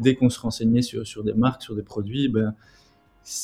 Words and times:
dès 0.00 0.14
qu'on 0.14 0.30
se 0.30 0.40
renseignait 0.40 0.82
sur, 0.82 1.24
des 1.24 1.34
marques, 1.34 1.62
sur 1.62 1.74
des 1.74 1.82
produits, 1.82 2.28
ben, 2.28 2.54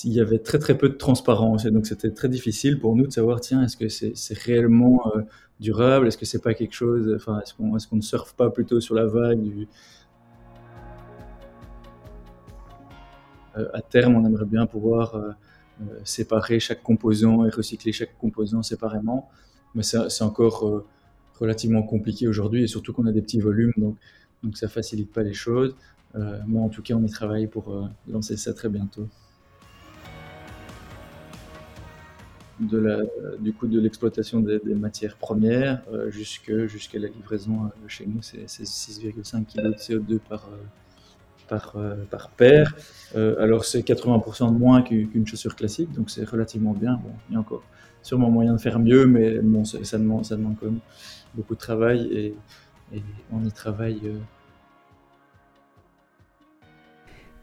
il 0.05 0.13
y 0.13 0.21
avait 0.21 0.39
très 0.39 0.59
très 0.59 0.77
peu 0.77 0.89
de 0.89 0.95
transparence. 0.95 1.65
Et 1.65 1.71
donc 1.71 1.87
c'était 1.87 2.11
très 2.11 2.29
difficile 2.29 2.79
pour 2.79 2.97
nous 2.97 3.07
de 3.07 3.13
savoir, 3.13 3.41
tiens, 3.41 3.63
est-ce 3.63 3.77
que 3.77 3.89
c'est 3.89 4.39
réellement 4.39 5.13
euh, 5.15 5.23
durable? 5.61 6.09
Est-ce 6.09 6.19
que 6.19 6.27
c'est 6.27 6.43
pas 6.43 6.55
quelque 6.55 6.75
chose, 6.75 7.13
enfin, 7.15 7.41
est-ce 7.41 7.55
qu'on 7.55 7.77
est 7.77 7.89
qu'on 7.89 7.97
ne 7.97 8.03
surfe 8.03 8.35
pas 8.35 8.51
plutôt 8.51 8.81
sur 8.81 8.95
la 8.95 9.07
vague 9.07 9.41
du... 9.41 9.69
Euh, 13.57 13.69
à 13.73 13.81
terme, 13.81 14.17
on 14.17 14.25
aimerait 14.27 14.45
bien 14.45 14.67
pouvoir 14.67 15.15
euh, 15.15 15.33
séparer 16.05 16.59
chaque 16.61 16.83
composant 16.83 17.45
et 17.45 17.51
recycler 17.51 17.93
chaque 17.93 18.17
composant 18.19 18.63
séparément. 18.63 19.29
Mais 19.75 19.83
c'est 19.83 20.23
encore 20.23 20.85
relativement 21.39 21.83
compliqué 21.83 22.27
aujourd'hui 22.29 22.63
et 22.63 22.67
surtout 22.67 22.95
qu'on 22.95 23.05
a 23.05 23.13
des 23.13 23.21
petits 23.21 23.41
volumes, 23.41 23.73
donc, 23.77 23.97
donc 24.43 24.57
ça 24.57 24.69
facilite 24.69 25.13
pas 25.13 25.23
les 25.23 25.35
choses. 25.35 25.77
Mais 26.47 26.59
en 26.59 26.69
tout 26.69 26.83
cas, 26.83 26.95
on 26.95 27.05
y 27.05 27.11
travaille 27.11 27.47
pour 27.47 27.89
lancer 28.09 28.37
ça 28.37 28.55
très 28.55 28.69
bientôt. 28.69 29.09
du 32.59 33.53
coup 33.53 33.67
de 33.67 33.81
l'exploitation 33.81 34.41
des, 34.41 34.61
matières 34.75 35.17
premières 35.17 35.83
euh, 35.93 36.11
jusqu'à 36.11 36.99
la 36.99 37.09
livraison 37.09 37.67
euh, 37.67 37.89
chez 37.89 38.07
nous, 38.07 38.23
c'est 38.23 38.47
6,5 38.47 39.45
kg 39.45 39.63
de 39.63 39.75
CO2 39.75 40.19
par, 40.19 40.49
euh, 40.49 40.57
par, 41.49 41.77
par 42.11 42.31
paire. 42.31 42.75
alors 43.15 43.65
c'est 43.65 43.81
80% 43.81 44.53
de 44.53 44.59
moins 44.59 44.83
qu'une 44.83 45.27
chaussure 45.27 45.55
classique, 45.55 45.93
donc 45.93 46.11
c'est 46.11 46.25
relativement 46.25 46.73
bien. 46.73 46.95
Bon, 46.95 47.13
il 47.29 47.35
y 47.35 47.37
a 47.37 47.41
encore 47.41 47.63
sûrement 48.03 48.31
moyen 48.31 48.55
de 48.55 48.59
faire 48.59 48.79
mieux, 48.79 49.07
mais 49.07 49.39
bon, 49.39 49.65
ça, 49.65 49.99
demande, 49.99 50.25
ça 50.25 50.37
demande 50.37 50.57
quand 50.59 50.67
même 50.67 50.81
beaucoup 51.35 51.55
de 51.55 51.61
travail 51.61 52.09
et 52.13 52.35
on 53.33 53.45
y 53.45 53.53
travaille 53.53 54.01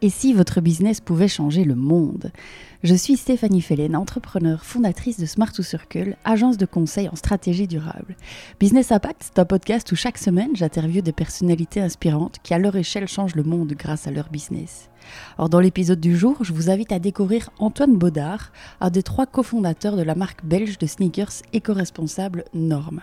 Et 0.04 0.10
si 0.10 0.34
votre 0.34 0.60
business 0.60 1.00
pouvait 1.00 1.30
changer 1.30 1.64
le 1.64 1.76
monde? 1.76 2.34
Je 2.84 2.94
suis 2.94 3.16
Stéphanie 3.16 3.62
Fellen, 3.62 3.96
entrepreneur, 3.96 4.66
fondatrice 4.66 5.18
de 5.18 5.26
Smart 5.26 5.54
to 5.54 5.64
Circle, 5.64 6.18
agence 6.26 6.58
de 6.58 6.66
conseil 6.66 7.08
en 7.08 7.16
stratégie 7.16 7.70
durable. 7.70 8.18
Business 8.60 8.92
Impact, 8.92 9.22
c'est 9.22 9.40
un 9.40 9.46
podcast 9.46 9.90
où 9.94 9.96
chaque 9.96 10.18
semaine 10.18 10.58
j'interviewe 10.58 11.02
des 11.02 11.14
personnalités 11.14 11.80
inspirantes 11.80 12.40
qui 12.44 12.54
à 12.54 12.60
leur 12.60 12.76
échelle 12.76 13.08
changent 13.08 13.36
le 13.36 13.44
monde 13.44 13.76
grâce 13.78 14.06
à 14.06 14.12
leur 14.12 14.28
business. 14.28 14.90
Or, 15.38 15.48
dans 15.48 15.62
l'épisode 15.62 16.02
du 16.02 16.18
jour, 16.18 16.36
je 16.42 16.52
vous 16.52 16.70
invite 16.70 16.92
à 16.92 17.00
découvrir 17.00 17.50
Antoine 17.58 17.96
Baudard, 17.96 18.52
un 18.82 18.90
des 18.90 19.04
trois 19.04 19.26
cofondateurs 19.26 19.96
de 19.96 20.02
la 20.02 20.16
marque 20.16 20.44
belge 20.44 20.78
de 20.80 20.86
sneakers 20.86 21.44
éco-responsable 21.54 22.44
Norm. 22.54 23.00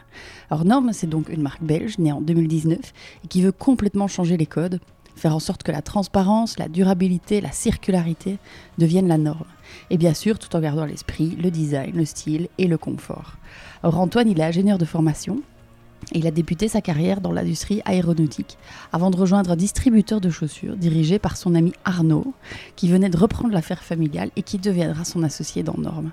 Alors 0.50 0.66
Norm, 0.66 0.90
c'est 0.92 1.08
donc 1.08 1.30
une 1.30 1.40
marque 1.40 1.62
belge 1.62 1.98
née 1.98 2.12
en 2.12 2.20
2019 2.20 2.78
et 3.24 3.28
qui 3.28 3.40
veut 3.40 3.52
complètement 3.52 4.06
changer 4.06 4.36
les 4.36 4.44
codes 4.44 4.80
faire 5.16 5.34
en 5.34 5.40
sorte 5.40 5.62
que 5.62 5.72
la 5.72 5.82
transparence, 5.82 6.58
la 6.58 6.68
durabilité, 6.68 7.40
la 7.40 7.52
circularité 7.52 8.38
deviennent 8.78 9.08
la 9.08 9.18
norme. 9.18 9.44
Et 9.90 9.98
bien 9.98 10.14
sûr, 10.14 10.38
tout 10.38 10.54
en 10.56 10.60
gardant 10.60 10.84
l'esprit, 10.84 11.36
le 11.40 11.50
design, 11.50 11.92
le 11.94 12.04
style 12.04 12.48
et 12.58 12.66
le 12.66 12.78
confort. 12.78 13.36
Or, 13.82 13.98
Antoine, 13.98 14.28
il 14.28 14.40
est 14.40 14.44
ingénieur 14.44 14.78
de 14.78 14.84
formation 14.84 15.40
il 16.12 16.26
a 16.26 16.30
débuté 16.30 16.68
sa 16.68 16.80
carrière 16.80 17.20
dans 17.20 17.32
l'industrie 17.32 17.82
aéronautique 17.84 18.58
avant 18.92 19.10
de 19.10 19.16
rejoindre 19.16 19.52
un 19.52 19.56
distributeur 19.56 20.20
de 20.20 20.30
chaussures 20.30 20.76
dirigé 20.76 21.18
par 21.18 21.36
son 21.36 21.54
ami 21.54 21.72
Arnaud, 21.84 22.34
qui 22.76 22.88
venait 22.88 23.10
de 23.10 23.16
reprendre 23.16 23.54
l'affaire 23.54 23.82
familiale 23.82 24.30
et 24.36 24.42
qui 24.42 24.58
deviendra 24.58 25.04
son 25.04 25.22
associé 25.22 25.62
dans 25.62 25.76
Norme. 25.78 26.12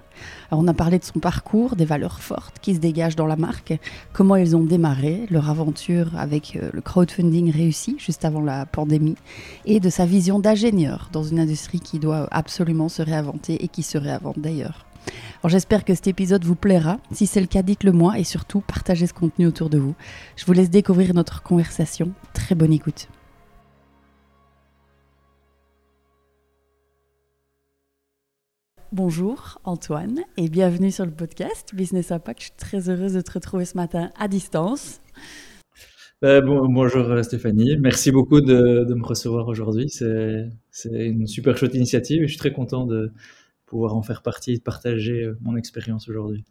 on 0.51 0.67
a 0.67 0.73
parlé 0.73 0.99
de 0.99 1.03
son 1.03 1.19
parcours, 1.19 1.75
des 1.75 1.85
valeurs 1.85 2.19
fortes 2.19 2.57
qui 2.61 2.75
se 2.75 2.79
dégagent 2.79 3.15
dans 3.15 3.25
la 3.25 3.35
marque, 3.35 3.79
comment 4.13 4.35
ils 4.35 4.55
ont 4.55 4.63
démarré, 4.63 5.25
leur 5.29 5.49
aventure 5.49 6.11
avec 6.17 6.55
euh, 6.55 6.69
le 6.73 6.81
crowdfunding 6.81 7.51
réussi 7.51 7.95
juste 7.99 8.25
avant 8.25 8.41
la 8.41 8.65
pandémie, 8.65 9.17
et 9.65 9.79
de 9.79 9.89
sa 9.89 10.05
vision 10.05 10.39
d'ingénieur 10.39 11.09
dans 11.11 11.23
une 11.23 11.39
industrie 11.39 11.79
qui 11.79 11.99
doit 11.99 12.27
absolument 12.31 12.89
se 12.89 13.01
réinventer 13.01 13.63
et 13.63 13.67
qui 13.67 13.83
se 13.83 13.97
réinvente 13.97 14.39
d'ailleurs. 14.39 14.86
Alors 15.41 15.49
j'espère 15.49 15.85
que 15.85 15.93
cet 15.93 16.07
épisode 16.07 16.43
vous 16.43 16.55
plaira. 16.55 16.99
Si 17.11 17.27
c'est 17.27 17.41
le 17.41 17.47
cas, 17.47 17.61
dites-le 17.61 17.91
moi 17.91 18.17
et 18.17 18.23
surtout 18.23 18.61
partagez 18.61 19.07
ce 19.07 19.13
contenu 19.13 19.45
autour 19.47 19.69
de 19.69 19.77
vous. 19.77 19.95
Je 20.35 20.45
vous 20.45 20.53
laisse 20.53 20.69
découvrir 20.69 21.13
notre 21.13 21.43
conversation. 21.43 22.11
Très 22.33 22.55
bonne 22.55 22.73
écoute. 22.73 23.07
Bonjour 28.93 29.59
Antoine 29.65 30.21
et 30.37 30.47
bienvenue 30.47 30.91
sur 30.91 31.05
le 31.05 31.11
podcast 31.11 31.75
Business 31.75 32.11
Impact. 32.11 32.39
Je 32.39 32.45
suis 32.45 32.55
très 32.57 32.89
heureuse 32.89 33.13
de 33.13 33.21
te 33.21 33.31
retrouver 33.31 33.65
ce 33.65 33.75
matin 33.75 34.09
à 34.17 34.27
distance. 34.27 35.01
Ben, 36.21 36.41
bonjour 36.43 37.23
Stéphanie, 37.23 37.77
merci 37.77 38.11
beaucoup 38.11 38.41
de, 38.41 38.85
de 38.85 38.93
me 38.95 39.05
recevoir 39.05 39.47
aujourd'hui. 39.49 39.89
C'est 39.89 40.49
une 40.85 41.27
super 41.27 41.57
chouette 41.57 41.75
initiative 41.75 42.23
et 42.23 42.27
je 42.27 42.31
suis 42.31 42.39
très 42.39 42.53
content 42.53 42.85
de, 42.85 43.11
pouvoir 43.67 43.95
en 43.95 44.01
faire 44.01 44.23
partie 44.23 44.53
et 44.53 44.59
partager 44.59 45.23
euh, 45.23 45.37
mon 45.41 45.55
expérience 45.55 46.09
aujourd'hui. 46.09 46.43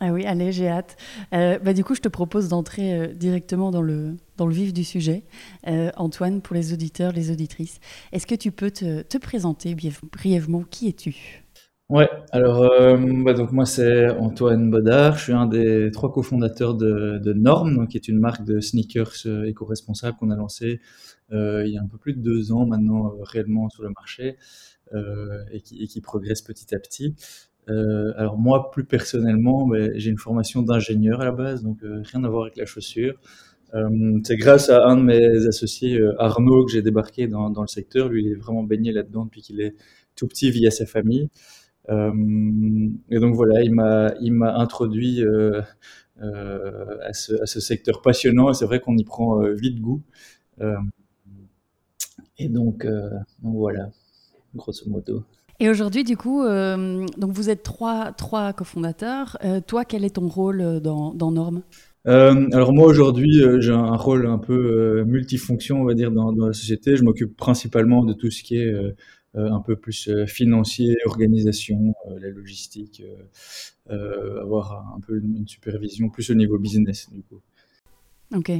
Ah 0.00 0.12
oui, 0.12 0.24
allez, 0.24 0.50
j'ai 0.50 0.68
hâte. 0.68 0.96
Euh, 1.32 1.58
bah, 1.58 1.74
du 1.74 1.84
coup, 1.84 1.94
je 1.94 2.00
te 2.00 2.08
propose 2.08 2.48
d'entrer 2.48 2.94
euh, 2.94 3.06
directement 3.08 3.70
dans 3.70 3.82
le, 3.82 4.16
dans 4.36 4.46
le 4.46 4.54
vif 4.54 4.72
du 4.72 4.82
sujet. 4.82 5.24
Antoine, 5.96 6.40
pour 6.40 6.56
les 6.56 6.72
auditeurs, 6.72 7.12
les 7.12 7.30
auditrices, 7.30 7.78
est-ce 8.10 8.26
que 8.26 8.34
tu 8.34 8.50
peux 8.50 8.70
te, 8.70 9.02
te 9.02 9.18
présenter 9.18 9.76
brièvement 10.10 10.62
Qui 10.62 10.88
es-tu? 10.88 11.44
Ouais, 11.88 12.08
alors 12.30 12.62
bah, 13.22 13.34
donc 13.34 13.52
moi 13.52 13.66
c'est 13.66 14.08
Antoine 14.08 14.70
Bodard, 14.70 15.18
je 15.18 15.24
suis 15.24 15.32
un 15.34 15.46
des 15.46 15.90
trois 15.92 16.10
cofondateurs 16.10 16.74
de, 16.74 17.18
de 17.18 17.32
Norm, 17.34 17.76
donc, 17.76 17.90
qui 17.90 17.98
est 17.98 18.08
une 18.08 18.18
marque 18.18 18.44
de 18.44 18.60
sneakers 18.60 19.26
éco-responsable 19.44 20.16
qu'on 20.16 20.30
a 20.30 20.36
lancée 20.36 20.80
il 21.30 21.68
y 21.68 21.76
a 21.76 21.82
un 21.82 21.86
peu 21.86 21.98
plus 21.98 22.14
de 22.14 22.22
deux 22.22 22.50
ans 22.50 22.64
maintenant 22.64 23.12
réellement 23.22 23.68
sur 23.68 23.82
le 23.82 23.90
marché. 23.90 24.36
Euh, 24.94 25.44
et 25.50 25.60
qui, 25.60 25.82
et, 25.96 26.00
progresse 26.00 26.42
petit 26.42 26.74
à 26.74 26.78
petit. 26.78 27.14
Euh, 27.70 28.12
alors 28.16 28.38
moi, 28.38 28.70
plus 28.70 28.84
personnellement, 28.84 29.66
ben, 29.66 29.92
j'ai 29.94 30.10
une 30.10 30.18
formation 30.18 30.62
d'ingénieur 30.62 31.20
à 31.20 31.24
la 31.24 31.32
base, 31.32 31.62
donc 31.62 31.82
euh, 31.82 32.02
rien 32.04 32.24
à 32.24 32.28
voir 32.28 32.42
avec 32.42 32.56
la 32.56 32.66
chaussure. 32.66 33.14
c'est 34.24 34.36
grâce 34.36 34.68
à 34.68 34.84
un 34.86 34.96
de 34.96 35.02
mes 35.02 35.46
associés, 35.46 35.98
Arnaud, 36.18 36.66
que 36.66 36.72
j'ai 36.72 36.82
débarqué 36.82 37.26
dans, 37.26 37.48
le 37.48 37.66
secteur. 37.66 38.08
Lui, 38.08 38.24
il 38.24 38.32
est 38.32 38.34
vraiment 38.34 38.64
baigné 38.64 38.92
là-dedans 38.92 39.24
depuis 39.24 39.42
qu'il 39.42 39.60
est 39.62 39.74
tout 40.16 40.26
petit 40.28 40.50
via 40.50 40.70
sa 40.70 40.84
famille. 40.86 41.30
et 41.88 43.18
donc 43.18 43.34
voilà, 43.34 43.62
il 43.62 43.72
m'a, 43.72 44.54
introduit 44.56 45.24
à, 46.20 47.12
ce, 47.14 47.60
secteur 47.60 48.02
passionnant. 48.02 48.50
Et 48.50 48.54
c'est 48.54 48.66
vrai 48.66 48.80
qu'on 48.80 48.96
y 48.98 49.04
prend 49.04 49.40
vite 49.52 49.80
goût. 49.80 50.02
et 52.38 52.48
donc 52.48 52.86
voilà 53.42 53.90
grosso 54.54 54.88
modo. 54.88 55.24
Et 55.60 55.68
aujourd'hui, 55.68 56.02
du 56.02 56.16
coup, 56.16 56.42
euh, 56.42 57.06
donc 57.18 57.30
vous 57.32 57.48
êtes 57.48 57.62
trois, 57.62 58.12
trois 58.12 58.52
cofondateurs. 58.52 59.38
Euh, 59.44 59.60
toi, 59.60 59.84
quel 59.84 60.04
est 60.04 60.16
ton 60.16 60.26
rôle 60.26 60.60
euh, 60.60 60.80
dans, 60.80 61.14
dans 61.14 61.30
Norme 61.30 61.62
alors 62.04 62.72
moi 62.72 62.88
aujourd'hui 62.88 63.44
j'ai 63.60 63.70
un 63.70 63.94
rôle 63.94 64.26
un 64.26 64.38
peu 64.38 65.04
multifonction 65.04 65.82
on 65.82 65.84
va 65.84 65.94
dire 65.94 66.10
dans, 66.10 66.32
dans 66.32 66.48
la 66.48 66.52
société. 66.52 66.96
Je 66.96 67.04
m'occupe 67.04 67.36
principalement 67.36 68.04
de 68.04 68.12
tout 68.12 68.28
ce 68.28 68.42
qui 68.42 68.56
est 68.56 68.74
un 69.36 69.60
peu 69.60 69.76
plus 69.76 70.10
financier, 70.26 70.96
organisation, 71.04 71.94
la 72.20 72.28
logistique, 72.30 73.04
avoir 73.88 74.92
un 74.96 75.00
peu 75.00 75.16
une, 75.16 75.36
une, 75.36 75.46
supervision 75.46 76.08
plus 76.08 76.28
au 76.30 76.34
niveau 76.34 76.58
business 76.58 77.08
du 77.12 77.22
coup. 77.22 77.40
Ok. 78.34 78.50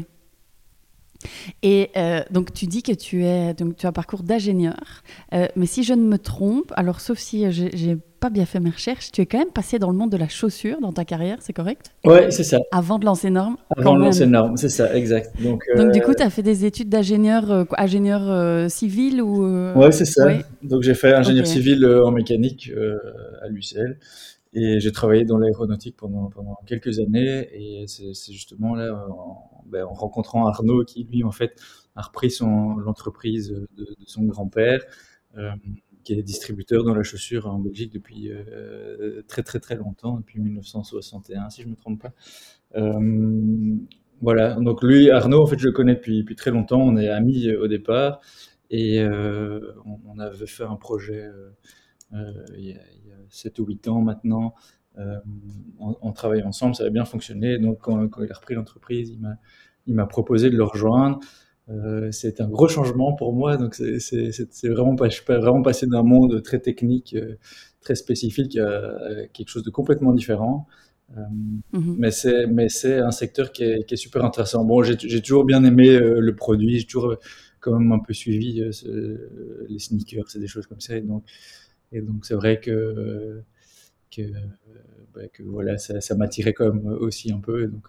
Et 1.62 1.90
euh, 1.96 2.22
donc 2.30 2.52
tu 2.52 2.66
dis 2.66 2.82
que 2.82 2.92
tu 2.92 3.24
es 3.24 3.54
donc 3.54 3.76
tu 3.76 3.86
as 3.86 3.88
un 3.88 3.92
parcours 3.92 4.22
d'ingénieur, 4.22 5.02
euh, 5.34 5.46
mais 5.56 5.66
si 5.66 5.82
je 5.82 5.94
ne 5.94 6.02
me 6.02 6.18
trompe, 6.18 6.72
alors 6.76 7.00
sauf 7.00 7.18
si 7.18 7.50
j'ai 7.50 7.96
pas 8.20 8.30
bien 8.30 8.46
fait 8.46 8.60
mes 8.60 8.70
recherches, 8.70 9.10
tu 9.10 9.20
es 9.20 9.26
quand 9.26 9.38
même 9.38 9.50
passé 9.50 9.80
dans 9.80 9.90
le 9.90 9.96
monde 9.96 10.10
de 10.10 10.16
la 10.16 10.28
chaussure 10.28 10.80
dans 10.80 10.92
ta 10.92 11.04
carrière, 11.04 11.38
c'est 11.40 11.52
correct? 11.52 11.90
Ouais, 12.04 12.30
c'est 12.30 12.44
ça. 12.44 12.58
Avant 12.70 13.00
de 13.00 13.04
lancer 13.04 13.30
Norme 13.30 13.56
Avant 13.76 13.96
de 13.96 14.00
lancer 14.00 14.26
Norme, 14.26 14.56
c'est 14.56 14.68
ça, 14.68 14.94
exact. 14.94 15.30
Donc, 15.42 15.64
donc 15.76 15.90
du 15.92 16.00
coup, 16.00 16.14
tu 16.14 16.22
as 16.22 16.30
fait 16.30 16.42
des 16.42 16.64
études 16.64 16.88
d'ingénieur 16.88 17.66
ingénieur 17.76 18.70
civil 18.70 19.20
ou 19.22 19.44
Ouais, 19.74 19.92
c'est 19.92 20.04
ça. 20.04 20.28
Donc 20.62 20.82
j'ai 20.82 20.94
fait 20.94 21.12
ingénieur 21.12 21.46
civil 21.46 21.84
en 21.84 22.12
mécanique 22.12 22.70
à 23.42 23.48
l'UCL. 23.48 23.98
Et 24.54 24.80
j'ai 24.80 24.92
travaillé 24.92 25.24
dans 25.24 25.38
l'aéronautique 25.38 25.96
pendant, 25.96 26.30
quelques 26.66 26.98
années. 26.98 27.48
Et 27.52 27.86
c'est 27.86 28.32
justement 28.32 28.74
là, 28.74 29.06
en, 29.08 29.64
ben, 29.66 29.84
en, 29.84 29.94
rencontrant 29.94 30.46
Arnaud, 30.46 30.84
qui 30.84 31.04
lui, 31.04 31.24
en 31.24 31.30
fait, 31.30 31.58
a 31.96 32.02
repris 32.02 32.34
l'entreprise 32.40 33.50
de, 33.50 33.68
de, 33.76 33.96
son 34.06 34.24
grand-père, 34.24 34.82
euh, 35.38 35.50
qui 36.04 36.14
est 36.14 36.22
distributeur 36.22 36.84
dans 36.84 36.94
la 36.94 37.02
chaussure 37.02 37.46
en 37.46 37.58
Belgique 37.58 37.92
depuis 37.92 38.30
euh, 38.30 39.22
très 39.28 39.42
très 39.42 39.60
très 39.60 39.76
longtemps, 39.76 40.16
depuis 40.16 40.40
1961, 40.40 41.48
si 41.48 41.62
je 41.62 41.66
ne 41.68 41.72
me 41.72 41.76
trompe 41.76 42.02
pas. 42.02 42.12
Euh, 42.76 43.76
voilà, 44.20 44.54
donc 44.54 44.82
lui, 44.82 45.10
Arnaud, 45.10 45.42
en 45.42 45.46
fait, 45.46 45.58
je 45.58 45.66
le 45.66 45.72
connais 45.72 45.94
depuis, 45.94 46.24
très 46.36 46.50
longtemps. 46.50 46.80
On 46.80 46.96
est 46.96 47.08
amis 47.08 47.50
au 47.54 47.68
départ. 47.68 48.20
Et 48.70 49.04
on, 49.04 50.18
avait 50.18 50.46
fait 50.46 50.64
un 50.64 50.76
projet 50.76 51.28
euh, 52.14 52.32
il 52.56 52.64
y, 52.66 52.72
a, 52.72 52.80
7 53.30 53.58
ou 53.58 53.66
8 53.66 53.88
ans 53.88 54.00
maintenant. 54.00 54.54
Euh, 54.98 55.16
on, 55.78 56.12
ensemble, 56.44 56.74
ça 56.74 56.84
a 56.84 56.90
bien 56.90 57.04
fonctionné. 57.04 57.58
Donc, 57.58 57.78
quand, 57.80 58.08
il 58.20 58.30
a 58.30 58.34
repris 58.34 58.54
l'entreprise, 58.54 59.16
il 59.86 59.94
m'a 59.94 60.06
proposé 60.06 60.50
de 60.50 60.56
le 60.56 60.64
rejoindre. 60.64 61.20
c'est 62.10 62.40
un 62.40 62.48
gros 62.48 62.68
changement 62.68 63.14
pour 63.14 63.32
moi. 63.32 63.56
Donc 63.56 63.74
c'est 63.74 64.68
vraiment 64.68 64.96
pas, 64.96 65.08
je 65.08 65.14
suis 65.14 65.24
vraiment 65.26 65.62
passé 65.62 65.86
d'un 65.86 66.02
monde 66.02 66.42
très 66.42 66.58
technique, 66.58 67.16
très 67.80 67.94
spécifique 67.94 68.58
à, 68.58 69.26
quelque 69.32 69.48
chose 69.48 69.62
de 69.62 69.70
complètement 69.70 70.12
différent. 70.12 70.66
Mmh 71.14 71.94
mais 71.98 72.10
c'est 72.10 72.46
mais 72.46 72.70
c'est 72.70 72.98
un 72.98 73.10
secteur 73.10 73.52
qui 73.52 73.64
est, 73.64 73.84
qui 73.84 73.94
est 73.94 73.98
super 73.98 74.24
intéressant. 74.24 74.64
Bon, 74.64 74.82
j'ai 74.82 75.22
toujours 75.22 75.44
bien 75.44 75.64
aimé 75.64 75.98
le 75.98 76.34
produit, 76.34 76.78
j'ai 76.80 76.86
toujours 76.86 77.16
quand 77.60 77.78
même 77.78 77.92
un 77.92 77.98
peu 77.98 78.12
suivi 78.12 78.62
les 79.68 79.78
sneakers, 79.78 80.28
c'est 80.28 80.40
des 80.40 80.46
choses 80.46 80.66
comme 80.66 80.80
ça. 80.80 80.96
Et 80.96 81.00
donc 81.00 81.24
et 81.92 82.00
donc 82.00 82.24
c'est 82.26 82.34
vrai 82.34 82.60
que 82.60 83.42
que, 84.10 84.22
bah, 85.14 85.22
que 85.32 85.42
voilà, 85.42 85.78
ça, 85.78 86.00
ça 86.00 86.14
m'attirait 86.14 86.52
quand 86.52 86.72
même 86.72 86.86
aussi 86.86 87.32
un 87.32 87.40
peu. 87.40 87.64
Et 87.64 87.66
donc 87.66 87.88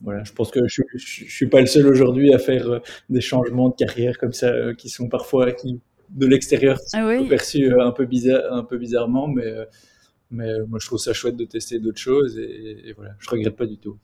voilà, 0.00 0.24
je 0.24 0.32
pense 0.32 0.50
que 0.50 0.66
je, 0.66 0.82
je, 0.94 1.24
suis 1.24 1.46
pas 1.46 1.60
le 1.60 1.66
seul 1.66 1.86
aujourd'hui 1.86 2.32
à 2.34 2.38
faire 2.38 2.80
des 3.08 3.20
changements 3.20 3.68
de 3.68 3.74
carrière 3.74 4.18
comme 4.18 4.32
ça 4.32 4.74
qui 4.76 4.88
sont 4.88 5.08
parfois 5.08 5.52
qui 5.52 5.80
de 6.10 6.26
l'extérieur 6.26 6.78
ah 6.92 7.08
perçus 7.28 7.72
un 7.80 7.92
peu 7.92 8.04
bizarre, 8.04 8.52
un 8.52 8.64
peu 8.64 8.76
bizarrement, 8.76 9.28
mais 9.28 9.54
mais 10.30 10.52
moi 10.68 10.78
je 10.80 10.86
trouve 10.86 10.98
ça 10.98 11.12
chouette 11.12 11.36
de 11.36 11.44
tester 11.44 11.78
d'autres 11.78 12.00
choses 12.00 12.38
et, 12.38 12.92
voilà, 12.96 13.14
je 13.18 13.30
regrette 13.30 13.56
pas 13.56 13.66
du 13.66 13.78
tout. 13.78 13.96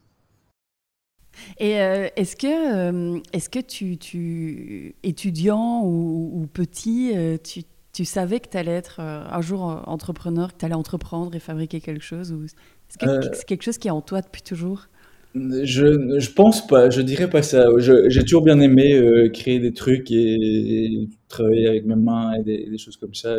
Et 1.58 1.72
est-ce 1.72 2.36
que, 2.36 3.20
est-ce 3.32 3.48
que 3.48 3.60
tu, 3.60 3.96
tu 3.98 4.96
étudiant 5.02 5.82
ou, 5.84 6.42
ou 6.42 6.46
petit, 6.46 7.12
tu, 7.44 7.62
tu 7.98 8.04
savais 8.04 8.38
que 8.38 8.48
tu 8.48 8.56
allais 8.56 8.76
être 8.76 9.00
un 9.00 9.40
jour 9.40 9.82
entrepreneur, 9.88 10.52
que 10.52 10.58
tu 10.58 10.64
allais 10.64 10.76
entreprendre 10.76 11.34
et 11.34 11.40
fabriquer 11.40 11.80
quelque 11.80 12.04
chose 12.04 12.30
ou 12.30 12.44
Est-ce 12.44 12.96
que 12.96 13.34
c'est 13.34 13.44
quelque 13.44 13.64
chose 13.64 13.76
qui 13.76 13.88
est 13.88 13.90
en 13.90 14.02
toi 14.02 14.20
depuis 14.20 14.40
toujours? 14.40 14.86
Je, 15.34 16.20
je 16.20 16.30
pense 16.30 16.64
pas, 16.64 16.90
je 16.90 17.00
dirais 17.00 17.28
pas 17.28 17.42
ça. 17.42 17.66
J'ai 17.78 18.22
toujours 18.22 18.42
bien 18.42 18.60
aimé 18.60 18.94
euh, 18.94 19.30
créer 19.30 19.58
des 19.58 19.72
trucs 19.72 20.12
et, 20.12 21.08
travailler 21.28 21.66
avec 21.66 21.86
mes 21.86 21.96
mains 21.96 22.34
et 22.34 22.44
des, 22.44 22.78
choses 22.78 22.96
comme 22.96 23.14
ça. 23.14 23.36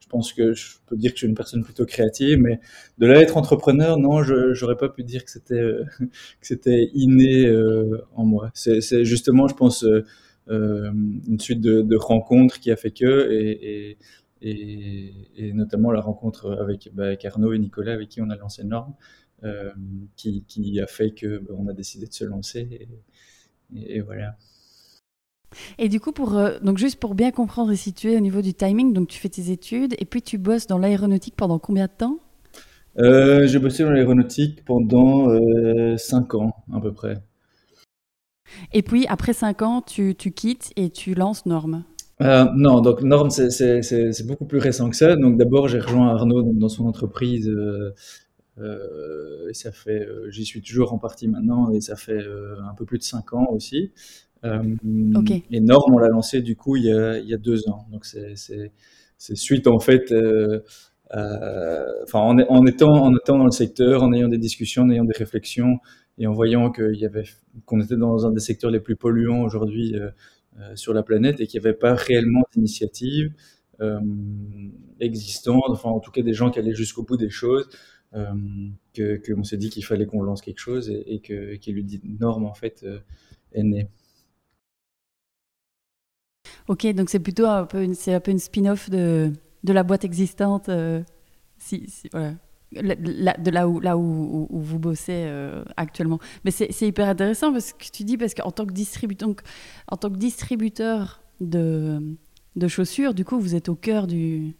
Je 0.00 0.08
pense 0.08 0.32
que 0.32 0.52
je 0.52 0.78
peux 0.88 0.96
dire 0.96 1.12
que 1.12 1.18
je 1.18 1.20
suis 1.20 1.28
une 1.28 1.36
personne 1.36 1.62
plutôt 1.62 1.86
créative, 1.86 2.38
mais 2.38 2.58
de 2.98 3.06
là 3.06 3.20
être 3.20 3.36
entrepreneur, 3.36 3.98
non, 3.98 4.24
je 4.24 4.52
j'aurais 4.52 4.76
pas 4.76 4.88
pu 4.88 5.04
dire 5.04 5.24
que 5.24 5.30
c'était 5.30 5.54
euh, 5.54 5.84
que 6.00 6.46
c'était 6.48 6.90
inné 6.92 7.46
euh, 7.46 8.04
en 8.16 8.24
moi. 8.24 8.50
C'est 8.52 9.04
justement, 9.04 9.46
je 9.46 9.54
pense, 9.54 9.86
une 10.48 11.38
suite 11.38 11.60
de, 11.60 11.96
rencontres 11.96 12.60
qui 12.60 12.70
a 12.70 12.76
fait 12.76 12.90
que 12.90 13.30
et, 13.30 13.96
et, 14.42 15.14
et, 15.36 15.52
notamment 15.52 15.92
la 15.92 16.00
rencontre 16.00 16.52
avec, 16.60 16.90
bah, 16.92 17.06
avec 17.06 17.24
Arnaud 17.24 17.52
et 17.52 17.58
Nicolas 17.58 17.92
avec 17.92 18.08
qui 18.08 18.20
on 18.20 18.30
a 18.30 18.36
lancé 18.36 18.64
Norme. 18.64 18.94
Euh, 19.44 19.70
qui, 20.14 20.44
qui, 20.46 20.80
a 20.80 20.86
fait 20.86 21.10
que 21.10 21.38
ben, 21.38 21.56
on 21.58 21.66
a 21.66 21.72
décidé 21.72 22.06
de 22.06 22.12
se 22.12 22.24
lancer. 22.24 22.86
Et, 23.74 24.00
voilà. 24.00 24.36
Et 25.78 25.88
du 25.88 25.98
coup, 25.98 26.12
pour, 26.12 26.36
euh, 26.36 26.60
donc 26.62 26.78
juste 26.78 27.00
pour 27.00 27.16
bien 27.16 27.32
comprendre 27.32 27.72
et 27.72 27.76
situer 27.76 28.16
au 28.16 28.20
niveau 28.20 28.40
du 28.40 28.54
timing, 28.54 28.92
donc 28.92 29.08
tu 29.08 29.18
fais 29.18 29.28
tes 29.28 29.50
études 29.50 29.96
et 29.98 30.04
puis 30.04 30.22
tu 30.22 30.38
bosses 30.38 30.68
dans 30.68 30.78
l'aéronautique 30.78 31.34
pendant 31.34 31.58
combien 31.58 31.86
de 31.86 31.92
temps? 31.92 32.18
Euh, 32.98 33.48
J'ai 33.48 33.58
bossé 33.58 33.82
dans 33.82 33.90
l'aéronautique 33.90 34.64
pendant 34.64 35.26
5 35.96 36.34
ans 36.36 36.52
à 36.72 36.80
peu 36.80 36.92
près. 36.92 37.16
Et 38.72 38.82
puis 38.82 39.06
après 39.08 39.32
5 39.32 39.62
ans, 39.62 39.82
tu, 39.82 40.14
tu 40.14 40.32
quittes 40.32 40.72
et 40.76 40.90
tu 40.90 41.14
lances 41.14 41.46
Norme 41.46 41.84
non, 42.54 42.80
donc 42.82 43.02
Norme, 43.02 43.30
c'est 43.30 44.26
beaucoup 44.26 44.44
plus 44.44 44.58
récent 44.58 44.88
que 44.88 44.94
ça. 44.94 45.16
Donc 45.16 45.38
d'abord, 45.38 45.66
j'ai 45.66 45.80
rejoint 45.80 46.08
Arnaud 46.08 46.42
dans 46.54 46.68
son 46.68 46.86
entreprise 46.86 47.50
euh, 48.58 49.48
et 49.48 49.54
ça 49.54 49.72
fait, 49.72 50.06
euh, 50.06 50.30
j'y 50.30 50.44
suis 50.44 50.60
toujours 50.60 50.92
en 50.92 50.98
partie 50.98 51.26
maintenant 51.26 51.70
et 51.70 51.80
ça 51.80 51.96
fait 51.96 52.12
euh, 52.12 52.56
un 52.70 52.74
peu 52.74 52.84
plus 52.84 52.98
de 52.98 53.02
5 53.02 53.32
ans 53.34 53.46
aussi. 53.50 53.92
Okay. 54.44 55.44
Et 55.52 55.60
Norm, 55.60 55.94
on 55.94 55.98
l'a 55.98 56.08
lancé 56.08 56.42
du 56.42 56.56
coup 56.56 56.74
il 56.74 56.86
y 56.86 56.92
a, 56.92 57.18
il 57.18 57.28
y 57.28 57.34
a 57.34 57.36
deux 57.36 57.68
ans. 57.68 57.86
Donc 57.92 58.04
c'est 58.04 58.34
suite 59.36 59.68
en 59.68 59.78
fait 59.78 60.12
enfin, 61.12 62.18
en, 62.18 62.38
en, 62.40 62.66
étant, 62.66 63.04
en 63.04 63.14
étant 63.16 63.38
dans 63.38 63.44
le 63.44 63.52
secteur, 63.52 64.02
en 64.02 64.12
ayant 64.12 64.28
des 64.28 64.38
discussions, 64.38 64.82
en 64.82 64.90
ayant 64.90 65.04
des 65.04 65.16
réflexions 65.16 65.78
et 66.18 66.26
en 66.26 66.32
voyant 66.32 66.72
qu'on 67.66 67.80
était 67.80 67.96
dans 67.96 68.26
un 68.26 68.30
des 68.30 68.40
secteurs 68.40 68.70
les 68.70 68.80
plus 68.80 68.96
polluants 68.96 69.42
aujourd'hui 69.42 69.96
euh, 69.96 70.10
sur 70.76 70.92
la 70.92 71.02
planète 71.02 71.40
et 71.40 71.46
qu'il 71.46 71.60
n'y 71.60 71.66
avait 71.66 71.76
pas 71.76 71.94
réellement 71.94 72.42
d'initiative 72.54 73.32
euh, 73.80 74.00
existante, 75.00 75.64
enfin 75.68 75.88
en 75.88 76.00
tout 76.00 76.10
cas 76.10 76.22
des 76.22 76.34
gens 76.34 76.50
qui 76.50 76.58
allaient 76.58 76.74
jusqu'au 76.74 77.02
bout 77.02 77.16
des 77.16 77.30
choses, 77.30 77.68
euh, 78.14 78.34
que 78.94 79.16
qu'on 79.16 79.42
s'est 79.42 79.56
dit 79.56 79.70
qu'il 79.70 79.84
fallait 79.84 80.06
qu'on 80.06 80.22
lance 80.22 80.42
quelque 80.42 80.58
chose 80.58 80.90
et, 80.90 81.20
que 81.20 81.54
qui 81.54 81.72
lui 81.72 81.82
dit 81.82 82.00
norme 82.04 82.44
en 82.44 82.54
fait 82.54 82.82
euh, 82.84 82.98
est 83.52 83.62
né. 83.62 83.88
Ok, 86.68 86.86
donc 86.94 87.08
c'est 87.08 87.20
plutôt 87.20 87.46
un 87.46 87.64
peu 87.64 87.82
une, 87.82 87.94
c'est 87.94 88.12
un 88.12 88.20
peu 88.20 88.30
une 88.30 88.38
spin-off 88.38 88.90
de, 88.90 89.32
de 89.64 89.72
la 89.72 89.82
boîte 89.82 90.04
existante, 90.04 90.68
euh, 90.68 91.02
si, 91.58 91.86
voilà. 92.12 92.34
De 92.74 93.50
là 93.50 93.68
où, 93.68 93.80
là 93.80 93.96
où, 93.96 94.48
vous 94.50 94.78
bossez 94.78 95.30
actuellement. 95.76 96.18
Mais 96.44 96.50
c'est, 96.50 96.70
hyper 96.80 97.08
intéressant 97.08 97.52
parce 97.52 97.72
que 97.72 97.84
tu 97.92 98.04
dis, 98.04 98.16
parce 98.16 98.34
qu'en 98.34 98.50
tant 98.50 98.66
que 98.66 98.72
distributeur, 98.72 99.28
en 99.88 99.96
tant 99.96 100.10
que 100.10 100.16
distributeur 100.16 101.22
de, 101.40 102.16
de 102.56 102.68
chaussures, 102.68 103.14
du 103.14 103.24
coup, 103.24 103.38
vous 103.38 103.54
êtes 103.54 103.68
au 103.68 103.74
cœur 103.74 104.06
du, 104.06 104.54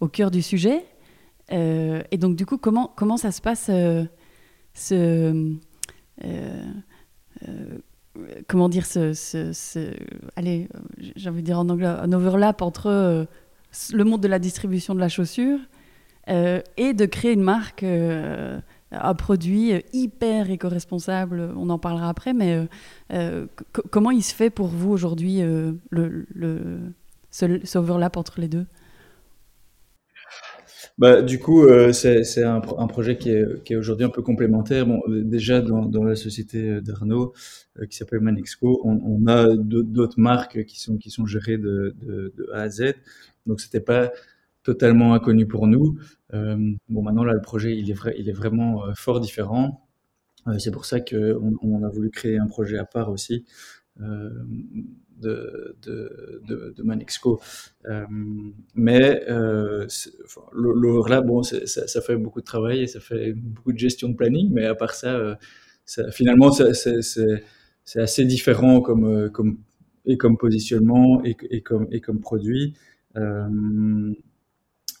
au 0.00 0.08
cœur 0.08 0.30
du 0.30 0.42
sujet. 0.42 0.84
Euh, 1.52 2.02
et 2.10 2.18
donc, 2.18 2.36
du 2.36 2.46
coup, 2.46 2.58
comment, 2.58 2.92
comment 2.94 3.16
ça 3.16 3.32
se 3.32 3.40
passe 3.40 3.68
euh, 3.70 4.04
ce. 4.74 5.56
Euh, 6.24 6.72
comment 8.46 8.68
dire 8.68 8.84
ce, 8.84 9.12
ce, 9.14 9.94
allez 10.36 10.68
j'ai 11.16 11.30
envie 11.30 11.40
de 11.40 11.46
dire 11.46 11.58
en 11.58 11.68
anglais 11.68 11.86
un 11.86 12.12
overlap 12.12 12.60
entre 12.62 13.26
le 13.92 14.04
monde 14.04 14.20
de 14.20 14.28
la 14.28 14.38
distribution 14.38 14.94
de 14.94 15.00
la 15.00 15.08
chaussure 15.08 15.58
et 16.28 16.92
de 16.94 17.06
créer 17.06 17.32
une 17.32 17.42
marque 17.42 17.84
un 18.94 19.14
produit 19.14 19.72
hyper 19.92 20.50
éco-responsable 20.50 21.52
on 21.56 21.68
en 21.70 21.78
parlera 21.78 22.08
après 22.08 22.32
mais 22.32 22.68
comment 23.90 24.10
il 24.10 24.22
se 24.22 24.34
fait 24.34 24.50
pour 24.50 24.68
vous 24.68 24.90
aujourd'hui 24.90 25.40
le, 25.40 25.78
le, 25.90 26.78
ce 27.30 27.78
overlap 27.78 28.16
entre 28.16 28.40
les 28.40 28.48
deux? 28.48 28.66
Bah, 30.98 31.22
du 31.22 31.38
coup, 31.38 31.64
euh, 31.64 31.92
c'est 31.92 32.42
un, 32.42 32.60
projet 32.60 33.16
qui 33.16 33.30
est, 33.30 33.76
aujourd'hui 33.76 34.04
un 34.04 34.10
peu 34.10 34.22
complémentaire. 34.22 34.86
Bon, 34.86 35.00
euh, 35.08 35.22
déjà 35.24 35.60
dans, 35.62 36.04
la 36.04 36.14
société 36.14 36.80
d'Arnaud, 36.80 37.32
euh, 37.78 37.86
qui 37.86 37.96
s'appelle 37.96 38.20
Manexco, 38.20 38.80
on, 38.84 39.26
a 39.26 39.48
d'autres 39.56 40.20
marques 40.20 40.64
qui 40.64 40.80
sont 40.80 40.98
qui 40.98 41.10
sont 41.10 41.26
gérées 41.26 41.56
de, 41.56 41.94
de, 42.02 42.32
de 42.36 42.50
A 42.52 42.62
à 42.62 42.68
Z. 42.68 42.94
Donc 43.46 43.60
c'était 43.60 43.80
pas 43.80 44.12
totalement 44.62 45.14
inconnu 45.14 45.46
pour 45.46 45.66
nous. 45.66 45.98
Euh, 46.34 46.56
bon, 46.88 47.02
maintenant 47.02 47.24
là, 47.24 47.34
le 47.34 47.40
projet 47.40 47.76
il 47.76 47.90
est 47.90 48.32
vraiment 48.32 48.82
fort 48.94 49.20
différent. 49.20 49.88
c'est 50.58 50.70
pour 50.70 50.84
ça 50.84 51.00
qu'on 51.00 51.54
on 51.62 51.82
a 51.84 51.88
voulu 51.88 52.10
créer 52.10 52.38
un 52.38 52.46
projet 52.46 52.78
à 52.78 52.84
part 52.84 53.10
aussi. 53.10 53.44
Euh, 54.00 54.30
de, 55.22 55.76
de, 56.76 56.82
Manexco. 56.82 57.40
Euh, 57.86 58.04
mais 58.74 59.22
euh, 59.28 59.86
l'overlap, 60.52 61.24
bon, 61.26 61.42
ça, 61.42 62.00
fait 62.00 62.16
beaucoup 62.16 62.40
de 62.40 62.44
travail 62.44 62.82
et 62.82 62.86
ça 62.86 63.00
fait 63.00 63.32
beaucoup 63.32 63.72
de 63.72 63.78
gestion 63.78 64.08
de 64.08 64.16
planning, 64.16 64.50
mais 64.52 64.66
à 64.66 64.74
part 64.74 64.94
ça, 64.94 65.14
euh, 65.14 65.34
finalement, 66.10 66.50
c'est 66.50 68.00
assez 68.00 68.24
différent 68.24 68.80
comme, 68.80 69.04
euh, 69.04 69.30
et 70.04 70.16
comme 70.16 70.36
positionnement 70.36 71.22
et 71.24 71.60
comme 71.62 72.20
produit. 72.20 72.74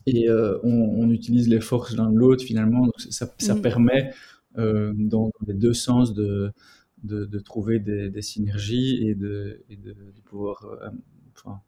Euh, 0.08 0.12
et 0.12 0.28
euh, 0.28 0.58
on, 0.62 0.70
on, 0.70 1.10
utilise 1.10 1.48
les 1.48 1.60
forces 1.60 1.96
l'un 1.96 2.10
de 2.10 2.16
l'autre 2.16 2.44
finalement, 2.44 2.84
donc 2.86 3.00
ça, 3.00 3.32
ça 3.38 3.54
mmh. 3.54 3.62
permet 3.62 4.12
dans, 4.56 4.92
dans, 4.94 5.32
les 5.46 5.54
deux 5.54 5.72
sens 5.72 6.12
de, 6.12 6.52
de, 7.02 7.24
de 7.24 7.38
trouver 7.38 7.78
des, 7.78 8.10
des, 8.10 8.22
synergies 8.22 9.06
et 9.06 9.14
de, 9.14 9.62
et 9.70 9.76
de, 9.76 9.94
pouvoir, 10.24 10.64
euh, 10.64 10.88
enfin, 11.36 11.60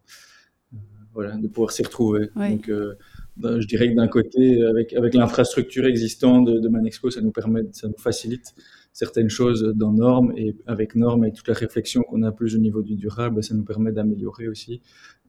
euh, 0.72 0.76
voilà, 1.12 1.36
de 1.36 1.48
pouvoir 1.48 1.72
s'y 1.72 1.82
retrouver. 1.82 2.30
Donc, 2.36 2.68
euh, 2.68 2.94
ben, 3.36 3.60
je 3.60 3.66
dirais 3.66 3.90
que 3.90 3.96
d'un 3.96 4.08
côté, 4.08 4.62
avec, 4.64 4.92
avec 4.94 5.14
l'infrastructure 5.14 5.86
existante 5.86 6.46
de, 6.46 6.68
Manexpo, 6.68 7.10
ça 7.10 7.20
nous 7.20 7.32
permet, 7.32 7.62
ça 7.72 7.88
nous 7.88 7.98
facilite 7.98 8.54
certaines 8.92 9.28
choses 9.28 9.62
dans 9.74 9.92
Normes 9.92 10.32
et 10.36 10.56
avec 10.66 10.94
Normes 10.94 11.24
et 11.24 11.32
toute 11.32 11.48
la 11.48 11.54
réflexion 11.54 12.02
qu'on 12.02 12.22
a 12.22 12.30
plus 12.30 12.54
au 12.54 12.58
niveau 12.58 12.82
du 12.82 12.94
durable, 12.94 13.42
ça 13.42 13.54
nous 13.54 13.64
permet 13.64 13.90
d'améliorer 13.90 14.46
aussi 14.46 14.82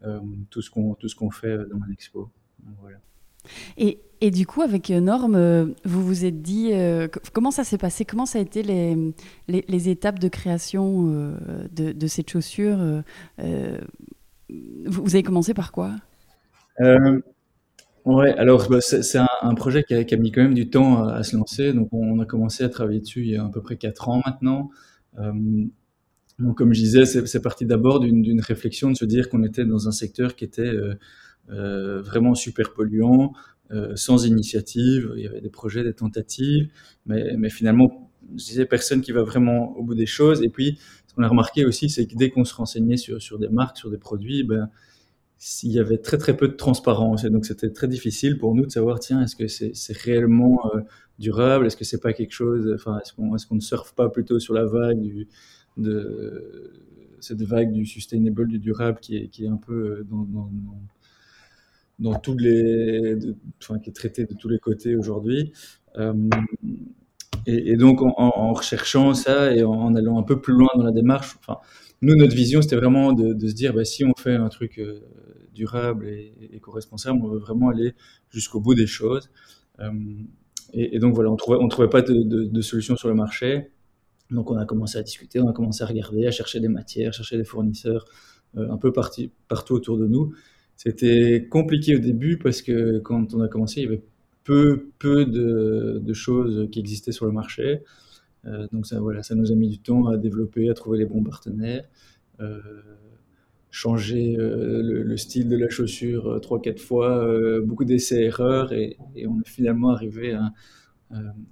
euh, 0.04 0.20
tout 0.52 0.62
ce 0.62 0.70
qu'on 0.70 0.94
tout 0.94 1.08
ce 1.08 1.16
qu'on 1.16 1.32
fait 1.32 1.58
dans 1.70 1.80
Manexpo. 1.80 2.30
Voilà. 2.82 2.98
Et, 3.78 4.00
et, 4.22 4.32
du 4.32 4.46
coup, 4.46 4.62
avec 4.62 4.90
euh, 4.90 5.00
Norme, 5.00 5.36
euh, 5.36 5.66
vous 5.84 6.06
vous 6.06 6.26
êtes 6.26 6.42
dit, 6.42 6.70
euh, 6.74 7.08
comment 7.34 7.52
ça 7.52 7.64
s'est 7.64 7.78
passé? 7.78 8.06
Comment 8.06 8.26
ça 8.26 8.40
a 8.40 8.42
été 8.42 8.64
les, 8.64 8.96
les, 9.48 9.66
les 9.68 9.90
étapes 9.90 10.20
de 10.20 10.28
création 10.28 11.10
euh, 11.10 11.68
de, 11.72 11.92
de, 11.92 12.08
cette 12.08 12.30
chaussure 12.30 12.78
euh, 13.40 13.78
Vous 14.86 15.16
avez 15.16 15.24
commencé 15.24 15.54
par 15.54 15.72
quoi? 15.72 15.92
Ouais, 18.06 18.32
alors 18.38 18.70
bah, 18.70 18.82
c'est 18.82 19.18
un, 19.18 19.28
un, 19.42 19.56
projet 19.56 19.84
qui 19.84 19.96
a, 19.96 20.04
qui 20.04 20.14
a, 20.14 20.18
mis 20.18 20.32
quand 20.32 20.44
même 20.44 20.54
du 20.54 20.70
temps 20.70 21.04
à, 21.04 21.16
à, 21.16 21.24
se 21.24 21.36
lancer. 21.36 21.74
Donc 21.74 21.90
on 21.92 22.20
a 22.20 22.26
commencé 22.26 22.64
à 22.64 22.70
travailler 22.70 23.00
dessus 23.00 23.22
il 23.22 23.32
y 23.32 23.36
a 23.36 23.44
à 23.44 23.50
peu 23.50 23.62
près 23.62 23.78
4 23.78 24.10
ans 24.10 24.22
maintenant. 24.26 24.70
Donc, 26.38 26.58
comme 26.58 26.74
je 26.74 26.82
disais, 26.82 27.06
c'est 27.06 27.42
parti 27.42 27.66
d'abord 27.66 28.02
d'une 28.02 28.42
réflexion 28.42 28.92
de 28.92 28.96
se 28.98 29.06
dire 29.06 29.30
qu'on 29.30 29.44
était 29.44 29.64
dans 29.64 29.88
un 29.88 29.92
secteur 29.92 30.36
qui 30.36 30.44
était 30.44 30.70
vraiment 31.48 32.36
super 32.36 32.74
polluant, 32.74 33.34
sans 33.96 34.26
initiative. 34.26 35.12
Il 35.16 35.24
y 35.24 35.28
avait 35.28 35.42
des 35.42 35.50
projets, 35.50 35.84
des 35.84 35.94
tentatives, 35.94 36.70
mais, 37.06 37.50
finalement, 37.50 38.12
je 38.32 38.44
disais 38.44 38.66
personne 38.66 39.02
qui 39.02 39.12
va 39.12 39.24
vraiment 39.24 39.78
au 39.78 39.84
bout 39.84 39.96
des 39.96 40.06
choses. 40.06 40.42
Et 40.44 40.50
puis, 40.50 40.80
ce 41.08 41.14
qu'on 41.14 41.24
a 41.24 41.28
remarqué 41.28 41.66
aussi, 41.66 41.90
c'est 41.90 42.08
que 42.08 42.16
dès 42.16 42.30
qu'on 42.30 42.46
se 42.46 42.56
renseignait 42.56 42.98
sur, 42.98 43.40
des 43.40 43.50
marques, 43.50 43.78
sur 43.78 43.90
des 43.92 43.98
produits, 43.98 44.44
ben, 44.44 44.70
il 45.64 45.72
y 45.72 45.80
avait 45.80 45.98
très 45.98 46.18
très 46.18 46.36
peu 46.36 46.48
de 46.48 46.54
transparence. 46.54 47.24
Et 47.24 47.30
donc, 47.30 47.46
c'était 47.46 47.70
très 47.70 47.88
difficile 47.88 48.38
pour 48.38 48.56
nous 48.56 48.66
de 48.66 48.72
savoir, 48.72 49.00
tiens, 49.00 49.22
est-ce 49.22 49.36
que 49.36 49.48
c'est 49.48 49.98
réellement 49.98 50.72
durable? 51.20 51.68
Est-ce 51.68 51.78
que 51.78 51.86
c'est 51.86 52.02
pas 52.02 52.14
quelque 52.14 52.34
chose, 52.34 52.72
enfin, 52.74 53.00
est-ce 53.00 53.14
qu'on 53.48 53.56
ne 53.56 53.60
surfe 53.60 53.94
pas 53.94 54.10
plutôt 54.10 54.40
sur 54.40 54.54
la 54.54 54.66
vague 54.66 55.02
du, 55.02 55.28
de 55.78 56.72
cette 57.20 57.42
vague 57.42 57.72
du 57.72 57.86
sustainable, 57.86 58.48
du 58.48 58.60
durable 58.60 59.00
qui 59.02 59.16
est, 59.18 59.48
un 59.48 59.58
peu 59.58 59.74
euh, 59.74 60.04
dans, 60.04 60.50
dans, 62.00 62.20
tous 62.20 62.38
les, 62.38 63.18
enfin, 63.62 63.80
qui 63.80 63.90
est 63.90 63.94
traité 63.94 64.26
de 64.26 64.34
tous 64.34 64.50
les 64.50 64.60
côtés 64.60 64.96
aujourd'hui. 64.96 65.54
Euh, 65.98 66.14
et, 67.48 67.76
donc, 67.78 68.02
en, 68.02 68.54
recherchant 68.54 69.14
ça 69.14 69.54
et 69.54 69.64
en, 69.64 69.94
allant 69.96 70.20
un 70.20 70.24
peu 70.24 70.42
plus 70.42 70.54
loin 70.54 70.70
dans 70.76 70.84
la 70.84 70.92
démarche, 70.92 71.38
enfin, 71.40 71.60
nous, 72.02 72.16
notre 72.16 72.36
vision, 72.36 72.62
c'était 72.62 72.76
vraiment 72.76 73.14
de, 73.14 73.48
se 73.48 73.54
dire, 73.54 73.74
bah, 73.74 73.86
si 73.86 74.04
on 74.04 74.14
fait 74.18 74.36
un 74.36 74.50
truc 74.50 74.80
euh, 74.80 75.02
durable 75.54 76.08
et 76.08 76.34
éco-responsable, 76.54 77.20
on 77.24 77.30
veut 77.30 77.40
vraiment 77.40 77.70
aller 77.70 77.94
jusqu'au 78.30 78.60
bout 78.60 78.74
des 78.76 78.88
choses. 78.88 79.30
et, 80.74 81.00
donc, 81.00 81.14
voilà, 81.14 81.30
on 81.30 81.36
trouvait, 81.36 81.58
on 81.62 81.68
trouvait 81.68 81.90
pas 81.90 82.02
de, 82.02 82.24
de, 82.24 82.62
solution 82.62 82.96
sur 82.96 83.10
le 83.10 83.16
marché. 83.16 83.72
Donc 84.32 84.50
on 84.50 84.58
a 84.58 84.66
commencé 84.66 84.98
à 84.98 85.04
discuter, 85.04 85.40
on 85.40 85.48
a 85.48 85.54
commencé 85.54 85.84
à 85.84 85.88
regarder, 85.88 86.26
à 86.26 86.32
chercher 86.32 86.60
des 86.60 86.68
matières, 86.68 87.14
chercher 87.14 87.38
des 87.38 87.44
fournisseurs 87.44 88.06
euh, 88.58 88.72
un 88.72 88.78
peu 88.78 88.92
partout 88.92 89.74
autour 89.74 89.98
de 89.98 90.08
nous. 90.08 90.34
C'était 90.76 91.48
compliqué 91.50 91.96
au 91.96 92.00
début 92.00 92.38
parce 92.38 92.62
que 92.62 93.00
quand 93.00 93.34
on 93.34 93.42
a 93.42 93.48
commencé, 93.48 93.82
il 93.82 93.84
y 93.84 93.88
avait 93.88 94.04
peu, 94.44 94.90
peu 95.00 95.26
de, 95.26 96.14
choses 96.14 96.70
qui 96.72 96.80
existaient 96.80 97.12
sur 97.12 97.26
le 97.26 97.32
marché. 97.32 97.84
Euh, 98.46 98.68
donc 98.72 98.86
ça, 98.86 99.00
voilà, 99.00 99.24
ça 99.24 99.36
nous 99.36 99.52
a 99.52 99.56
mis 99.56 99.70
du 99.70 99.80
temps 99.80 100.08
à 100.08 100.18
développer, 100.18 100.70
à 100.70 100.74
trouver 100.74 101.00
les 101.00 101.06
bons 101.06 101.24
partenaires, 101.24 101.86
euh, 102.40 102.62
changer 103.72 104.38
euh, 104.38 104.82
le, 104.84 105.04
le, 105.04 105.18
style 105.18 105.50
de 105.50 105.58
la 105.58 105.70
chaussure 105.70 106.40
trois, 106.42 106.62
quatre 106.62 106.80
fois, 106.80 107.28
beaucoup 107.64 107.86
d'essais-erreurs 107.86 108.72
et, 108.74 108.98
et, 109.16 109.28
on 109.28 109.40
est 109.42 109.50
finalement 109.50 109.90
arrivé 109.90 110.38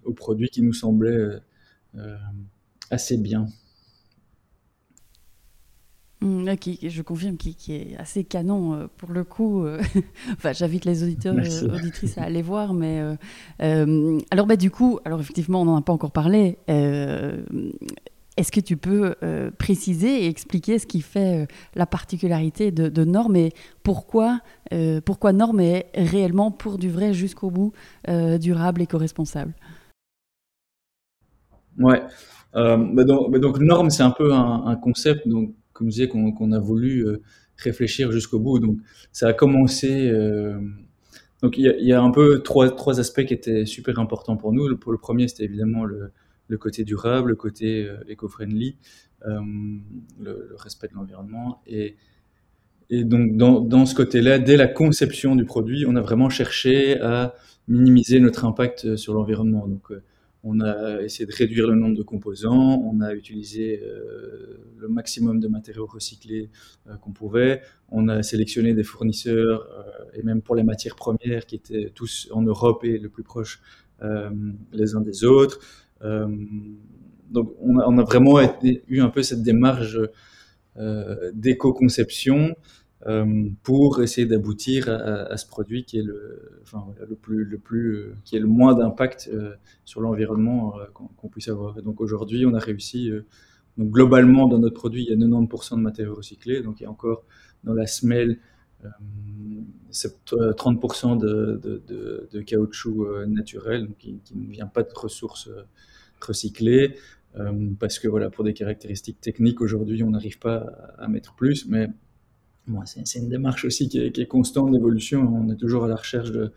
au 0.04 0.14
produit 0.14 0.50
qui 0.50 0.62
nous 0.62 0.74
semblait 0.74 1.40
assez 2.92 3.18
bien. 3.18 3.48
Mmh, 6.24 6.56
je 6.84 7.02
confirme, 7.02 7.36
qui, 7.36 7.54
qui, 7.54 7.74
est 7.74 7.98
assez 7.98 8.24
canon 8.24 8.74
euh, 8.74 8.88
pour 8.98 9.12
le 9.12 9.26
coup. 9.26 9.66
Euh, 9.66 9.82
enfin, 10.34 10.54
j'invite 10.54 10.86
les 10.86 11.04
auditeurs, 11.04 11.38
et 11.38 11.64
euh, 11.64 11.76
auditrices 11.76 12.18
à 12.18 12.24
aller 12.24 12.42
voir. 12.42 12.74
Mais 12.74 13.02
alors, 13.60 14.48
bah, 14.48 14.56
du 14.56 14.72
coup, 14.72 15.00
alors 15.04 15.20
effectivement, 15.20 15.62
on 15.62 15.66
n'en 15.66 15.76
a 15.76 15.82
pas 15.82 15.92
encore 15.92 16.12
parlé. 16.12 16.58
Est-ce 18.36 18.52
que 18.52 18.62
tu 18.62 18.78
peux 18.78 19.16
préciser 19.58 20.24
et 20.24 20.28
expliquer 20.28 20.80
ce 20.80 20.88
qui 20.88 21.02
fait 21.02 21.48
la 21.76 21.86
particularité 21.86 22.72
de, 22.72 22.88
de 22.88 23.04
Norme 23.04 23.36
et 23.36 23.52
pourquoi, 23.84 24.40
pourquoi 25.06 25.34
Norme 25.34 25.60
est 25.60 25.88
réellement 25.94 26.52
pour 26.52 26.78
du 26.78 26.90
vrai 26.90 27.14
jusqu'au 27.14 27.52
bout 27.52 27.74
durable 28.08 28.82
et 28.82 28.88
co-responsable? 28.88 29.54
Ouais. 31.78 32.02
Euh, 32.56 32.78
bah 32.78 33.04
donc, 33.04 33.32
bah 33.32 33.40
donc, 33.40 33.60
norme, 33.60 33.90
c'est 33.90 34.04
un 34.04 34.12
peu 34.12 34.32
un, 34.32 34.66
un, 34.68 34.76
concept, 34.76 35.28
donc, 35.28 35.54
comme 35.74 35.88
je 35.88 35.92
disais, 35.92 36.08
qu'on 36.08 36.52
a 36.52 36.60
voulu 36.60 37.06
euh, 37.06 37.22
réfléchir 37.58 38.12
jusqu'au 38.12 38.40
bout. 38.40 38.60
Donc, 38.60 38.78
ça 39.12 39.28
a 39.28 39.34
commencé. 39.34 40.10
Euh, 40.10 40.60
donc, 41.42 41.58
il 41.58 41.66
y, 41.66 41.92
a, 41.92 42.02
un 42.02 42.12
peu 42.12 42.42
trois, 42.42 42.74
trois 42.74 43.00
aspects 43.00 43.26
qui 43.26 43.34
étaient 43.34 43.66
super 43.66 44.00
importants 44.00 44.38
pour 44.38 44.54
nous. 44.54 44.68
Le, 44.68 44.78
pour 44.78 44.92
le 44.92 44.98
premier, 44.98 45.28
c'était 45.28 45.44
évidemment 45.44 45.84
le, 45.84 46.12
le, 46.48 46.58
côté 46.58 46.86
durable, 46.86 47.32
le 47.32 47.36
côté 47.36 47.86
euh, 47.86 47.98
éco-friendly, 48.08 48.78
le, 49.26 49.42
le, 50.22 50.56
respect 50.58 50.88
de 50.88 50.94
l'environnement. 50.94 51.62
Et, 51.68 51.96
et 52.90 53.04
donc, 53.04 53.36
dans, 53.36 53.60
dans 53.60 53.86
ce 53.86 53.96
côté-là, 53.96 54.40
dès 54.40 54.56
la 54.56 54.68
conception 54.68 55.36
du 55.36 55.44
produit, 55.44 55.86
on 55.86 55.96
a 55.96 56.02
vraiment 56.02 56.30
cherché 56.30 57.00
à 57.02 57.36
minimiser 57.68 58.20
notre 58.20 58.46
impact 58.46 58.96
sur 58.96 59.14
l'environnement. 59.14 59.68
Donc, 59.68 59.92
on 60.44 60.60
a 60.60 61.02
essayé 61.02 61.26
de 61.26 61.34
réduire 61.34 61.68
le 61.68 61.76
nombre 61.76 61.96
de 61.96 62.04
composants, 62.04 62.82
on 62.84 63.00
a 63.00 63.14
utilisé 63.14 63.82
euh, 63.82 64.58
le 64.78 64.90
maximum 64.90 65.40
de 65.40 65.48
matériaux 65.48 65.86
recyclés 65.86 66.50
euh, 66.88 66.98
qu'on 66.98 67.12
pouvait, 67.12 67.62
on 67.90 68.10
a 68.10 68.22
sélectionné 68.24 68.74
des 68.74 68.84
fournisseurs 68.84 69.66
euh, 69.72 70.20
et 70.20 70.22
même 70.22 70.42
pour 70.42 70.56
les 70.56 70.64
matières 70.64 70.98
premières 70.98 71.46
qui 71.46 71.56
étaient 71.56 71.92
tous 71.96 72.28
en 72.32 72.42
Europe 72.42 72.84
et 72.84 72.98
le 72.98 73.10
plus 73.10 73.24
proche 73.24 73.62
les 74.74 74.96
uns 74.96 75.02
des 75.02 75.24
autres. 75.24 75.60
Donc 76.02 77.56
on 77.62 77.98
a, 77.98 78.04
vraiment 78.04 78.42
eu 78.90 79.00
un 79.00 79.08
peu 79.08 79.24
cette 79.24 79.44
démarche 79.44 79.98
d'éco-conception 81.34 82.54
pour 83.64 84.02
essayer 84.02 84.26
d'aboutir 84.28 84.90
à, 84.90 85.36
ce 85.38 85.46
produit 85.46 85.84
qui 85.84 86.00
est 86.00 86.04
le, 86.04 86.62
enfin, 86.62 86.86
le 87.08 87.16
plus, 87.16 87.44
le 87.44 87.58
plus, 87.58 87.96
euh, 87.96 88.16
qui 88.24 88.36
est 88.38 88.40
le 88.40 88.48
moins 88.48 88.76
d'impact 88.76 89.30
euh, 89.34 89.54
sur 89.84 90.00
l'environnement 90.00 90.76
qu'on 90.94 91.28
puisse 91.28 91.50
avoir. 91.50 91.78
Et 91.78 91.82
donc 91.82 92.00
aujourd'hui, 92.00 92.46
on 92.46 92.54
a 92.54 92.60
réussi. 92.60 93.12
donc 93.78 93.90
globalement, 93.90 94.48
dans 94.48 94.60
notre 94.60 94.76
produit, 94.76 95.04
il 95.04 95.10
y 95.10 95.14
a 95.14 95.28
90% 95.28 95.76
de 95.78 95.82
matériaux 95.82 96.16
recyclés. 96.16 96.62
Donc 96.62 96.80
il 96.80 96.84
y 96.84 96.86
a 96.86 96.92
encore 96.92 97.26
dans 97.64 97.74
la 97.74 97.88
semelle 97.88 98.40
euh, 98.86 98.90
30% 99.92 101.18
de, 101.20 102.42
caoutchouc 102.42 103.26
naturel, 103.28 103.90
qui, 104.00 104.20
qui, 104.24 104.38
ne 104.38 104.50
vient 104.50 104.68
pas 104.68 104.84
de 104.84 104.94
ressources 104.96 105.50
recyclées. 106.22 106.96
Euh, 107.38 107.72
parce 107.80 107.98
que 108.00 108.08
voilà, 108.08 108.30
pour 108.30 108.44
des 108.44 108.54
caractéristiques 108.54 109.20
techniques, 109.20 109.62
aujourd'hui, 109.62 110.04
on 110.04 110.12
n'arrive 110.12 110.40
pas 110.40 110.58
à 110.98 111.08
mettre 111.08 111.34
plus, 111.36 111.68
mais 111.68 111.90
C'est 112.86 113.20
une 113.20 113.30
démarche 113.30 113.66
aussi 113.66 113.90
qui 113.90 114.00
est, 114.00 114.28
constante 114.28 114.72
d'évolution. 114.72 115.22
On 115.22 115.50
est 115.52 115.58
toujours 115.58 115.86
à 115.86 115.88
la 115.88 115.96
recherche 115.96 116.32
de, 116.32 116.52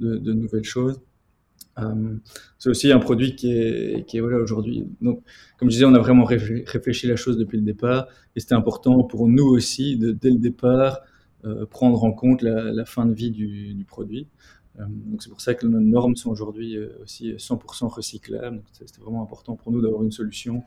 nouvelles 0.00 0.64
choses. 0.64 1.00
Euh, 1.78 2.16
c'est 2.58 2.70
aussi 2.70 2.90
un 2.90 2.98
produit 2.98 3.36
qui 3.36 3.52
est, 3.52 4.20
aujourd'hui. 4.20 4.84
Donc, 5.00 5.22
comme 5.58 5.68
je 5.68 5.74
disais, 5.74 5.84
on 5.84 5.94
a 5.94 5.98
vraiment 5.98 6.24
réfléchi 6.24 7.06
la 7.06 7.16
chose 7.16 7.36
depuis 7.36 7.56
le 7.56 7.64
départ, 7.64 8.08
et 8.36 8.40
c'était 8.40 8.54
important 8.54 9.02
pour 9.02 9.28
nous 9.28 9.46
aussi 9.46 9.96
de 9.96 10.12
dès 10.12 10.30
le 10.30 10.38
départ 10.38 11.00
euh, 11.44 11.66
prendre 11.66 12.02
en 12.02 12.12
compte 12.12 12.42
la, 12.42 12.84
fin 12.84 13.06
de 13.06 13.14
vie 13.14 13.30
du, 13.30 13.74
du 13.74 13.84
produit. 13.84 14.26
Euh, 14.80 14.84
donc 14.88 15.22
c'est 15.22 15.30
pour 15.30 15.40
ça 15.40 15.54
que 15.54 15.66
nos 15.66 15.78
normes 15.78 16.16
sont 16.16 16.30
aujourd'hui 16.30 16.76
euh, 16.76 16.98
aussi 17.02 17.32
100% 17.32 17.86
recyclables. 17.86 18.60
C'était 18.72 19.00
vraiment 19.00 19.22
important 19.22 19.54
pour 19.54 19.70
nous 19.70 19.80
d'avoir 19.80 20.02
une 20.02 20.10
solution 20.10 20.64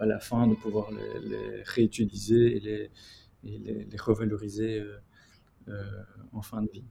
à 0.00 0.06
la 0.06 0.18
fin, 0.18 0.48
de 0.48 0.54
pouvoir 0.54 0.90
les, 0.90 1.28
les 1.28 1.62
réutiliser 1.64 2.56
et 2.56 2.60
les 2.60 2.90
et 3.44 3.58
les, 3.58 3.84
les 3.84 3.96
revaloriser 3.96 4.80
euh, 4.80 4.96
euh, 5.68 5.82
en 6.32 6.42
fin 6.42 6.62
de 6.62 6.68
vie. 6.70 6.84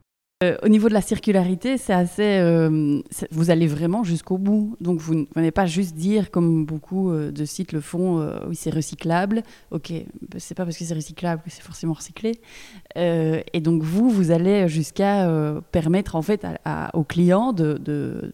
Euh, 0.44 0.58
au 0.64 0.68
niveau 0.68 0.90
de 0.90 0.94
la 0.94 1.02
circularité, 1.02 1.78
c'est 1.78 1.94
assez. 1.94 2.40
Euh, 2.40 3.02
vous 3.32 3.52
allez 3.52 3.68
vraiment 3.68 4.04
jusqu'au 4.04 4.38
bout. 4.38 4.76
Donc, 4.82 5.00
vous 5.00 5.28
n'allez 5.34 5.52
pas 5.52 5.66
juste 5.66 5.96
dire, 5.96 6.30
comme 6.30 6.66
beaucoup 6.66 7.14
de 7.14 7.46
sites 7.46 7.72
le 7.72 7.80
font, 7.80 8.20
euh, 8.20 8.38
oui, 8.48 8.56
c'est 8.56 8.70
recyclable. 8.70 9.44
Ok, 9.72 9.94
c'est 10.38 10.54
pas 10.54 10.66
parce 10.66 10.78
que 10.78 10.84
c'est 10.84 10.94
recyclable 10.94 11.42
que 11.42 11.50
c'est 11.50 11.62
forcément 11.62 11.94
recyclé. 11.94 12.42
et 12.98 13.62
donc, 13.62 13.82
vous, 13.82 14.10
vous 14.10 14.32
allez 14.32 14.68
jusqu'à 14.68 15.62
permettre 15.72 16.18
en 16.18 16.22
fait 16.22 16.44
à, 16.44 16.60
à, 16.66 16.96
au 16.98 17.06
client 17.06 17.54
de, 17.54 17.78
de, 17.78 18.34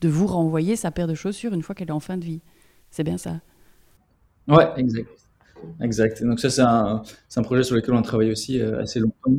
de, 0.00 0.08
vous 0.08 0.26
renvoyer 0.26 0.74
sa 0.74 0.90
paire 0.90 1.06
de 1.06 1.14
chaussures 1.14 1.52
une 1.52 1.62
fois 1.62 1.74
qu'elle 1.74 1.88
est 1.88 1.92
en 1.92 2.00
fin 2.00 2.16
de 2.16 2.24
vie. 2.24 2.40
C'est 2.90 3.04
bien 3.04 3.18
ça? 3.18 3.40
Ouais, 4.48 4.68
exact. 4.78 5.21
Exact. 5.80 6.22
donc 6.22 6.40
ça, 6.40 6.50
c'est 6.50 6.62
un, 6.62 7.02
un, 7.36 7.42
projet 7.42 7.62
sur 7.62 7.74
lequel 7.74 7.94
on 7.94 8.02
travaille 8.02 8.30
aussi 8.30 8.60
euh, 8.60 8.80
assez 8.80 9.00
longtemps. 9.00 9.32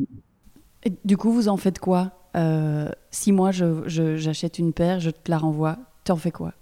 Et 0.84 0.92
du 1.04 1.16
coup, 1.16 1.32
vous 1.32 1.48
en 1.48 1.56
faites 1.56 1.78
quoi 1.78 2.12
euh, 2.36 2.88
Si 3.10 3.32
moi, 3.32 3.50
j'achète 3.52 4.58
une 4.58 4.72
paire, 4.72 5.00
je 5.00 5.10
te 5.10 5.30
la 5.30 5.38
renvoie, 5.38 5.78
tu 6.04 6.12
en 6.12 6.16
fais 6.16 6.30
quoi? 6.30 6.52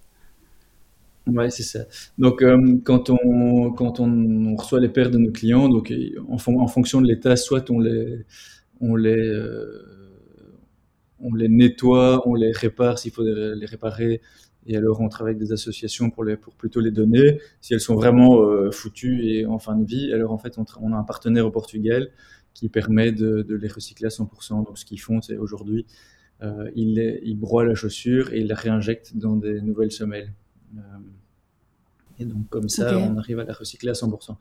Ouais, 1.26 1.50
c'est 1.50 1.62
ça. 1.62 1.80
Donc, 2.18 2.42
euh, 2.42 2.78
quand, 2.84 3.10
on, 3.10 3.70
quand 3.72 4.00
on, 4.00 4.56
reçoit 4.56 4.80
les 4.80 4.88
paires 4.88 5.10
de 5.10 5.18
nos 5.18 5.30
clients, 5.30 5.68
donc 5.68 5.92
en, 6.28 6.36
en 6.36 6.66
fonction 6.66 7.00
de 7.00 7.06
l'état, 7.06 7.36
soit 7.36 7.70
on 7.70 7.78
les, 7.78 8.24
on 8.80 8.96
les, 8.96 9.16
euh, 9.16 10.02
on 11.20 11.34
les 11.34 11.48
nettoie, 11.48 12.26
on 12.26 12.34
les 12.34 12.50
répare 12.50 12.98
s'il 12.98 13.12
faut 13.12 13.22
les 13.22 13.66
réparer, 13.66 14.20
et 14.66 14.76
alors 14.76 15.00
on 15.00 15.08
travaille 15.08 15.32
avec 15.32 15.42
des 15.42 15.52
associations 15.52 16.10
pour, 16.10 16.24
les, 16.24 16.36
pour 16.36 16.54
plutôt 16.54 16.80
les 16.80 16.90
donner. 16.90 17.40
Si 17.60 17.74
elles 17.74 17.80
sont 17.80 17.94
vraiment 17.94 18.42
euh, 18.42 18.70
foutues 18.70 19.26
et 19.26 19.46
en 19.46 19.58
fin 19.58 19.76
de 19.76 19.84
vie, 19.84 20.12
alors 20.12 20.32
en 20.32 20.38
fait 20.38 20.58
on, 20.58 20.64
on, 20.80 20.92
a 20.92 20.96
un 20.96 21.02
partenaire 21.02 21.46
au 21.46 21.50
Portugal 21.50 22.10
qui 22.54 22.68
permet 22.68 23.12
de, 23.12 23.42
de 23.42 23.54
les 23.54 23.68
recycler 23.68 24.06
à 24.06 24.10
100%. 24.10 24.64
Donc 24.64 24.78
ce 24.78 24.84
qu'ils 24.84 25.00
font, 25.00 25.20
c'est 25.20 25.36
aujourd'hui, 25.36 25.86
euh, 26.42 26.70
ils, 26.76 27.20
ils, 27.24 27.38
broient 27.38 27.64
la 27.64 27.74
chaussure 27.74 28.32
et 28.32 28.40
ils 28.40 28.46
la 28.46 28.54
réinjectent 28.54 29.16
dans 29.16 29.36
des 29.36 29.60
nouvelles 29.62 29.92
semelles. 29.92 30.32
Euh, 30.76 30.80
et 32.18 32.24
donc 32.24 32.48
comme 32.48 32.68
ça, 32.68 32.96
okay. 32.96 33.08
on 33.10 33.16
arrive 33.16 33.40
à 33.40 33.44
la 33.44 33.54
recycler 33.54 33.90
à 33.90 33.94
100%. 33.94 34.36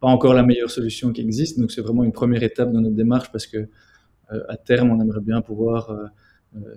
pas 0.00 0.08
encore 0.08 0.34
la 0.34 0.42
meilleure 0.42 0.70
solution 0.70 1.12
qui 1.12 1.22
existe. 1.22 1.58
Donc 1.58 1.70
c'est 1.70 1.82
vraiment 1.82 2.04
une 2.04 2.12
première 2.12 2.42
étape 2.42 2.72
dans 2.72 2.80
notre 2.80 2.96
démarche 2.96 3.32
parce 3.32 3.46
que 3.46 3.68
à 4.48 4.56
terme, 4.56 4.90
on 4.90 4.98
aimerait 4.98 5.20
bien 5.20 5.42
pouvoir 5.42 5.94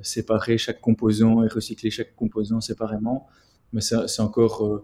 séparer 0.01 0.57
chaque 0.57 0.81
composant 0.81 1.43
et 1.43 1.47
recycler 1.47 1.91
chaque 1.91 2.15
composant 2.15 2.61
séparément. 2.61 3.27
Mais 3.73 3.81
c'est 3.81 4.21
encore 4.21 4.83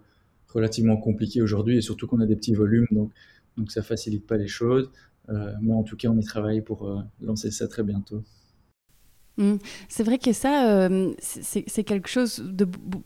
relativement 0.49 0.97
compliqué 0.97 1.41
aujourd'hui 1.41 1.77
et 1.77 1.81
surtout 1.81 2.07
qu'on 2.07 2.19
a 2.19 2.25
des 2.25 2.35
petits 2.35 2.53
volumes, 2.53 2.87
donc, 2.91 3.11
donc 3.57 3.71
ça 3.71 3.81
facilite 3.81 4.27
pas 4.27 4.37
les 4.37 4.47
choses. 4.47 4.91
mais 5.29 5.73
en 5.73 5.83
tout 5.83 5.95
cas, 5.95 6.09
on 6.09 6.17
y 6.17 6.23
travaille 6.23 6.61
pour 6.61 7.03
lancer 7.21 7.51
ça 7.51 7.67
très 7.67 7.83
bientôt. 7.83 8.23
Mmh. 9.37 9.55
C'est 9.87 10.03
vrai 10.03 10.17
que 10.17 10.33
ça, 10.33 10.69
euh, 10.69 11.13
c'est 11.19 11.83
quelque 11.83 12.09
chose 12.09 12.43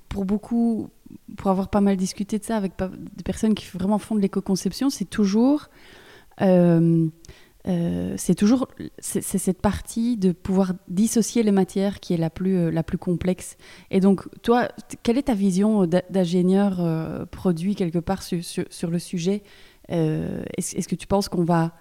pour 0.10 0.26
beaucoup, 0.26 0.90
pour 1.38 1.52
avoir 1.52 1.70
pas 1.70 1.82
mal 1.82 1.98
discuté 1.98 2.40
de 2.40 2.44
ça 2.44 2.58
avec 2.58 2.74
des 2.80 3.24
personnes 3.24 3.54
qui 3.54 3.66
vraiment 3.68 4.00
font 4.00 4.16
de 4.16 4.22
l'éco-conception, 4.22 4.90
c'est 4.90 5.06
toujours, 5.06 5.70
euh, 7.68 7.72
euh, 7.72 8.14
c'est 8.18 8.36
toujours, 8.36 8.68
c'est 9.00 9.22
cette 9.22 9.62
partie 9.62 10.18
de 10.18 10.32
pouvoir 10.32 10.74
dissocier 10.88 11.44
les 11.44 11.52
matières 11.52 12.00
qui 12.00 12.14
est 12.14 12.18
la 12.18 12.30
plus, 12.30 12.72
la 12.72 12.84
plus 12.84 12.98
complexe. 12.98 13.58
Et 13.92 14.00
donc, 14.00 14.28
toi, 14.42 14.70
quelle 15.04 15.18
est 15.18 15.24
ta 15.24 15.34
vision 15.34 15.88
d'ingénieur 16.10 17.28
produit 17.32 17.76
quelque 17.76 18.00
part 18.00 18.24
sur, 18.24 18.44
sur, 18.44 18.90
le 18.90 19.00
sujet? 19.00 19.44
Est-ce 19.90 20.88
que 20.88 20.96
tu 20.96 21.08
penses 21.08 21.30
qu'on 21.30 21.44
va 21.44 21.74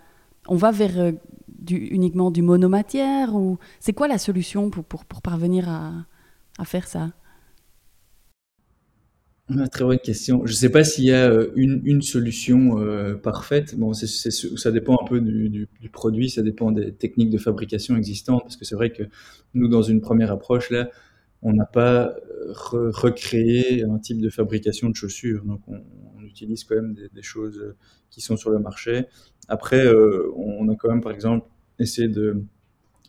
on 0.49 0.57
va 0.57 0.71
vers 0.71 0.99
euh, 0.99 1.13
uniquement 1.71 2.31
du 2.31 2.43
monomatière 2.43 3.35
ou 3.35 3.59
c'est 3.81 3.93
quoi 3.93 4.09
la 4.09 4.19
solution 4.19 4.71
pour, 4.71 4.85
pour, 4.85 5.23
parvenir 5.23 5.69
à, 5.69 5.93
à, 6.59 6.65
faire 6.65 6.87
ça? 6.87 7.11
Très 9.71 9.85
bonne 9.85 9.99
question. 9.99 10.47
Je 10.47 10.53
ne 10.53 10.57
sais 10.57 10.71
pas 10.71 10.85
s'il 10.85 11.05
y 11.05 11.13
a 11.13 11.31
euh, 11.31 11.53
une, 11.55 12.01
solution 12.01 12.81
euh, 12.81 13.15
parfaite. 13.15 13.79
Bon, 13.79 13.93
ça 13.93 14.71
dépend 14.71 14.99
un 15.03 15.07
peu 15.07 15.21
du, 15.21 15.51
du, 15.51 15.89
produit, 15.91 16.31
ça 16.31 16.41
dépend 16.41 16.73
des 16.73 16.95
techniques 16.95 17.29
de 17.29 17.37
fabrication 17.37 17.95
existantes, 17.95 18.43
parce 18.43 18.57
que 18.57 18.65
c'est 18.65 18.75
vrai 18.75 18.91
que 18.91 19.03
nous, 19.53 19.69
dans 19.69 19.83
une 19.83 20.01
première 20.01 20.33
approche, 20.33 20.71
là, 20.71 20.89
on 21.43 21.53
n'a 21.53 21.67
pas 21.67 22.17
recréé 22.55 23.85
un 23.85 23.99
type 23.99 24.19
de 24.19 24.31
fabrication 24.31 24.89
de 24.89 24.97
chaussures. 24.97 25.45
Donc, 25.45 25.61
on, 25.69 25.81
utilise 26.25 26.65
quand 26.65 26.77
même 26.77 26.95
des, 26.95 27.23
choses 27.23 27.75
qui 28.11 28.23
sont 28.23 28.37
sur 28.37 28.51
le 28.51 28.59
marché. 28.59 29.05
Après, 29.49 29.87
euh, 29.87 30.33
on 30.37 30.69
a 30.71 30.75
quand 30.75 30.89
même, 30.89 31.03
par 31.03 31.13
exemple, 31.13 31.47
essayé 31.79 32.09
de 32.09 32.43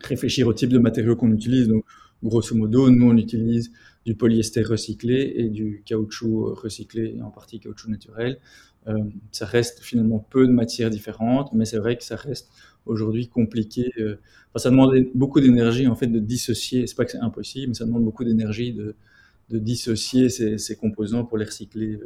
réfléchir 0.01 0.47
au 0.47 0.53
type 0.53 0.69
de 0.69 0.79
matériaux 0.79 1.15
qu'on 1.15 1.31
utilise. 1.31 1.69
Donc, 1.69 1.85
grosso 2.21 2.53
modo, 2.55 2.91
nous, 2.91 3.09
on 3.09 3.15
utilise 3.17 3.71
du 4.05 4.15
polyester 4.15 4.61
recyclé 4.61 5.33
et 5.35 5.49
du 5.49 5.81
caoutchouc 5.85 6.53
recyclé, 6.53 7.19
en 7.23 7.31
partie 7.31 7.59
caoutchouc 7.59 7.89
naturel. 7.89 8.39
Euh, 8.87 8.99
ça 9.31 9.45
reste 9.45 9.79
finalement 9.81 10.19
peu 10.19 10.45
de 10.45 10.51
matières 10.51 10.89
différentes, 10.89 11.51
mais 11.53 11.65
c'est 11.65 11.77
vrai 11.77 11.97
que 11.97 12.03
ça 12.03 12.15
reste 12.15 12.49
aujourd'hui 12.85 13.27
compliqué. 13.27 13.91
Euh, 13.99 14.17
enfin, 14.49 14.63
ça 14.63 14.69
demande 14.69 14.93
beaucoup 15.15 15.41
d'énergie 15.41 15.87
en 15.87 15.95
fait 15.95 16.07
de 16.07 16.19
dissocier. 16.19 16.85
C'est 16.85 16.95
pas 16.95 17.05
que 17.05 17.11
c'est 17.11 17.17
impossible, 17.17 17.69
mais 17.69 17.73
ça 17.73 17.85
demande 17.85 18.03
beaucoup 18.03 18.23
d'énergie 18.23 18.73
de, 18.73 18.95
dissocier 19.49 20.29
ces, 20.29 20.75
composants 20.75 21.23
pour 21.23 21.37
les 21.37 21.45
recycler 21.45 21.99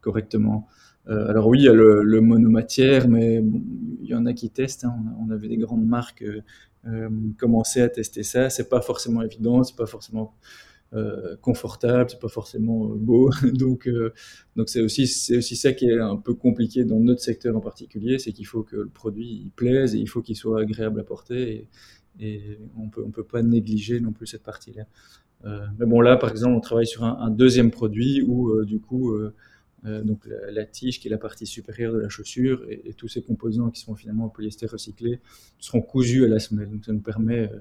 correctement. 0.00 0.68
Euh, 1.08 1.28
alors 1.28 1.46
oui, 1.46 1.60
il 1.60 1.64
y 1.64 1.68
a 1.68 1.72
le, 1.72 2.20
monomatière, 2.20 3.08
mais 3.08 3.42
il 4.02 4.08
y 4.08 4.14
en 4.14 4.26
a 4.26 4.32
qui 4.32 4.50
testent. 4.50 4.84
Hein. 4.84 4.94
On, 5.20 5.30
avait 5.30 5.48
des 5.48 5.56
grandes 5.58 5.86
marques 5.86 6.24
commencer 7.36 7.80
à 7.80 7.88
tester 7.88 8.22
ça. 8.22 8.48
C'est 8.48 8.68
pas 8.68 8.80
forcément 8.80 9.22
évident, 9.22 9.64
c'est 9.64 9.74
pas 9.76 9.86
forcément 9.86 10.34
euh, 10.94 11.36
confortable, 11.40 12.10
c'est 12.10 12.20
pas 12.20 12.28
forcément 12.28 12.86
beau. 12.86 13.30
donc, 13.52 13.88
donc 14.56 14.68
c'est 14.68 14.80
aussi 14.80 15.06
c'est 15.06 15.38
aussi 15.38 15.56
ça 15.56 15.72
qui 15.72 15.86
est 15.86 15.98
un 15.98 16.16
peu 16.16 16.34
compliqué 16.34 16.84
dans 16.84 17.00
notre 17.00 17.20
secteur 17.20 17.56
en 17.56 17.60
particulier, 17.60 18.18
c'est 18.18 18.32
qu'il 18.32 18.46
faut 18.46 18.62
que 18.62 18.76
le 18.76 18.88
produit 18.88 19.42
il 19.44 19.50
plaise 19.50 19.94
et 19.94 19.98
il 19.98 20.08
faut 20.08 20.22
qu'il 20.22 20.36
soit 20.36 20.60
agréable 20.60 21.00
à 21.00 21.04
porter. 21.04 21.68
Et, 22.20 22.28
et 22.28 22.58
on 22.78 22.88
peut 22.88 23.02
on 23.04 23.10
peut 23.10 23.24
pas 23.24 23.42
négliger 23.42 24.00
non 24.00 24.12
plus 24.12 24.26
cette 24.26 24.42
partie-là. 24.42 24.86
mais 25.78 25.86
bon 25.86 26.00
là, 26.00 26.16
par 26.16 26.30
exemple, 26.30 26.54
on 26.54 26.60
travaille 26.60 26.86
sur 26.86 27.04
un, 27.04 27.30
deuxième 27.30 27.70
produit 27.70 28.22
où 28.22 28.64
du 28.64 28.80
coup 28.80 29.14
euh, 29.86 30.02
donc 30.02 30.26
la, 30.26 30.64
tige 30.64 31.00
qui 31.00 31.08
est 31.08 31.10
la 31.10 31.18
partie 31.18 31.46
supérieure 31.46 31.92
de 31.92 31.98
la 31.98 32.08
chaussure 32.08 32.64
et, 32.68 32.92
tous 32.94 33.08
ces 33.08 33.22
composants 33.22 33.70
qui 33.70 33.80
sont 33.82 33.94
finalement 33.94 34.24
en 34.24 34.28
polyester 34.28 34.66
recyclé 34.66 35.20
seront 35.58 35.82
cousus 35.82 36.24
à 36.24 36.28
la 36.28 36.38
semelle. 36.38 36.70
Donc 36.70 36.84
ça 36.84 36.92
nous 36.92 37.00
permet 37.00 37.50
euh, 37.52 37.60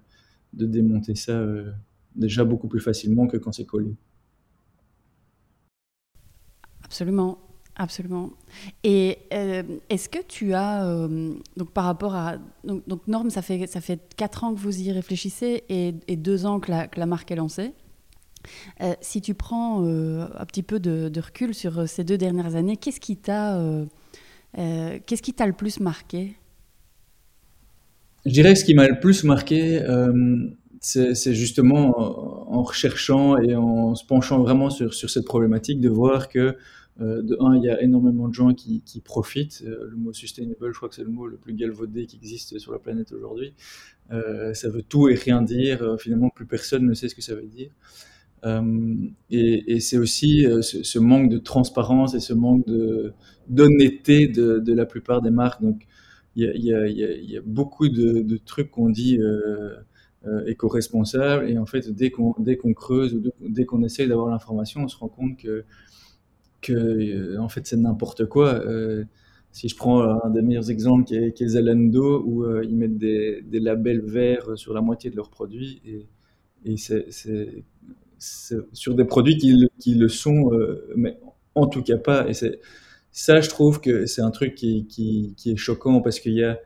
de 0.53 0.65
démonter 0.65 1.13
ça 1.15 1.33
euh, 1.33 1.71
déjà 2.15 2.43
beaucoup 2.43 2.67
plus 2.67 2.79
facilement 2.79 3.27
que 3.27 3.37
quand 3.37 3.51
c'est 3.51 3.65
collé. 3.65 3.95
Absolument, 6.83 7.39
absolument. 7.75 8.31
Et 8.83 9.19
est-ce 9.89 10.07
que 10.07 10.19
tu 10.27 10.53
as, 10.53 11.07
donc 11.57 11.71
par 11.71 11.85
rapport 11.85 12.15
à, 12.15 12.37
donc, 12.63 12.87
donc 12.87 13.07
Norme, 13.07 13.29
ça 13.29 13.41
fait, 13.41 13.67
ça 13.67 13.81
fait 13.81 13.99
4 14.15 14.43
ans 14.43 14.53
que 14.53 14.59
vous 14.59 14.81
y 14.81 14.91
réfléchissez 14.91 15.63
et, 15.69 15.95
et 16.07 16.15
2 16.15 16.45
ans 16.45 16.59
que 16.59 16.71
la, 16.71 16.87
que 16.87 16.99
la 16.99 17.05
marque 17.05 17.31
est 17.31 17.35
lancée. 17.35 17.73
Euh, 18.81 18.93
si 19.01 19.21
tu 19.21 19.33
prends 19.33 19.85
euh, 19.85 20.27
un 20.35 20.45
petit 20.45 20.63
peu 20.63 20.79
de, 20.79 21.19
recul 21.19 21.53
sur 21.53 21.79
euh, 21.79 21.85
ces 21.85 22.03
deux 22.03 22.17
dernières 22.17 22.55
années, 22.55 22.77
qu'est-ce 22.77 22.99
qui 22.99 23.17
t'a 23.17 23.59
qu'est-ce 24.55 25.21
qui 25.21 25.33
t'a 25.33 25.45
le 25.47 25.53
plus 25.53 25.79
marqué? 25.79 26.35
Je 28.25 28.31
dirais 28.31 28.53
que 28.53 28.59
ce 28.59 28.65
qui 28.65 28.73
m'a 28.73 28.87
le 28.87 28.99
plus 28.99 29.23
marqué, 29.23 29.81
c'est 30.81 31.33
justement 31.33 31.97
en, 32.51 32.63
recherchant 32.63 33.37
et 33.37 33.55
en 33.55 33.95
se 33.95 34.05
penchant 34.05 34.41
vraiment 34.41 34.69
sur, 34.69 34.93
sur 34.93 35.09
cette 35.09 35.25
problématique 35.25 35.79
de 35.79 35.89
voir 35.89 36.29
que 36.29 36.55
de 36.99 37.37
un, 37.41 37.57
il 37.57 37.63
y 37.63 37.69
a 37.69 37.81
énormément 37.81 38.29
de 38.29 38.33
gens 38.33 38.53
qui, 38.53 38.81
qui 38.85 39.01
profitent. 39.01 39.63
le 39.65 39.95
mot 39.97 40.13
sustainable, 40.13 40.71
je 40.71 40.77
crois 40.77 40.87
que 40.87 40.95
c'est 40.95 41.03
le 41.03 41.09
mot 41.09 41.27
le 41.27 41.35
plus 41.35 41.53
galvaudé 41.53 42.05
qui 42.05 42.15
existe 42.15 42.57
sur 42.57 42.71
la 42.71 42.79
planète 42.79 43.11
aujourd'hui. 43.11 43.53
ça 44.09 44.69
veut 44.69 44.81
tout 44.81 45.09
et 45.09 45.15
rien 45.15 45.41
dire. 45.41 45.97
finalement, 45.99 46.29
plus 46.29 46.45
personne 46.45 46.85
ne 46.85 46.93
sait 46.93 47.09
ce 47.09 47.15
que 47.15 47.21
ça 47.21 47.35
veut 47.35 47.47
dire. 47.47 47.71
Euh, 48.45 48.95
et, 49.31 49.79
c'est 49.79 49.97
aussi 49.97 50.45
euh, 50.45 50.61
ce, 50.61 50.99
manque 50.99 51.29
de 51.29 51.37
transparence 51.37 52.13
et 52.13 52.19
ce 52.19 52.33
manque 52.33 52.65
de 52.67 53.13
d'honnêteté 53.47 54.27
de, 54.27 54.59
de, 54.59 54.73
la 54.73 54.85
plupart 54.85 55.21
des 55.21 55.31
marques. 55.31 55.61
Donc, 55.61 55.87
il 56.35 56.43
y 56.43 56.73
a, 56.73 56.87
y 56.87 57.33
y 57.33 57.39
beaucoup 57.45 57.89
de, 57.89 58.21
de 58.21 58.37
trucs 58.37 58.71
qu'on 58.71 58.89
dit 58.89 59.19
euh, 59.19 59.75
euh, 60.27 60.45
éco-responsables, 60.47 61.49
et 61.49 61.57
en 61.57 61.65
fait, 61.65 61.89
dès 61.89 62.11
qu'on 62.11 62.33
qu'on 62.33 62.73
creuse 62.73 63.21
dès 63.39 63.65
qu'on 63.65 63.83
essaye 63.83 64.07
d'avoir 64.07 64.29
l'information, 64.29 64.83
on 64.83 64.87
se 64.87 64.97
rend 64.97 65.09
compte 65.09 65.37
que 65.37 65.65
que 66.61 66.73
euh, 66.73 67.39
en 67.39 67.49
fait 67.49 67.65
c'est 67.67 67.77
n'importe 67.77 68.25
quoi. 68.25 68.61
si 69.51 69.69
je 69.69 69.75
prends 69.75 70.01
un 70.01 70.29
des 70.31 70.41
meilleurs 70.41 70.69
exemples 70.69 71.05
qui 71.05 71.15
est, 71.15 71.33
qui 71.33 71.47
Zalando, 71.47 72.23
où 72.25 72.45
ils 72.61 72.75
mettent 72.75 72.97
des, 72.97 73.41
des 73.43 73.59
labels 73.59 74.01
verts 74.01 74.57
sur 74.57 74.73
la 74.73 74.81
moitié 74.81 75.09
de 75.09 75.15
leurs 75.15 75.29
produits, 75.29 75.81
et, 75.85 76.07
et 76.65 76.77
c'est 76.77 77.07
sur 78.17 78.95
des 78.95 79.05
produits 79.05 79.37
qui, 79.37 79.67
qui 79.79 79.95
le 79.95 80.09
sont, 80.09 80.53
euh, 80.53 80.87
mais 80.95 81.19
en 81.55 81.67
tout 81.67 81.81
cas 81.81 81.97
pas. 81.97 82.27
Et 82.29 82.33
ça, 83.11 83.41
je 83.41 83.49
trouve 83.49 83.81
que 83.81 84.05
c'est 84.05 84.21
un 84.21 84.31
truc 84.31 84.55
qui, 84.55 84.85
qui, 84.87 85.35
est 85.45 85.55
choquant 85.55 86.01
parce 86.01 86.19
qu'il 86.19 86.33
y 86.33 86.43
a 86.43 86.59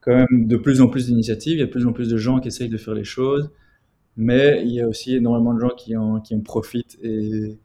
quand 0.00 0.14
même 0.14 0.46
de 0.46 0.56
plus 0.56 0.80
en 0.80 0.88
plus 0.88 1.06
d'initiatives, 1.06 1.54
il 1.54 1.60
y 1.60 1.62
a 1.62 1.66
de 1.66 1.70
plus 1.70 1.86
en 1.86 1.92
plus 1.92 2.08
de 2.08 2.16
gens 2.16 2.40
qui 2.40 2.48
essayent 2.48 2.68
de 2.68 2.76
faire 2.78 2.94
les 2.94 3.04
choses, 3.04 3.50
mais 4.16 4.62
il 4.64 4.72
y 4.72 4.80
a 4.80 4.88
aussi 4.88 5.14
énormément 5.14 5.54
de 5.54 5.60
gens 5.60 5.70
qui 5.76 5.96
en, 5.96 6.20
qui 6.20 6.34
en 6.34 6.40
profitent. 6.40 6.98
Et, 7.02 7.58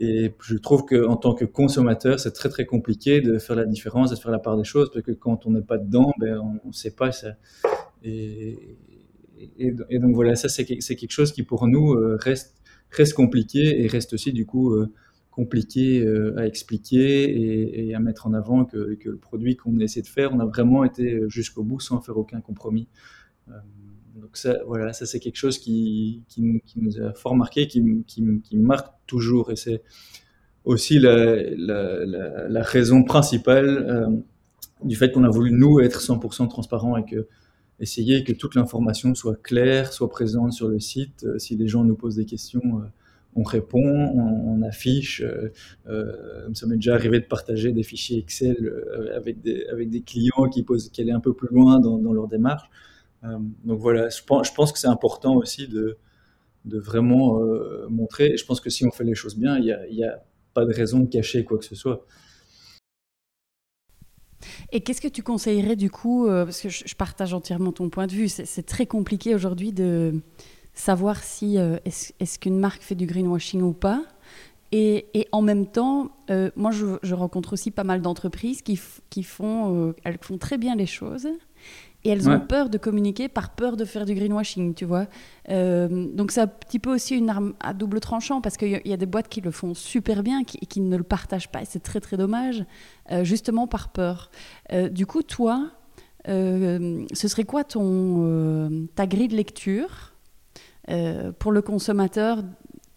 je 0.00 0.56
trouve 0.56 0.84
qu'en 0.84 1.16
tant 1.16 1.34
que 1.34 1.44
consommateur, 1.44 2.20
c'est 2.20 2.30
très 2.30 2.48
très 2.48 2.66
compliqué 2.66 3.20
de 3.20 3.38
faire 3.38 3.56
la 3.56 3.64
différence, 3.64 4.10
de 4.10 4.16
faire 4.16 4.30
la 4.30 4.38
part 4.38 4.56
des 4.56 4.64
choses, 4.64 4.90
parce 4.92 5.04
que 5.04 5.10
quand 5.10 5.44
on 5.46 5.50
n'est 5.50 5.62
pas 5.62 5.76
dedans, 5.76 6.12
ben, 6.20 6.38
on 6.38 6.68
ne 6.68 6.72
sait 6.72 6.92
pas 6.92 7.10
ça. 7.10 7.34
Et, 8.04 8.76
et, 9.58 9.98
donc 9.98 10.14
voilà, 10.14 10.36
ça 10.36 10.48
c'est 10.48 10.64
quelque 10.64 11.10
chose 11.10 11.32
qui 11.32 11.42
pour 11.42 11.66
nous 11.66 11.94
euh, 11.94 12.16
reste, 12.20 12.54
reste 12.90 13.14
compliqué 13.14 13.82
et 13.82 13.88
reste 13.88 14.12
aussi 14.12 14.32
du 14.32 14.46
coup 14.46 14.72
euh, 14.72 14.92
compliqué 15.38 16.00
euh, 16.00 16.38
à 16.38 16.46
expliquer 16.46 17.88
et, 17.88 17.94
à 17.94 18.00
mettre 18.00 18.26
en 18.26 18.34
avant 18.34 18.64
que, 18.64 18.98
le 19.04 19.16
produit 19.16 19.56
qu'on 19.56 19.78
essaie 19.78 20.02
de 20.02 20.06
faire, 20.06 20.32
on 20.34 20.40
a 20.40 20.46
vraiment 20.46 20.82
été 20.84 21.22
jusqu'au 21.28 21.62
bout 21.62 21.80
sans 21.80 22.00
faire 22.00 22.16
aucun 22.16 22.40
compromis. 22.40 22.88
donc 24.16 24.36
ça, 24.36 24.58
voilà, 24.66 24.92
ça 24.92 25.06
c'est 25.06 25.20
quelque 25.20 25.36
chose 25.36 25.58
qui, 25.58 26.24
nous 26.36 27.00
a 27.00 27.12
fort 27.14 27.36
marqué, 27.36 27.68
qui, 27.68 27.82
qui 28.06 28.56
marque 28.56 28.92
toujours 29.06 29.52
et 29.52 29.56
c'est 29.56 29.82
aussi 30.64 30.98
la, 30.98 32.62
raison 32.62 33.04
principale 33.04 34.24
du 34.82 34.96
fait 34.96 35.12
qu'on 35.12 35.24
a 35.24 35.30
voulu 35.30 35.52
nous 35.52 35.78
être 35.80 36.00
100% 36.00 36.48
transparent 36.48 36.96
et 36.96 37.04
que 37.04 37.28
essayer 37.80 38.24
que 38.24 38.32
toute 38.32 38.54
l'information 38.54 39.14
soit 39.14 39.40
claire, 39.40 39.92
soit 39.92 40.10
présente 40.10 40.52
sur 40.52 40.68
le 40.68 40.80
site. 40.80 41.24
Euh, 41.24 41.38
si 41.38 41.56
les 41.56 41.68
gens 41.68 41.84
nous 41.84 41.94
posent 41.94 42.16
des 42.16 42.24
questions, 42.24 42.60
euh, 42.80 42.86
on 43.34 43.42
répond, 43.42 43.78
on, 43.82 44.62
affiche. 44.62 45.22
Euh, 45.22 46.48
ça 46.54 46.66
m'est 46.66 46.76
déjà 46.76 46.94
arrivé 46.94 47.20
de 47.20 47.26
partager 47.26 47.72
des 47.72 47.82
fichiers 47.82 48.18
Excel 48.18 48.56
avec 49.14 49.40
des, 49.40 49.64
avec 49.66 49.90
des 49.90 50.02
clients 50.02 50.48
qui, 50.52 50.62
posent, 50.62 50.90
qui 50.90 51.00
allaient 51.00 51.12
un 51.12 51.20
peu 51.20 51.34
plus 51.34 51.48
loin 51.54 51.78
dans, 51.78 52.12
leur 52.12 52.26
démarche. 52.26 52.68
donc 53.22 53.78
voilà, 53.78 54.08
je 54.08 54.22
pense, 54.24 54.72
que 54.72 54.78
c'est 54.78 54.88
important 54.88 55.36
aussi 55.36 55.68
de, 55.68 55.98
vraiment 56.64 57.40
montrer. 57.88 58.36
Je 58.36 58.44
pense 58.44 58.60
que 58.60 58.70
si 58.70 58.84
on 58.84 58.90
fait 58.90 59.04
les 59.04 59.14
choses 59.14 59.36
bien, 59.36 59.56
il 59.58 59.64
n'y 59.90 60.04
a, 60.04 60.24
pas 60.52 60.64
de 60.64 60.74
raison 60.74 61.00
de 61.00 61.08
cacher 61.08 61.44
quoi 61.44 61.58
que 61.58 61.64
ce 61.64 61.76
soit. 61.76 62.04
Et 64.72 64.80
qu'est-ce 64.80 65.00
que 65.00 65.08
tu 65.08 65.22
conseillerais 65.22 65.76
du 65.76 65.90
coup, 65.90 66.26
euh, 66.26 66.44
parce 66.44 66.60
que 66.60 66.68
je, 66.68 66.94
partage 66.94 67.32
entièrement 67.32 67.72
ton 67.72 67.88
point 67.88 68.06
de 68.06 68.12
vue, 68.12 68.28
c'est 68.28 68.62
très 68.64 68.86
compliqué 68.86 69.34
aujourd'hui 69.34 69.72
de 69.72 70.20
savoir 70.78 71.22
si 71.22 71.58
euh, 71.58 71.78
est-ce 71.84 72.38
qu'une 72.38 72.58
marque 72.58 72.82
fait 72.82 72.94
du 72.94 73.06
greenwashing 73.06 73.62
ou 73.62 73.72
pas. 73.72 74.02
Et, 74.70 75.06
en 75.32 75.40
même 75.40 75.66
temps, 75.66 76.10
euh, 76.30 76.50
moi 76.54 76.70
je, 76.70 77.14
rencontre 77.14 77.54
aussi 77.54 77.70
pas 77.70 77.84
mal 77.84 78.02
d'entreprises 78.02 78.60
qui, 78.60 78.78
qui 79.08 79.22
font, 79.22 79.94
elles 80.04 80.18
font 80.20 80.36
très 80.36 80.58
bien 80.58 80.76
les 80.76 80.84
choses, 80.84 81.26
et 82.04 82.10
elles 82.10 82.30
ont 82.30 82.40
peur 82.40 82.70
de 82.70 82.78
communiquer 82.78 83.28
par 83.28 83.50
peur 83.50 83.76
de 83.76 83.84
faire 83.84 84.04
du 84.04 84.14
greenwashing, 84.14 84.74
tu 84.74 84.84
vois. 84.84 85.06
Euh, 85.48 86.06
donc 86.12 86.30
c'est 86.30 86.40
un 86.40 86.46
petit 86.46 86.78
peu 86.78 86.94
aussi 86.94 87.16
une 87.16 87.28
arme 87.28 87.54
à 87.60 87.74
double 87.74 87.98
tranchant 88.00 88.40
parce 88.40 88.56
qu'il 88.56 88.80
y, 88.84 88.92
a 88.92 88.96
des 88.96 89.06
boîtes 89.06 89.28
qui 89.28 89.40
le 89.40 89.50
font 89.50 89.74
super 89.74 90.22
bien 90.22 90.40
et 90.40 90.66
qui, 90.66 90.80
ne 90.80 90.96
le 90.96 91.02
partagent 91.02 91.50
pas 91.50 91.62
et 91.62 91.64
c'est 91.64 91.82
très 91.82 92.00
très 92.00 92.16
dommage, 92.16 92.64
euh, 93.10 93.24
justement 93.24 93.66
par 93.66 93.88
peur. 93.88 94.30
Euh, 94.72 94.88
du 94.88 95.06
coup, 95.06 95.22
toi, 95.22 95.70
ce 96.26 97.06
serait 97.14 97.44
quoi 97.44 97.64
ton, 97.64 98.86
ta 98.94 99.06
grille 99.06 99.28
de 99.28 99.36
lecture 99.36 100.07
pour 101.38 101.52
le 101.52 101.62
consommateur 101.62 102.42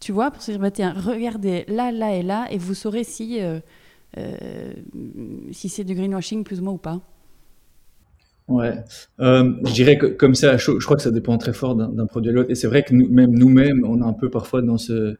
Tu 0.00 0.12
vois, 0.12 0.30
pour 0.30 0.42
se 0.42 0.50
dire, 0.50 0.60
bah, 0.60 0.70
tiens, 0.70 0.94
regardez 0.96 1.64
là, 1.68 1.92
là 1.92 2.14
et 2.14 2.22
là 2.22 2.46
et 2.50 2.58
vous 2.58 2.74
saurez 2.74 3.04
si, 3.04 3.40
si 5.52 5.68
c'est 5.68 5.84
du 5.84 5.94
greenwashing 5.94 6.44
plus 6.44 6.60
ou 6.60 6.64
moins 6.64 6.74
ou 6.74 6.78
pas. 6.78 7.00
Ouais, 8.48 8.74
euh, 9.20 9.54
je 9.64 9.72
dirais 9.72 9.96
que 9.96 10.06
comme 10.06 10.34
ça, 10.34 10.56
je, 10.56 10.72
crois 10.84 10.96
que 10.96 11.02
ça 11.02 11.10
dépend 11.10 11.38
très 11.38 11.52
fort 11.52 11.76
d'un 11.76 12.06
produit 12.06 12.30
à 12.30 12.34
l'autre. 12.34 12.50
Et 12.50 12.54
c'est 12.54 12.66
vrai 12.66 12.82
que 12.82 12.94
nous, 12.94 13.08
même 13.08 13.32
nous-mêmes, 13.32 13.84
on 13.86 14.00
est 14.00 14.04
un 14.04 14.12
peu 14.12 14.30
parfois 14.30 14.62
dans 14.62 14.78
ce, 14.78 15.16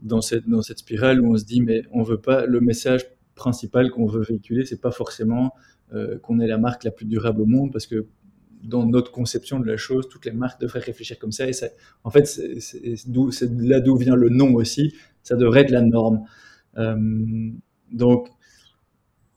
dans 0.00 0.20
cette, 0.20 0.48
dans 0.48 0.62
cette 0.62 0.80
spirale 0.80 1.20
où 1.20 1.32
on 1.32 1.36
se 1.36 1.44
dit, 1.44 1.60
mais 1.60 1.84
on 1.92 2.02
veut 2.02 2.20
pas 2.20 2.44
le 2.44 2.60
message 2.60 3.06
principal 3.34 3.90
qu'on 3.90 4.06
veut 4.06 4.22
véhiculer, 4.22 4.64
c'est 4.64 4.80
pas 4.80 4.90
forcément 4.90 5.54
euh, 5.94 6.18
qu'on 6.18 6.40
est 6.40 6.46
la 6.46 6.58
marque 6.58 6.84
la 6.84 6.90
plus 6.90 7.06
durable 7.06 7.40
au 7.42 7.46
monde, 7.46 7.72
parce 7.72 7.86
que 7.86 8.06
dans 8.62 8.86
notre 8.86 9.12
conception 9.12 9.60
de 9.60 9.66
la 9.66 9.76
chose, 9.76 10.08
toutes 10.08 10.24
les 10.24 10.32
marques 10.32 10.60
devraient 10.60 10.80
réfléchir 10.80 11.18
comme 11.18 11.32
ça. 11.32 11.48
Et 11.48 11.52
ça, 11.52 11.68
en 12.04 12.10
fait, 12.10 12.26
c'est 12.26 13.48
là 13.58 13.80
d'où 13.80 13.96
vient 13.96 14.16
le 14.16 14.28
nom 14.28 14.54
aussi. 14.54 14.94
Ça 15.22 15.36
devrait 15.36 15.62
être 15.62 15.70
la 15.70 15.82
norme. 15.82 16.22
Euh, 16.78 17.50
donc, 17.92 18.28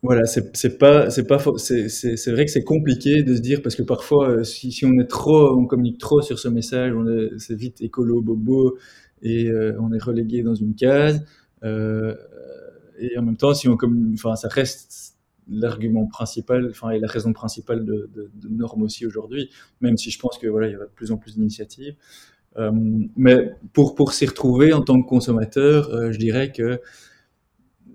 voilà, 0.02 0.24
c'est 0.24 0.78
pas, 0.78 1.10
c'est 1.10 1.26
pas, 1.26 1.38
c'est 1.58 2.30
vrai 2.30 2.46
que 2.46 2.50
c'est 2.50 2.64
compliqué 2.64 3.22
de 3.22 3.36
se 3.36 3.40
dire 3.40 3.60
parce 3.62 3.74
que 3.74 3.82
parfois, 3.82 4.30
euh, 4.30 4.44
si, 4.44 4.84
on 4.84 4.98
est 4.98 5.06
trop, 5.08 5.56
on 5.56 5.66
communique 5.66 5.98
trop 5.98 6.22
sur 6.22 6.38
ce 6.38 6.48
message, 6.48 6.94
on 6.94 7.06
est, 7.06 7.38
c'est 7.38 7.54
vite 7.54 7.82
écolo, 7.82 8.22
bobo 8.22 8.78
et 9.22 9.48
euh, 9.48 9.76
on 9.78 9.92
est 9.92 10.02
relégué 10.02 10.42
dans 10.42 10.54
une 10.54 10.74
case. 10.74 11.24
Et 11.62 13.16
en 13.16 13.22
même 13.22 13.36
temps, 13.36 13.54
si 13.54 13.68
on 13.68 13.76
enfin, 14.14 14.36
ça 14.36 14.48
reste 14.48 15.14
l'argument 15.50 16.06
principal, 16.06 16.68
enfin, 16.70 16.90
et 16.90 16.98
la 16.98 17.08
raison 17.08 17.32
principale 17.32 17.84
de, 17.84 18.30
normes 18.48 18.82
aussi 18.82 19.06
aujourd'hui, 19.06 19.50
même 19.80 19.96
si 19.96 20.10
je 20.10 20.18
pense 20.18 20.38
que 20.38 20.46
voilà, 20.46 20.68
il 20.68 20.72
y 20.72 20.74
a 20.74 20.78
de 20.78 20.84
plus 20.94 21.12
en 21.12 21.16
plus 21.16 21.34
d'initiatives. 21.34 21.96
Euh, 22.56 22.70
mais 23.16 23.52
pour 23.72 23.94
pour 23.94 24.12
s'y 24.12 24.26
retrouver 24.26 24.72
en 24.72 24.82
tant 24.82 25.00
que 25.00 25.08
consommateur, 25.08 25.88
euh, 25.90 26.12
je 26.12 26.18
dirais 26.18 26.50
que 26.52 26.80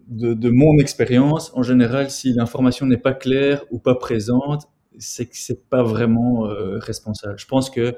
de, 0.08 0.50
mon 0.50 0.78
expérience, 0.78 1.52
en 1.56 1.64
général, 1.64 2.12
si 2.12 2.32
l'information 2.32 2.86
n'est 2.86 2.98
pas 2.98 3.14
claire 3.14 3.66
ou 3.72 3.80
pas 3.80 3.96
présente, 3.96 4.68
c'est 5.00 5.26
que 5.26 5.36
c'est 5.36 5.68
pas 5.68 5.82
vraiment 5.84 6.48
euh, 6.48 6.78
responsable. 6.78 7.40
Je 7.40 7.48
pense 7.48 7.72
que 7.72 7.96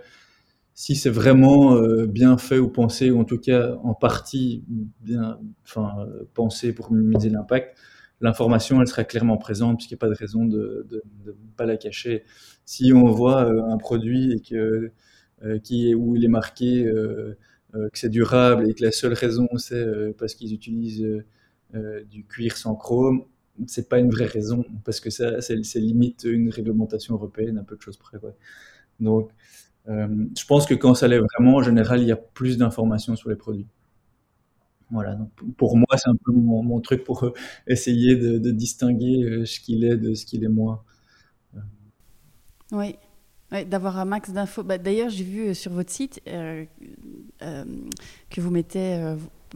si 0.73 0.95
c'est 0.95 1.09
vraiment 1.09 1.81
bien 2.05 2.37
fait 2.37 2.59
ou 2.59 2.69
pensé, 2.69 3.09
ou 3.11 3.19
en 3.19 3.25
tout 3.25 3.39
cas 3.39 3.75
en 3.83 3.95
partie 3.95 4.63
bien, 5.01 5.39
enfin, 5.63 5.91
pensé 6.35 6.71
pour 6.71 6.91
minimiser 6.91 7.29
l'impact, 7.29 7.75
l'information 8.21 8.81
elle 8.81 8.87
sera 8.87 9.03
clairement 9.03 9.37
présente 9.37 9.77
puisqu'il 9.77 9.93
n'y 9.93 9.99
a 9.99 10.03
pas 10.05 10.09
de 10.09 10.15
raison 10.15 10.45
de 10.45 10.87
ne 11.25 11.31
pas 11.55 11.65
la 11.65 11.77
cacher. 11.77 12.23
Si 12.65 12.91
on 12.93 13.05
voit 13.11 13.45
euh, 13.45 13.63
un 13.63 13.77
produit 13.77 14.41
que 14.41 14.91
qui 15.63 15.91
est 15.91 15.93
où 15.93 16.15
il 16.15 16.25
est 16.25 16.29
marqué 16.29 16.83
que 17.71 17.89
c'est 17.93 18.09
durable 18.09 18.67
et 18.67 18.73
que 18.73 18.83
la 18.83 18.91
seule 18.91 19.13
raison 19.13 19.47
c'est 19.57 19.85
parce 20.17 20.33
qu'ils 20.33 20.51
utilisent 20.51 21.05
euh, 21.75 22.01
du 22.05 22.25
cuir 22.25 22.55
sans 22.55 22.75
chrome, 22.75 23.25
c'est 23.65 23.89
pas 23.89 23.99
une 23.99 24.09
vraie 24.09 24.25
raison 24.25 24.63
parce 24.85 25.01
que 25.01 25.09
ça, 25.09 25.41
c'est 25.41 25.79
limite 25.79 26.23
une 26.23 26.49
réglementation 26.49 27.15
européenne, 27.15 27.57
un 27.57 27.63
peu 27.63 27.75
de 27.75 27.81
choses 27.81 27.97
près. 27.97 28.17
Donc, 29.01 29.31
euh, 29.89 30.07
je 30.37 30.45
pense 30.45 30.65
que 30.65 30.73
quand 30.75 30.93
ça 30.95 31.09
l'est 31.09 31.19
vraiment, 31.19 31.57
en 31.57 31.63
général, 31.63 32.01
il 32.01 32.07
y 32.07 32.11
a 32.11 32.15
plus 32.15 32.57
d'informations 32.57 33.17
sur 33.17 33.29
les 33.29 33.35
produits. 33.35 33.67
Voilà, 34.89 35.15
donc 35.15 35.29
pour 35.57 35.75
moi, 35.75 35.87
c'est 35.97 36.09
un 36.09 36.15
peu 36.15 36.31
mon, 36.31 36.79
truc 36.79 37.03
pour 37.03 37.23
euh, 37.25 37.33
essayer 37.67 38.15
de, 38.15 38.51
distinguer 38.51 39.43
ce 39.45 39.59
qu'il 39.59 39.83
est 39.83 39.97
de 39.97 40.13
ce 40.13 40.25
qu'il 40.25 40.43
est 40.43 40.49
moins. 40.49 40.81
Oui, 42.71 42.95
d'avoir 43.65 43.97
un 43.97 44.05
max 44.05 44.31
d'infos. 44.31 44.63
Bah, 44.63 44.77
d'ailleurs, 44.77 45.09
j'ai 45.09 45.23
vu 45.23 45.55
sur 45.55 45.71
votre 45.71 45.91
site 45.91 46.21
que 46.25 46.67
vous 48.37 48.51
mettez 48.51 49.15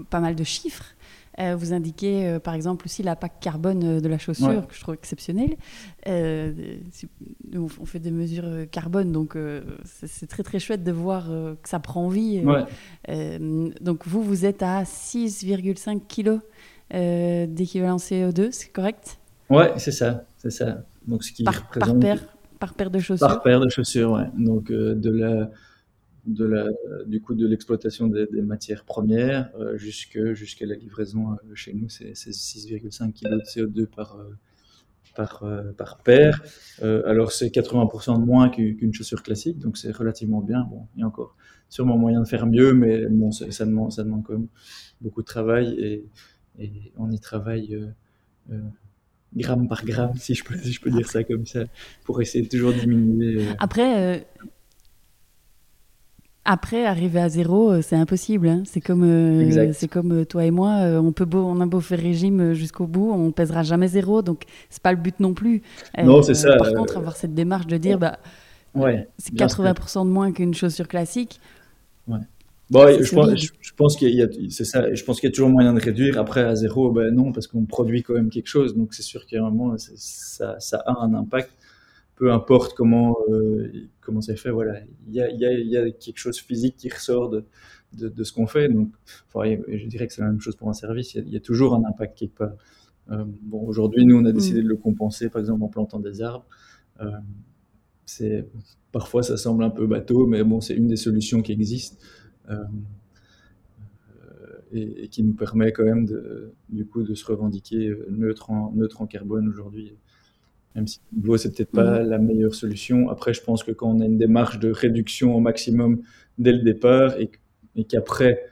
pas 0.09 0.19
mal 0.19 0.35
de 0.35 0.43
chiffres. 0.43 0.95
Euh, 1.39 1.55
vous 1.55 1.73
indiquez 1.73 2.27
euh, 2.27 2.39
par 2.39 2.53
exemple 2.53 2.85
aussi 2.85 3.03
la 3.03 3.15
PAC 3.15 3.39
carbone 3.39 3.83
euh, 3.83 4.01
de 4.01 4.07
la 4.09 4.17
chaussure, 4.17 4.67
que 4.67 4.75
je 4.75 4.81
trouve 4.81 4.95
exceptionnelle. 4.95 5.55
on 6.05 7.85
fait 7.85 7.99
des 7.99 8.11
mesures 8.11 8.69
carbone, 8.69 9.11
donc 9.11 9.37
c'est 9.85 10.27
très 10.27 10.43
très 10.43 10.59
chouette 10.59 10.83
de 10.83 10.91
voir 10.91 11.27
que 11.61 11.69
ça 11.69 11.79
prend 11.79 12.09
vie. 12.09 12.43
donc 13.81 14.07
vous, 14.07 14.23
vous 14.23 14.45
êtes 14.45 14.63
à 14.63 14.83
6,5 14.83 16.01
kg 16.07 16.39
d'équivalent 17.47 17.97
CO2, 17.97 18.51
c'est 18.51 18.71
correct? 18.71 19.17
Ouais, 19.49 19.73
c'est 19.77 19.91
ça, 19.91 20.25
c'est 20.37 20.51
ça. 20.51 20.83
Donc 21.07 21.23
ce 21.23 21.31
qui 21.31 21.43
par, 21.43 21.67
par, 21.69 21.97
paire, 21.99 22.23
par 22.59 22.73
paire 22.73 22.91
de 22.91 22.99
chaussures? 22.99 23.27
Par 23.27 23.41
paire 23.41 23.59
de 23.59 23.69
chaussures, 23.69 24.11
ouais. 24.11 24.29
Donc 24.37 24.71
de 24.71 25.09
la 25.09 25.49
de 26.25 26.45
la, 26.45 26.67
du 27.05 27.21
coup 27.21 27.33
de 27.33 27.47
l'exploitation 27.47 28.07
des, 28.07 28.27
matières 28.41 28.83
premières 28.85 29.49
euh, 29.59 29.77
jusqu'à 29.77 30.65
la 30.65 30.75
livraison 30.75 31.31
euh, 31.31 31.55
chez 31.55 31.73
nous, 31.73 31.89
c'est 31.89 32.13
6,5 32.13 33.13
kg 33.13 33.31
de 33.31 33.41
CO2 33.41 33.85
par, 33.87 34.17
euh, 34.17 34.29
par, 35.15 35.43
par 35.77 35.97
paire. 36.03 36.41
alors 36.81 37.31
c'est 37.31 37.47
80% 37.47 38.19
de 38.19 38.25
moins 38.25 38.49
qu'une 38.49 38.93
chaussure 38.93 39.23
classique, 39.23 39.59
donc 39.59 39.77
c'est 39.77 39.91
relativement 39.91 40.41
bien. 40.41 40.61
Bon, 40.69 40.87
il 40.95 41.01
y 41.01 41.03
a 41.03 41.07
encore 41.07 41.35
sûrement 41.69 41.97
moyen 41.97 42.21
de 42.21 42.27
faire 42.27 42.45
mieux, 42.45 42.73
mais 42.73 43.07
bon, 43.07 43.31
ça, 43.31 43.65
demande, 43.65 43.91
ça 43.91 44.03
demande 44.03 44.23
quand 44.23 44.33
même 44.33 44.47
beaucoup 45.01 45.21
de 45.21 45.27
travail 45.27 45.73
et, 45.79 46.05
et 46.59 46.91
on 46.97 47.11
y 47.11 47.19
travaille 47.19 47.77
gramme 49.35 49.67
par 49.67 49.85
gramme, 49.85 50.15
si 50.17 50.35
je 50.35 50.43
peux, 50.43 50.57
si 50.57 50.71
je 50.73 50.81
peux 50.81 50.91
dire 50.91 51.09
ça 51.09 51.23
comme 51.23 51.45
ça, 51.45 51.63
pour 52.03 52.21
essayer 52.21 52.43
de 52.43 52.49
toujours 52.49 52.73
diminuer. 52.73 53.47
Après, 53.59 54.27
après, 56.43 56.85
arriver 56.85 57.19
à 57.19 57.29
zéro, 57.29 57.71
euh, 57.71 57.81
c'est 57.83 57.95
impossible. 57.95 58.47
Hein. 58.47 58.63
C'est 58.65 58.81
comme, 58.81 59.03
euh, 59.03 59.71
c'est 59.73 59.87
comme 59.87 60.11
euh, 60.11 60.25
toi 60.25 60.43
et 60.43 60.51
moi. 60.51 60.77
on 61.01 61.11
peut 61.11 61.25
beau, 61.25 61.45
on 61.45 61.61
a 61.61 61.65
beau 61.67 61.81
faire 61.81 61.99
régime 61.99 62.53
jusqu'au 62.53 62.87
bout, 62.87 63.11
on 63.11 63.31
pèsera 63.31 63.61
jamais 63.61 63.87
zéro. 63.87 64.21
Donc, 64.23 64.43
c'est 64.69 64.81
pas 64.81 64.91
le 64.91 64.97
but 64.97 65.19
non 65.19 65.33
plus. 65.33 65.61
non, 66.03 66.23
c'est 66.23 66.33
ça. 66.33 66.55
Par 66.57 66.73
contre, 66.73 66.97
avoir 66.97 67.15
cette 67.15 67.35
démarche 67.35 67.67
de 67.67 67.77
dire, 67.77 67.99
bah, 67.99 68.17
ouais, 68.73 69.07
c'est 69.19 69.33
80% 69.33 70.05
de 70.05 70.09
moins 70.09 70.31
qu'une 70.31 70.53
chaussure 70.53 70.87
classique. 70.87 71.39
Ouais. 72.07 72.17
Bon, 72.71 72.87
je, 72.87 73.13
pense, 73.13 73.29
je, 73.37 73.71
pense 73.75 73.97
qu'il 73.97 74.15
y 74.15 74.23
a, 74.23 74.27
c'est 74.49 74.63
ça. 74.63 74.93
Je 74.93 75.03
pense 75.03 75.19
qu'il 75.19 75.27
y 75.27 75.31
a 75.31 75.35
toujours 75.35 75.49
moyen 75.49 75.73
de 75.73 75.81
réduire. 75.81 76.17
Après, 76.17 76.41
à 76.41 76.55
zéro, 76.55 76.89
ben 76.89 77.13
non, 77.13 77.33
parce 77.33 77.45
qu'on 77.45 77.65
produit 77.65 78.01
quand 78.01 78.13
même 78.13 78.29
quelque 78.29 78.47
chose. 78.47 78.75
Donc, 78.75 78.93
c'est 78.93 79.03
sûr 79.03 79.25
qu'à 79.25 79.39
un 79.39 79.49
moment, 79.49 79.75
ça, 79.77 80.55
ça 80.57 80.77
a 80.85 81.01
un 81.01 81.13
impact 81.13 81.51
peu 82.15 82.31
importe 82.31 82.75
comment, 82.75 83.17
euh, 83.29 83.71
comment 83.99 84.21
c'est 84.21 84.35
fait, 84.35 84.51
voilà, 84.51 84.79
il 85.07 85.13
y 85.13 85.21
a, 85.21 85.31
y, 85.31 85.45
a, 85.45 85.53
y 85.53 85.77
a, 85.77 85.91
quelque 85.91 86.19
chose 86.19 86.39
physique 86.39 86.75
qui 86.77 86.89
ressort 86.89 87.29
de, 87.29 87.45
de, 87.93 88.09
de 88.09 88.23
ce 88.23 88.31
qu'on 88.31 88.47
fait. 88.47 88.69
Donc, 88.69 88.91
enfin, 89.33 89.55
je 89.67 89.85
dirais 89.87 90.07
que 90.07 90.13
c'est 90.13 90.21
la 90.21 90.27
même 90.27 90.39
chose 90.41 90.55
pour 90.55 90.69
un 90.69 90.73
service. 90.73 91.15
Il 91.15 91.29
y, 91.29 91.37
a 91.37 91.39
toujours 91.39 91.75
un 91.75 91.83
impact 91.85 92.17
quelque 92.17 92.37
part. 92.37 92.53
Euh, 93.09 93.25
bon, 93.41 93.61
aujourd'hui, 93.65 94.05
nous, 94.05 94.17
on 94.17 94.25
a 94.25 94.31
décidé 94.31 94.59
mm. 94.59 94.63
de 94.63 94.69
le 94.69 94.77
compenser, 94.77 95.29
par 95.29 95.41
exemple, 95.41 95.63
en 95.63 95.67
plantant 95.67 95.99
des 95.99 96.21
arbres. 96.21 96.45
Euh, 97.01 97.09
c'est 98.05 98.47
parfois, 98.91 99.23
ça 99.23 99.37
semble 99.37 99.63
un 99.63 99.69
peu 99.69 99.87
bateau, 99.87 100.27
mais 100.27 100.43
bon, 100.43 100.61
c'est 100.61 100.75
une 100.75 100.87
des 100.87 100.97
solutions 100.97 101.41
qui 101.41 101.51
existent. 101.53 101.97
Euh, 102.49 102.55
et, 104.73 105.03
et, 105.03 105.07
qui 105.09 105.23
nous 105.23 105.33
permet 105.33 105.73
quand 105.73 105.83
même 105.83 106.05
de, 106.05 106.53
du 106.69 106.85
coup 106.85 107.03
de 107.03 107.13
se 107.13 107.25
revendiquer 107.25 107.93
neutre 108.09 108.51
en, 108.51 108.71
neutre 108.71 109.01
en 109.01 109.05
carbone 109.05 109.49
aujourd'hui 109.49 109.97
même 110.75 110.87
si 110.87 110.99
l'eau, 111.21 111.37
c'est 111.37 111.55
peut-être 111.55 111.71
pas 111.71 112.01
mhm. 112.01 112.09
la 112.09 112.17
meilleure 112.17 112.55
solution. 112.55 113.09
Après, 113.09 113.33
je 113.33 113.41
pense 113.41 113.63
que 113.63 113.71
quand 113.71 113.89
on 113.89 113.99
a 113.99 114.05
une 114.05 114.17
démarche 114.17 114.59
de 114.59 114.71
réduction 114.71 115.35
au 115.35 115.39
maximum 115.39 116.01
dès 116.37 116.53
le 116.53 116.59
départ 116.59 117.15
et, 117.19 117.31
qu'après 117.85 118.43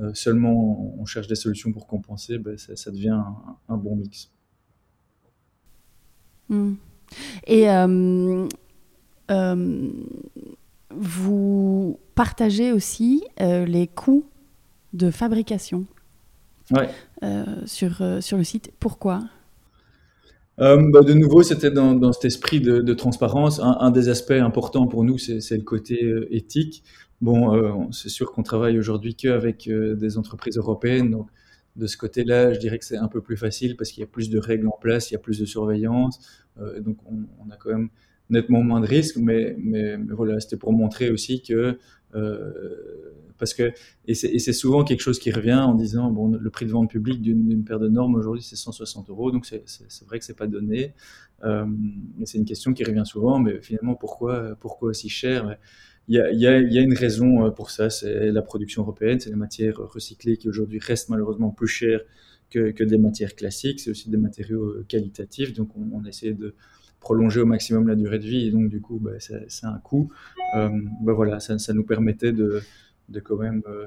euh, 0.00 0.12
seulement 0.14 0.94
on 0.98 1.04
cherche 1.06 1.26
des 1.26 1.34
solutions 1.34 1.72
pour 1.72 1.86
compenser, 1.86 2.38
ben, 2.38 2.56
ça, 2.56 2.90
devient 2.90 3.20
un, 3.68 3.76
bon 3.76 3.96
mix. 3.96 4.30
Hmm. 6.48 6.74
Et 7.46 7.70
euh, 7.70 8.46
euh, 9.30 9.90
vous 10.90 11.98
partagez 12.14 12.72
aussi 12.72 13.22
les 13.38 13.86
coûts 13.86 14.26
de 14.92 15.10
fabrication 15.10 15.84
ouais. 16.70 16.88
sur, 17.66 18.02
sur 18.22 18.38
le 18.38 18.44
site. 18.44 18.72
Pourquoi? 18.80 19.24
Euh, 20.58 20.90
bah, 20.90 21.02
de 21.02 21.12
nouveau, 21.12 21.42
c'était 21.42 21.70
dans, 21.70 22.12
cet 22.12 22.24
esprit 22.24 22.60
de, 22.60 22.94
transparence. 22.94 23.60
Un, 23.60 23.90
des 23.90 24.08
aspects 24.08 24.30
importants 24.30 24.86
pour 24.86 25.04
nous, 25.04 25.18
c'est 25.18 25.56
le 25.56 25.62
côté 25.62 26.04
euh, 26.04 26.26
éthique. 26.34 26.82
Bon, 27.20 27.54
euh, 27.54 27.72
c'est 27.92 28.08
sûr 28.08 28.32
qu'on 28.32 28.42
travaille 28.42 28.78
aujourd'hui 28.78 29.14
qu'avec 29.14 29.68
des 29.68 30.18
entreprises 30.18 30.56
européennes, 30.56 31.10
donc 31.10 31.28
de 31.76 31.86
ce 31.86 31.96
côté-là, 31.96 32.54
je 32.54 32.58
dirais 32.58 32.78
que 32.78 32.84
c'est 32.84 32.96
un 32.96 33.08
peu 33.08 33.20
plus 33.20 33.36
facile 33.36 33.76
parce 33.76 33.90
qu'il 33.90 34.00
y 34.00 34.04
a 34.04 34.06
plus 34.06 34.30
de 34.30 34.38
règles 34.38 34.66
en 34.66 34.78
place, 34.80 35.10
il 35.10 35.14
y 35.14 35.16
a 35.16 35.20
plus 35.20 35.38
de 35.38 35.44
surveillance, 35.44 36.18
donc 36.80 36.96
on, 37.06 37.50
a 37.50 37.56
quand 37.56 37.70
même 37.70 37.88
nettement 38.30 38.62
moins 38.62 38.80
de 38.80 38.86
risques, 38.86 39.16
mais, 39.16 39.56
voilà, 40.10 40.40
c'était 40.40 40.56
pour 40.56 40.72
montrer 40.72 41.10
aussi 41.10 41.42
que 41.42 41.78
parce 43.38 43.54
que 43.54 43.72
et 44.06 44.14
c'est 44.14 44.52
souvent 44.52 44.84
quelque 44.84 45.00
chose 45.00 45.18
qui 45.18 45.30
revient 45.30 45.54
en 45.54 45.74
disant 45.74 46.10
bon 46.10 46.28
le 46.28 46.50
prix 46.50 46.66
de 46.66 46.70
vente 46.70 46.90
public 46.90 47.20
d'une 47.20 47.64
paire 47.64 47.78
de 47.78 47.88
normes 47.88 48.14
aujourd'hui 48.14 48.42
c'est 48.42 48.56
160 48.56 49.10
euros 49.10 49.30
donc 49.30 49.46
c'est 49.46 50.04
vrai 50.06 50.18
que 50.18 50.24
c'est 50.24 50.36
pas 50.36 50.46
donné. 50.46 50.94
Euh, 51.44 51.66
c'est 52.24 52.38
une 52.38 52.46
question 52.46 52.72
qui 52.72 52.82
revient 52.84 53.04
souvent 53.04 53.38
mais 53.38 53.60
finalement 53.60 53.94
pourquoi 53.94 54.56
pourquoi 54.60 54.90
aussi 54.90 55.08
cher? 55.08 55.56
Il 56.08 56.14
y, 56.14 56.46
a, 56.46 56.58
une 56.58 56.94
raison 56.94 57.44
euh, 57.46 57.50
pour 57.50 57.72
ça, 57.72 57.90
c'est 57.90 58.30
la 58.30 58.42
production 58.42 58.82
européenne, 58.82 59.18
c'est 59.18 59.30
les 59.30 59.34
matières 59.34 59.76
recyclées 59.76 60.36
qui 60.36 60.48
aujourd'hui 60.48 60.78
restent 60.78 61.08
malheureusement 61.08 61.50
plus 61.50 61.66
chères 61.66 62.00
que, 62.48 62.70
que 62.70 62.84
des 62.84 62.96
matières 62.96 63.34
classiques, 63.34 63.80
c'est 63.80 63.90
aussi 63.90 64.08
des 64.08 64.16
matériaux 64.16 64.66
euh, 64.66 64.84
qualitatifs, 64.88 65.52
donc 65.52 65.76
on, 65.76 65.88
on, 65.92 66.04
essaie 66.04 66.32
de 66.32 66.54
prolonger 67.06 67.40
au 67.40 67.46
maximum 67.46 67.86
la 67.86 67.94
durée 67.94 68.18
de 68.18 68.26
vie, 68.26 68.48
et 68.48 68.50
donc 68.50 68.68
du 68.68 68.80
coup 68.80 68.98
bah, 68.98 69.12
c'est 69.20 69.66
un 69.66 69.78
coût. 69.78 70.10
Euh, 70.56 70.70
bah, 71.02 71.12
voilà, 71.12 71.38
ça, 71.38 71.56
ça, 71.56 71.72
nous 71.72 71.84
permettait 71.84 72.32
de, 72.32 72.60
de 73.08 73.20
quand 73.20 73.36
même 73.36 73.62
euh, 73.68 73.86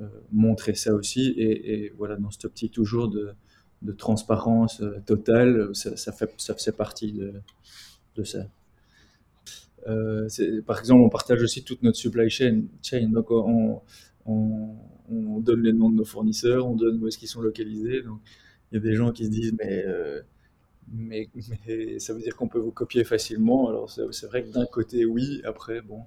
euh, 0.00 0.08
montrer 0.32 0.74
ça 0.74 0.94
aussi, 0.94 1.34
et, 1.36 1.92
voilà, 1.98 2.16
dans 2.16 2.30
cette 2.30 2.46
optique 2.46 2.72
toujours 2.72 3.08
de, 3.08 3.32
de 3.82 3.92
transparence 3.92 4.82
totale, 5.04 5.74
ça, 5.74 6.10
fait, 6.12 6.30
ça 6.38 6.54
faisait 6.54 6.72
partie 6.72 7.12
de, 7.12 7.34
de 8.16 8.24
ça. 8.24 8.46
Par 10.66 10.78
exemple, 10.78 11.02
on 11.02 11.10
partage 11.10 11.42
aussi 11.42 11.64
toute 11.64 11.82
notre 11.82 11.98
supply 11.98 12.30
chain. 12.30 12.62
donc, 13.12 13.30
on, 13.30 13.82
on, 14.24 14.74
on, 15.10 15.40
donne 15.40 15.62
les 15.62 15.74
noms 15.74 15.90
de 15.90 15.96
nos 15.96 16.06
fournisseurs, 16.06 16.66
on 16.66 16.76
donne 16.76 16.96
où 17.02 17.08
est-ce 17.08 17.18
qu'ils 17.18 17.28
sont 17.28 17.42
localisés. 17.42 18.00
Donc, 18.00 18.20
il 18.72 18.76
y 18.76 18.78
a 18.78 18.80
des 18.80 18.94
gens 18.94 19.12
qui 19.12 19.26
se 19.26 19.30
disent, 19.30 19.54
mais, 19.58 19.84
mais, 20.92 21.28
ça 21.98 22.12
veut 22.12 22.20
dire 22.20 22.36
qu'on 22.36 22.48
peut 22.48 22.58
vous 22.58 22.72
copier 22.72 23.04
facilement. 23.04 23.68
Alors, 23.68 23.90
c'est 23.90 24.26
vrai 24.26 24.44
que 24.44 24.52
d'un 24.52 24.66
côté, 24.66 25.04
oui. 25.04 25.40
Après, 25.44 25.80
bon, 25.80 26.02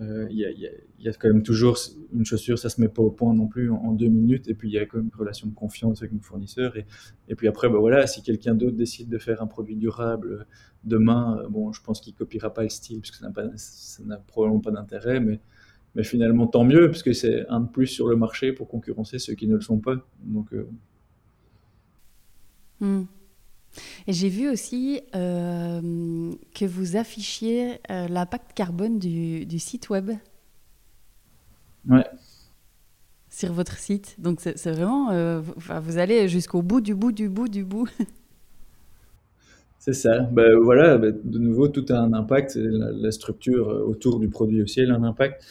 euh, 0.00 0.28
il 0.30 0.38
y, 0.38 1.08
a, 1.08 1.12
quand 1.14 1.28
même 1.28 1.42
toujours 1.42 1.76
une 2.12 2.24
chaussure, 2.24 2.58
ça 2.58 2.68
se 2.68 2.80
met 2.80 2.88
pas 2.88 3.02
au 3.02 3.10
point 3.10 3.34
non 3.34 3.48
plus 3.48 3.70
en, 3.70 3.92
deux 3.92 4.08
minutes. 4.08 4.48
Et 4.48 4.54
puis, 4.54 4.68
il 4.68 4.72
y 4.72 4.78
a 4.78 4.86
quand 4.86 4.98
même 4.98 5.10
une 5.12 5.18
relation 5.18 5.48
de 5.48 5.54
confiance 5.54 6.02
avec 6.02 6.12
nos 6.12 6.20
fournisseurs. 6.20 6.74
Et, 6.76 7.34
puis 7.34 7.48
après, 7.48 7.68
ben 7.68 7.78
voilà, 7.78 8.06
si 8.06 8.22
quelqu'un 8.22 8.54
d'autre 8.54 8.76
décide 8.76 9.08
de 9.08 9.18
faire 9.18 9.42
un 9.42 9.46
produit 9.46 9.76
durable 9.76 10.46
demain, 10.84 11.42
bon, 11.50 11.72
je 11.72 11.82
pense 11.82 12.00
qu'il 12.00 12.14
copiera 12.14 12.52
pas 12.52 12.62
le 12.62 12.68
style, 12.68 13.00
parce 13.00 13.10
que 13.10 13.16
ça 13.16 14.02
n'a 14.04 14.16
probablement 14.18 14.60
pas 14.60 14.70
d'intérêt, 14.70 15.20
mais, 15.20 15.40
mais 15.94 16.04
finalement, 16.04 16.46
tant 16.46 16.64
mieux, 16.64 16.88
parce 16.88 17.02
que 17.02 17.12
c'est 17.12 17.46
un 17.48 17.60
de 17.60 17.68
plus 17.68 17.88
sur 17.88 18.08
le 18.08 18.16
marché 18.16 18.52
pour 18.52 18.68
concurrencer 18.68 19.18
ceux 19.18 19.34
qui 19.34 19.48
ne 19.48 19.56
le 19.56 19.60
sont 19.62 19.78
pas. 19.78 19.96
Donc, 20.22 20.52
euh... 20.52 20.68
mmh. 22.80 23.04
Et 24.06 24.12
j'ai 24.12 24.28
vu 24.28 24.48
aussi 24.48 25.00
euh, 25.14 26.32
que 26.54 26.64
vous 26.64 26.96
affichiez 26.96 27.78
euh, 27.90 28.08
l'impact 28.08 28.52
carbone 28.54 28.98
du, 28.98 29.46
du, 29.46 29.58
site 29.58 29.90
web. 29.90 30.10
Ouais. 31.88 32.04
Sur 33.30 33.52
votre 33.52 33.76
site. 33.76 34.16
Donc 34.18 34.40
c'est 34.40 34.70
vraiment, 34.70 35.10
euh, 35.10 35.40
vous, 35.40 35.54
vous, 35.82 35.98
allez 35.98 36.28
jusqu'au 36.28 36.62
bout 36.62 36.80
du 36.80 36.94
bout 36.94 37.12
du 37.12 37.28
bout 37.28 37.48
du 37.48 37.64
bout. 37.64 37.88
c'est 39.78 39.92
ça. 39.92 40.20
Ben, 40.20 40.58
voilà, 40.60 40.98
ben, 40.98 41.16
de 41.22 41.38
nouveau, 41.38 41.68
tout 41.68 41.84
a 41.90 41.98
un 41.98 42.12
impact. 42.12 42.56
La, 42.56 42.90
la, 42.90 43.10
structure 43.12 43.68
autour 43.68 44.18
du 44.18 44.28
produit 44.28 44.62
aussi 44.62 44.80
elle 44.80 44.90
a 44.90 44.94
un 44.94 45.04
impact. 45.04 45.44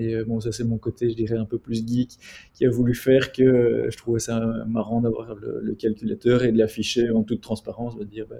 Et 0.00 0.14
euh, 0.14 0.24
bon, 0.24 0.40
ça 0.40 0.50
c'est 0.50 0.64
mon 0.64 0.78
côté, 0.78 1.10
je 1.10 1.14
dirais, 1.14 1.36
un 1.36 1.44
peu 1.44 1.58
plus 1.58 1.86
geek, 1.86 2.18
qui 2.54 2.64
a 2.64 2.70
voulu 2.70 2.94
faire 2.94 3.32
que 3.32 3.42
euh, 3.42 3.90
je 3.90 3.96
trouvais 3.98 4.18
ça 4.18 4.40
marrant 4.66 5.02
d'avoir 5.02 5.34
le, 5.34 5.74
calculateur 5.74 6.42
et 6.42 6.52
de 6.52 6.58
l'afficher 6.58 7.10
en 7.10 7.22
toute 7.22 7.42
transparence, 7.42 7.98
de 7.98 8.04
dire, 8.04 8.26
bah, 8.26 8.36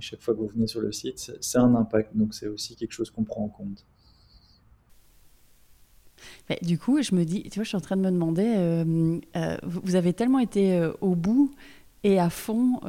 chaque 0.00 0.22
fois 0.22 0.34
que 0.34 0.40
vous 0.40 0.46
venez 0.46 0.66
sur 0.66 0.80
le 0.80 0.90
site, 0.90 1.32
c'est 1.40 1.58
un 1.58 1.74
impact. 1.74 2.16
Donc 2.16 2.32
c'est 2.32 2.48
aussi 2.48 2.76
quelque 2.76 2.92
chose 2.92 3.10
qu'on 3.10 3.24
prend 3.24 3.44
en 3.44 3.48
compte. 3.48 3.84
Du 6.62 6.78
coup, 6.78 7.02
je 7.02 7.14
me 7.14 7.24
dis, 7.24 7.42
tu 7.44 7.56
vois, 7.56 7.64
je 7.64 7.68
suis 7.68 7.76
en 7.76 7.82
train 7.82 7.96
de 7.96 8.02
me 8.02 8.10
demander, 8.10 8.54
euh, 8.56 9.56
vous 9.62 9.94
avez 9.94 10.12
tellement 10.14 10.38
été 10.38 10.90
au 11.00 11.14
bout 11.14 11.50
et 12.04 12.18
à 12.18 12.30
fond 12.30 12.80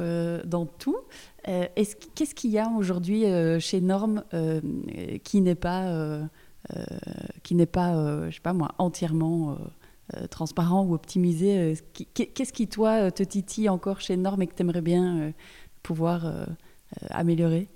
dans 0.45 0.65
tout. 0.65 0.97
Qu'est-ce 1.45 2.35
qu'il 2.35 2.51
y 2.51 2.59
a 2.59 2.69
aujourd'hui 2.69 3.25
chez 3.59 3.81
Norm 3.81 4.23
qui 5.23 5.41
n'est 5.41 5.55
pas 5.55 6.29
qui 7.43 7.55
n'est 7.55 7.65
pas, 7.65 7.95
euh, 7.95 8.29
je 8.29 8.35
sais 8.35 8.41
pas 8.41 8.53
moi, 8.53 8.69
entièrement 8.77 9.57
euh, 10.15 10.27
transparent 10.27 10.85
ou 10.85 10.93
optimisé. 10.93 11.75
Qu'est-ce 12.13 12.53
qui, 12.53 12.67
toi, 12.67 13.11
te 13.11 13.23
titille 13.23 13.69
encore 13.69 14.01
chez 14.01 14.17
Norm 14.17 14.41
et 14.41 14.47
que 14.47 14.55
tu 14.55 14.61
aimerais 14.61 14.81
bien 14.81 15.33
pouvoir 15.83 16.31
améliorer? 17.09 17.67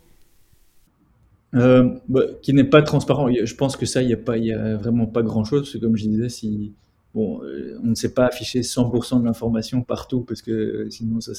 Euh, 1.54 1.98
bah, 2.10 2.22
qui 2.42 2.54
n'est 2.54 2.66
pas 2.66 2.82
transparent. 2.82 3.30
Je 3.32 3.56
pense 3.56 3.78
que 3.78 3.86
ça, 3.86 4.02
il 4.02 4.08
n'y 4.08 4.52
a, 4.52 4.62
a 4.62 4.76
vraiment 4.76 5.06
pas 5.06 5.22
grand-chose. 5.24 5.62
Parce 5.62 5.74
que 5.74 5.78
comme 5.78 5.96
je 5.96 6.08
disais, 6.08 6.30
si, 6.30 6.74
bon, 7.14 7.42
on 7.84 7.88
ne 7.88 7.96
sait 7.96 8.14
pas 8.14 8.26
afficher 8.26 8.62
100% 8.62 9.22
de 9.22 9.26
l'information 9.26 9.82
partout, 9.82 10.22
parce 10.22 10.42
que 10.42 10.88
sinon 10.90 11.22
ça, 11.22 11.32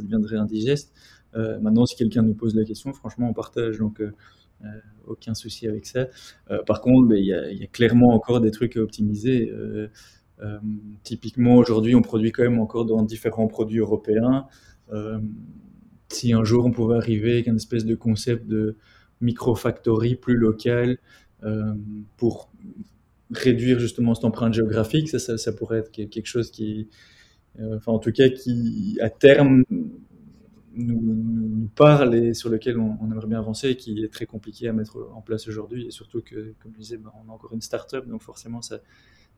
deviendrait 0.00 0.36
indigeste. 0.36 0.92
Euh, 1.36 1.58
maintenant, 1.60 1.86
si 1.86 1.96
quelqu'un 1.96 2.22
nous 2.22 2.34
pose 2.34 2.54
la 2.54 2.64
question, 2.64 2.92
franchement, 2.92 3.28
on 3.28 3.32
partage. 3.32 3.78
Donc, 3.78 4.00
euh, 4.00 4.06
euh, 4.06 4.10
aucun 5.06 5.34
souci 5.34 5.66
avec 5.66 5.86
ça. 5.86 6.08
Euh, 6.50 6.62
par 6.64 6.80
contre, 6.80 7.14
il 7.14 7.28
ben, 7.28 7.50
y, 7.52 7.58
y, 7.58 7.64
a 7.64 7.66
clairement 7.66 8.14
encore 8.14 8.40
des 8.40 8.50
trucs 8.50 8.76
à 8.76 8.80
optimiser. 8.80 9.50
Euh, 9.50 9.88
typiquement, 11.02 11.56
aujourd'hui, 11.56 11.94
on 11.94 12.02
produit 12.02 12.32
quand 12.32 12.42
même 12.42 12.60
encore 12.60 12.84
dans 12.84 13.02
différents 13.02 13.46
produits 13.48 13.78
européens. 13.78 14.46
si 16.08 16.32
un 16.32 16.44
jour 16.44 16.64
on 16.66 16.70
pouvait 16.70 16.96
arriver 16.96 17.32
avec 17.32 17.48
un 17.48 17.56
espèce 17.56 17.84
de 17.84 17.94
concept 17.94 18.46
de 18.46 18.76
micro-factory 19.20 20.14
plus 20.16 20.36
local 20.36 20.98
pour 22.16 22.50
réduire 23.30 23.78
justement 23.78 24.14
cette 24.14 24.24
empreinte 24.24 24.54
géographique, 24.54 25.08
ça, 25.08 25.52
pourrait 25.52 25.78
être 25.78 25.90
quelque 25.90 26.26
chose 26.26 26.50
qui, 26.50 26.88
euh, 27.60 27.76
enfin 27.76 27.92
en 27.92 27.98
tout 27.98 28.12
cas, 28.12 28.28
qui 28.28 28.98
à 29.00 29.10
terme 29.10 29.64
nous, 30.76 31.00
nous, 31.00 31.68
parle 31.74 32.14
et 32.14 32.34
sur 32.34 32.50
lequel 32.50 32.78
on, 32.78 33.10
aimerait 33.10 33.26
bien 33.26 33.38
avancer 33.38 33.70
et 33.70 33.76
qui 33.76 34.02
est 34.04 34.12
très 34.12 34.26
compliqué 34.26 34.68
à 34.68 34.72
mettre 34.72 35.08
en 35.14 35.20
place 35.20 35.48
aujourd'hui. 35.48 35.86
Et 35.86 35.90
surtout 35.90 36.22
que, 36.22 36.54
comme 36.62 36.72
je 36.74 36.78
disais, 36.78 36.96
ben, 36.96 37.10
on 37.24 37.30
a 37.30 37.34
encore 37.34 37.52
une 37.52 37.60
start-up, 37.60 38.06
donc 38.06 38.22
forcément, 38.22 38.62
ça 38.62 38.80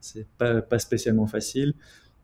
c'est 0.01 0.27
pas, 0.38 0.62
pas 0.62 0.79
spécialement 0.79 1.27
facile. 1.27 1.74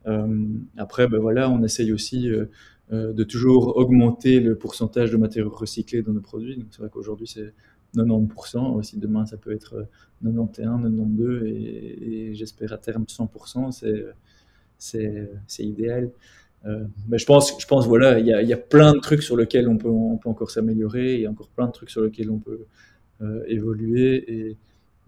Euh, 0.07 0.47
après, 0.77 1.09
ben 1.09 1.19
voilà, 1.19 1.51
on 1.51 1.63
essaye 1.63 1.93
aussi 1.93 2.29
euh, 2.29 2.47
euh, 2.93 3.13
de 3.13 3.25
toujours 3.25 3.77
augmenter 3.77 4.41
le 4.41 4.57
pourcentage 4.57 5.11
de 5.11 5.17
matériaux 5.17 5.51
recyclés 5.51 6.03
dans 6.03 6.13
nos 6.13 6.21
produits. 6.21 6.65
C'est 6.71 6.79
vrai 6.79 6.91
qu'aujourd'hui 6.91 7.27
c'est 7.27 7.55
90%, 7.97 8.75
aussi 8.75 8.99
demain 8.99 9.25
ça 9.27 9.37
peut 9.37 9.53
être 9.53 9.89
91, 10.23 10.83
92 10.83 11.43
et, 11.47 12.31
et 12.31 12.35
j'espère 12.35 12.73
à 12.73 12.79
terme 12.79 13.05
100%, 13.05 13.73
c'est 14.79 15.31
c'est 15.47 15.65
idéal. 15.65 16.11
Euh, 16.67 16.85
mais 17.09 17.19
je 17.19 17.27
pense, 17.27 17.55
je 17.61 17.67
voilà, 17.87 18.19
il 18.19 18.27
y 18.27 18.53
a, 18.53 18.57
plein 18.57 18.95
de 18.95 19.01
trucs 19.01 19.23
sur 19.23 19.37
lesquels 19.37 19.69
on 19.69 19.77
peut, 19.77 19.89
encore 19.89 20.51
s'améliorer, 20.51 21.15
il 21.15 21.21
y 21.21 21.27
a 21.27 21.31
encore 21.31 21.51
plein 21.51 21.67
de 21.67 21.73
trucs 21.73 21.91
sur 21.91 22.03
lesquels 22.03 22.31
on 22.31 22.39
peut 22.39 22.65
euh, 23.21 23.45
évoluer. 23.47 24.57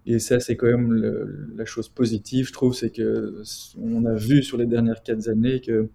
Et, 0.07 0.19
ça, 0.21 0.39
c'est 0.39 0.55
quand 0.57 0.69
même 0.69 0.95
la 1.57 1.65
chose 1.65 1.89
positive, 1.89 2.47
je 2.47 2.53
trouve, 2.53 2.75
c'est 2.75 2.91
que 2.91 3.43
a 4.07 4.15
vu 4.15 4.43
sur 4.45 4.57
les 4.57 4.67
dernières 4.67 5.03
quatre 5.03 5.29
années 5.29 5.61
que 5.61 5.89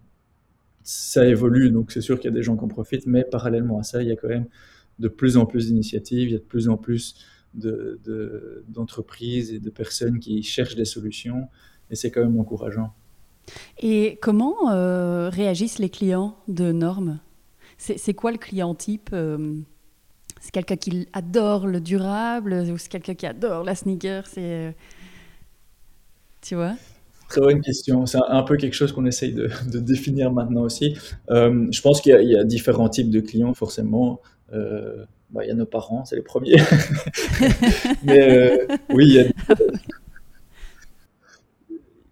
ça 0.82 1.26
évolue. 1.26 1.70
Donc 1.70 1.92
c'est 1.92 2.02
sûr 2.02 2.20
qu'il 2.20 2.30
y 2.30 2.34
a 2.34 2.36
des 2.36 2.42
gens 2.42 2.56
qui 2.56 2.64
en 2.64 2.68
profitent, 2.68 3.06
mais 3.06 3.24
parallèlement 3.24 3.78
à 3.78 3.84
ça, 3.84 4.02
il 4.02 4.08
y 4.08 4.12
a 4.12 4.16
quand 4.16 4.28
même 4.28 4.48
de 4.98 5.08
plus 5.08 5.38
en 5.38 5.46
plus 5.46 5.68
d'initiatives, 5.68 6.28
il 6.28 6.32
y 6.32 6.36
a 6.36 6.38
de 6.38 6.44
plus 6.44 6.68
en 6.68 6.76
plus 6.76 7.14
d'entreprises 7.54 9.48
de, 9.48 9.52
de, 9.52 9.56
et 9.56 9.60
de 9.60 9.70
personnes 9.70 10.18
qui 10.18 10.42
cherchent 10.42 10.76
des 10.76 10.84
solutions, 10.84 11.48
et 11.90 11.96
c'est 11.96 12.10
quand 12.10 12.20
même 12.20 12.38
encourageant. 12.38 12.94
Et 13.80 14.18
comment 14.20 14.70
euh, 14.70 15.28
réagissent 15.28 15.78
les 15.78 15.90
clients 15.90 16.36
de 16.48 16.72
Normes 16.72 17.18
C'est 17.78 18.14
quoi 18.14 18.32
le 18.32 18.38
client 18.38 18.74
type 18.74 19.10
euh, 19.12 19.56
C'est 20.40 20.52
quelqu'un 20.52 20.76
qui 20.76 21.08
adore 21.12 21.66
le 21.66 21.80
durable 21.80 22.52
ou 22.72 22.78
c'est 22.78 22.88
quelqu'un 22.88 23.14
qui 23.14 23.26
adore 23.26 23.64
la 23.64 23.74
sneaker? 23.74 24.26
C'est 24.26 24.40
euh, 24.40 24.70
tu 26.40 26.54
vois? 26.54 26.74
Très 27.28 27.40
bonne 27.40 27.60
question. 27.60 28.04
C'est 28.06 28.18
un 28.28 28.42
peu 28.42 28.56
quelque 28.56 28.74
chose 28.74 28.92
qu'on 28.92 29.06
essaye 29.06 29.32
de, 29.32 29.48
définir 29.78 30.32
maintenant 30.32 30.62
aussi. 30.62 30.96
Je 31.28 31.80
pense 31.80 32.00
qu'il 32.00 32.12
y, 32.12 32.36
a 32.36 32.44
différents 32.44 32.90
types 32.90 33.10
de 33.10 33.20
clients, 33.20 33.54
forcément. 33.54 34.20
Bah, 34.50 35.44
il 35.44 35.48
y 35.48 35.50
a 35.50 35.54
nos 35.54 35.64
parents, 35.64 36.04
c'est 36.04 36.16
les 36.16 36.22
premiers. 36.22 36.56
Mais 38.04 38.66
oui, 38.90 39.06
il 39.06 39.14
y 39.14 39.20
a 39.20 39.24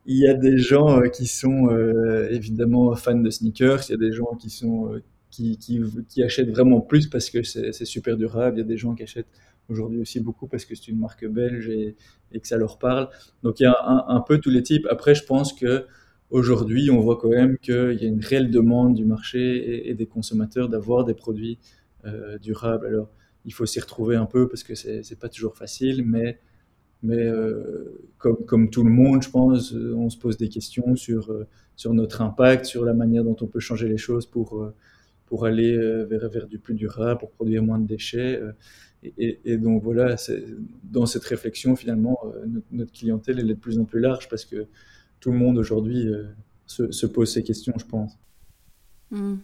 il 0.07 0.17
y 0.17 0.27
a 0.27 0.35
des 0.35 0.59
gens 0.59 1.01
qui 1.11 1.27
sont 1.27 1.69
euh, 1.71 2.29
évidemment 2.31 2.95
fans 2.97 3.15
de 3.15 3.31
sneakers, 3.31 3.83
il 3.89 3.93
y 3.93 3.95
a 3.95 3.99
des 3.99 4.13
gens 4.13 4.37
qui 4.37 5.79
euh, 5.79 6.25
achètent 6.25 6.51
vraiment 6.51 6.81
plus 6.81 7.09
parce 7.09 7.31
que 7.31 7.43
c'est 7.43 7.85
super 7.85 8.17
durable. 8.17 8.57
Il 8.57 8.61
y 8.61 8.65
a 8.65 8.67
des 8.67 8.79
gens 8.79 8.95
qui 8.95 9.03
achètent 9.03 9.29
aujourd'hui 9.69 10.01
aussi 10.01 10.21
beaucoup 10.21 10.49
parce 10.49 10.65
que 10.65 10.75
c'est 10.75 10.89
une 10.89 10.99
marque 10.99 11.27
belge 11.27 11.69
et, 11.69 11.97
que 12.33 12.47
ça 12.47 12.57
leur 12.57 12.79
parle. 12.79 13.09
Donc 13.43 13.61
il 13.61 13.65
y 13.65 13.67
a 13.67 13.77
un, 14.09 14.21
peu 14.21 14.39
tous 14.39 14.51
les 14.51 14.63
types. 14.63 14.87
Après, 14.91 15.15
je 15.15 15.25
pense 15.25 15.53
que 15.53 15.87
aujourd'hui, 16.31 16.91
on 16.91 17.01
voit 17.01 17.17
quand 17.17 17.31
même 17.31 17.59
qu'il 17.59 17.99
y 18.01 18.05
a 18.05 18.09
une 18.09 18.25
réelle 18.25 18.51
demande 18.51 18.95
du 18.95 19.05
marché 19.05 19.89
et, 19.89 19.95
des 19.95 20.07
consommateurs 20.07 20.69
d'avoir 20.69 21.05
des 21.05 21.15
produits 21.15 21.59
euh, 22.05 22.39
durables. 22.39 22.87
Alors, 22.87 23.11
il 23.45 23.53
faut 23.53 23.67
s'y 23.67 23.81
retrouver 23.81 24.17
un 24.17 24.27
peu 24.27 24.49
parce 24.49 24.63
que 24.63 24.75
c'est 24.75 25.19
pas 25.19 25.29
toujours 25.29 25.57
facile, 25.57 26.05
mais 26.05 26.39
mais 27.03 27.23
euh, 27.23 28.09
comme, 28.19 28.71
tout 28.71 28.85
le 28.85 28.91
monde, 28.91 29.23
je 29.23 29.31
pense, 29.31 29.73
on 29.73 30.11
se 30.11 30.19
pose 30.19 30.37
des 30.37 30.49
questions 30.49 30.97
sur, 30.97 31.31
euh, 31.31 31.47
sur 31.77 31.95
notre 31.95 32.21
impact, 32.23 32.67
sur 32.67 32.85
la 32.85 32.93
manière 32.93 33.25
dont 33.25 33.37
on 33.41 33.47
peut 33.47 33.61
changer 33.61 33.89
les 33.89 33.99
choses 33.99 34.27
pour, 34.27 34.71
pour 35.27 35.47
aller 35.47 35.77
vers, 36.05 36.29
vers 36.29 36.47
du 36.47 36.59
plus 36.59 36.75
durable, 36.75 37.21
pour 37.21 37.31
produire 37.31 37.63
moins 37.63 37.79
de 37.79 37.87
déchets. 37.87 38.41
Et, 39.03 39.57
donc 39.57 39.83
voilà, 39.83 40.17
dans 40.85 41.07
cette 41.07 41.25
réflexion, 41.25 41.75
finalement, 41.75 42.19
euh, 42.25 42.45
notre, 42.71 42.93
clientèle 42.93 43.41
est 43.41 43.45
de 43.45 43.55
plus 43.55 43.79
en 43.79 43.85
plus 43.85 44.01
large 44.01 44.29
parce 44.29 44.45
que 44.45 44.67
tout 45.21 45.33
le 45.33 45.39
monde 45.39 45.57
aujourd'hui 45.57 46.07
euh, 46.07 46.25
se, 46.67 47.07
pose 47.07 47.33
ces 47.33 47.43
questions, 47.43 47.73
je 47.79 47.87
pense. 47.87 48.19
Hmm. 49.11 49.37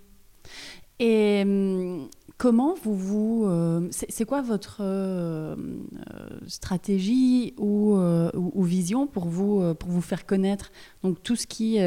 Et 0.98 1.42
hum, 1.42 2.08
comment 2.38 2.74
vous 2.82 2.94
vous... 2.94 3.44
Euh, 3.46 3.88
c'est 3.90 4.24
quoi 4.24 4.42
votre 4.42 4.82
stratégie 6.46 7.54
ou, 7.58 7.96
vision 8.62 9.06
pour 9.06 9.26
vous, 9.26 9.74
pour 9.74 9.90
vous 9.90 10.02
faire 10.02 10.26
connaître 10.26 10.70
Donc 11.02 11.22
tout 11.22 11.36
ce 11.36 11.46
qui, 11.46 11.78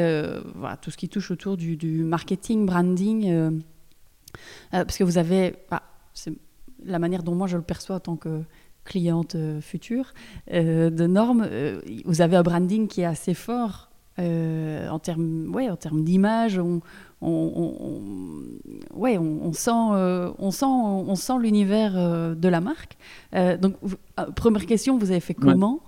voilà, 0.54 0.76
tout 0.80 0.90
ce 0.90 0.96
qui 0.96 1.08
touche 1.08 1.30
autour 1.30 1.56
du, 1.56 1.76
du 1.76 2.04
marketing, 2.04 2.66
branding, 2.66 3.62
parce 4.70 4.96
que 4.96 5.04
vous 5.04 5.18
avez... 5.18 5.54
Bah, 5.70 5.82
la 6.84 6.98
manière 6.98 7.22
dont 7.22 7.34
moi 7.34 7.46
je 7.46 7.56
le 7.56 7.62
perçois 7.62 7.96
en 7.96 8.00
tant 8.00 8.16
que 8.16 8.42
cliente 8.84 9.34
euh, 9.34 9.60
future 9.60 10.12
euh, 10.52 10.90
de 10.90 11.06
normes, 11.06 11.46
euh, 11.48 11.80
vous 12.04 12.22
avez 12.22 12.36
un 12.36 12.42
branding 12.42 12.88
qui 12.88 13.02
est 13.02 13.06
assez 13.06 13.34
fort 13.34 13.89
en 14.18 14.98
termes 14.98 15.50
ouais, 15.54 15.70
en 15.70 15.76
termes 15.76 16.04
d'image. 16.04 16.58
On, 16.58 16.80
on, 17.22 18.44
ouais, 18.94 19.18
on, 19.18 19.52
sent, 19.52 19.70
on 19.70 20.50
sent, 20.50 20.66
on 20.66 21.14
sent 21.14 21.34
l'univers 21.40 21.92
de 22.36 22.48
la 22.48 22.60
marque. 22.60 22.96
donc, 23.32 23.76
première 24.36 24.66
question, 24.66 24.98
vous 24.98 25.10
avez 25.10 25.20
fait 25.20 25.34
comment? 25.34 25.80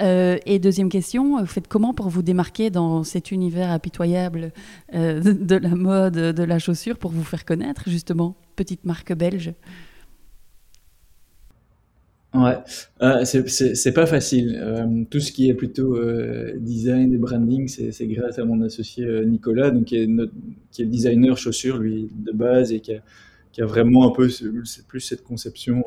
Et 0.00 0.58
deuxième 0.60 0.88
question, 0.88 1.40
vous 1.40 1.46
faites 1.46 1.68
comment 1.68 1.94
pour 1.94 2.08
vous 2.08 2.22
démarquer 2.22 2.70
dans 2.70 3.02
cet 3.02 3.32
univers 3.32 3.70
impitoyable 3.70 4.52
de, 4.92 5.20
de, 5.32 5.56
la 5.56 5.74
mode, 5.74 6.14
de 6.14 6.42
la 6.42 6.58
chaussure, 6.58 6.96
pour 6.96 7.10
vous 7.10 7.24
faire 7.24 7.44
connaître, 7.44 7.88
justement, 7.88 8.36
petite 8.56 8.84
marque 8.84 9.12
belge? 9.12 9.54
Ouais, 12.34 12.58
euh, 13.00 13.24
c'est 13.24 13.92
pas 13.92 14.04
facile. 14.04 14.58
Euh, 14.60 15.04
tout 15.08 15.18
ce 15.18 15.32
qui 15.32 15.48
est 15.48 15.54
plutôt 15.54 15.96
euh, 15.96 16.52
design 16.58 17.14
et 17.14 17.16
branding, 17.16 17.68
c'est 17.68 18.06
grâce 18.06 18.38
à 18.38 18.44
mon 18.44 18.60
associé 18.60 19.06
euh, 19.06 19.24
Nicolas, 19.24 19.70
donc 19.70 19.86
qui 19.86 19.96
est, 19.96 20.10
qui 20.70 20.82
est 20.82 20.86
designer 20.86 21.38
chaussures 21.38 21.78
lui 21.78 22.10
de 22.14 22.32
base 22.32 22.72
et 22.72 22.80
qui 22.80 22.92
a, 22.92 23.66
vraiment 23.66 24.06
un 24.06 24.14
peu 24.14 24.28
plus 24.86 25.00
cette 25.00 25.24
conception 25.24 25.82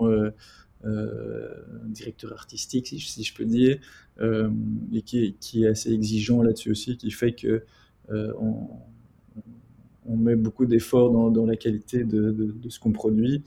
directeur 1.86 2.34
artistique 2.34 2.88
si, 2.88 3.24
je 3.24 3.34
peux 3.34 3.46
dire 3.46 3.78
et 4.20 5.02
qui 5.04 5.38
est, 5.64 5.68
assez 5.68 5.94
exigeant 5.94 6.42
là-dessus 6.42 6.72
aussi, 6.72 6.98
qui 6.98 7.12
fait 7.12 7.34
que 7.34 7.64
on, 8.10 8.68
met 10.18 10.36
beaucoup 10.36 10.66
d'efforts 10.66 11.12
dans, 11.32 11.46
la 11.46 11.56
qualité 11.56 12.04
de 12.04 12.56
ce 12.68 12.80
qu'on 12.80 12.92
produit. 12.92 13.44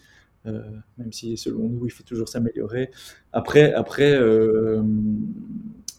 Euh, 0.47 0.63
même 0.99 1.13
si 1.13 1.37
selon 1.37 1.69
nous, 1.69 1.87
il 1.87 1.91
faut 1.91 2.03
toujours 2.03 2.29
s'améliorer. 2.29 2.91
Après, 3.33 3.73
après 3.73 4.15
euh, 4.15 4.83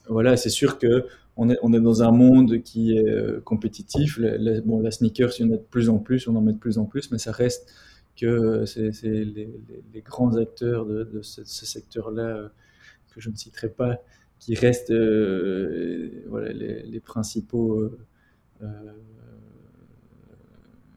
voilà, 0.07 0.37
c'est 0.37 0.49
sûr 0.49 0.77
que 0.77 1.05
on 1.35 1.49
est, 1.49 1.57
on 1.63 1.73
est, 1.73 1.81
dans 1.81 2.03
un 2.03 2.11
monde 2.11 2.61
qui 2.61 2.95
est 2.95 3.09
euh, 3.09 3.41
compétitif. 3.41 4.17
La, 4.19 4.61
bon, 4.61 4.81
la 4.81 4.91
sneakers, 4.91 5.31
il 5.39 5.47
y 5.47 5.49
en 5.49 5.53
a 5.53 5.57
de 5.57 5.63
plus 5.63 5.89
en 5.89 5.97
plus, 5.97 6.27
on 6.27 6.35
en 6.35 6.41
met 6.41 6.53
de 6.53 6.59
plus 6.59 6.77
en 6.77 6.85
plus, 6.85 7.11
mais 7.11 7.17
ça 7.17 7.31
reste 7.31 7.73
que 8.15 8.65
c'est 8.65 8.91
les, 9.03 9.49
grands 10.01 10.37
acteurs 10.37 10.85
de, 10.85 11.21
ce, 11.21 11.43
secteur-là, 11.43 12.49
que 13.13 13.19
je 13.19 13.29
ne 13.29 13.35
citerai 13.35 13.67
pas, 13.67 13.97
qui 14.39 14.55
restent 14.55 14.93
voilà, 16.27 16.53
les, 16.53 16.99
principaux, 17.01 17.91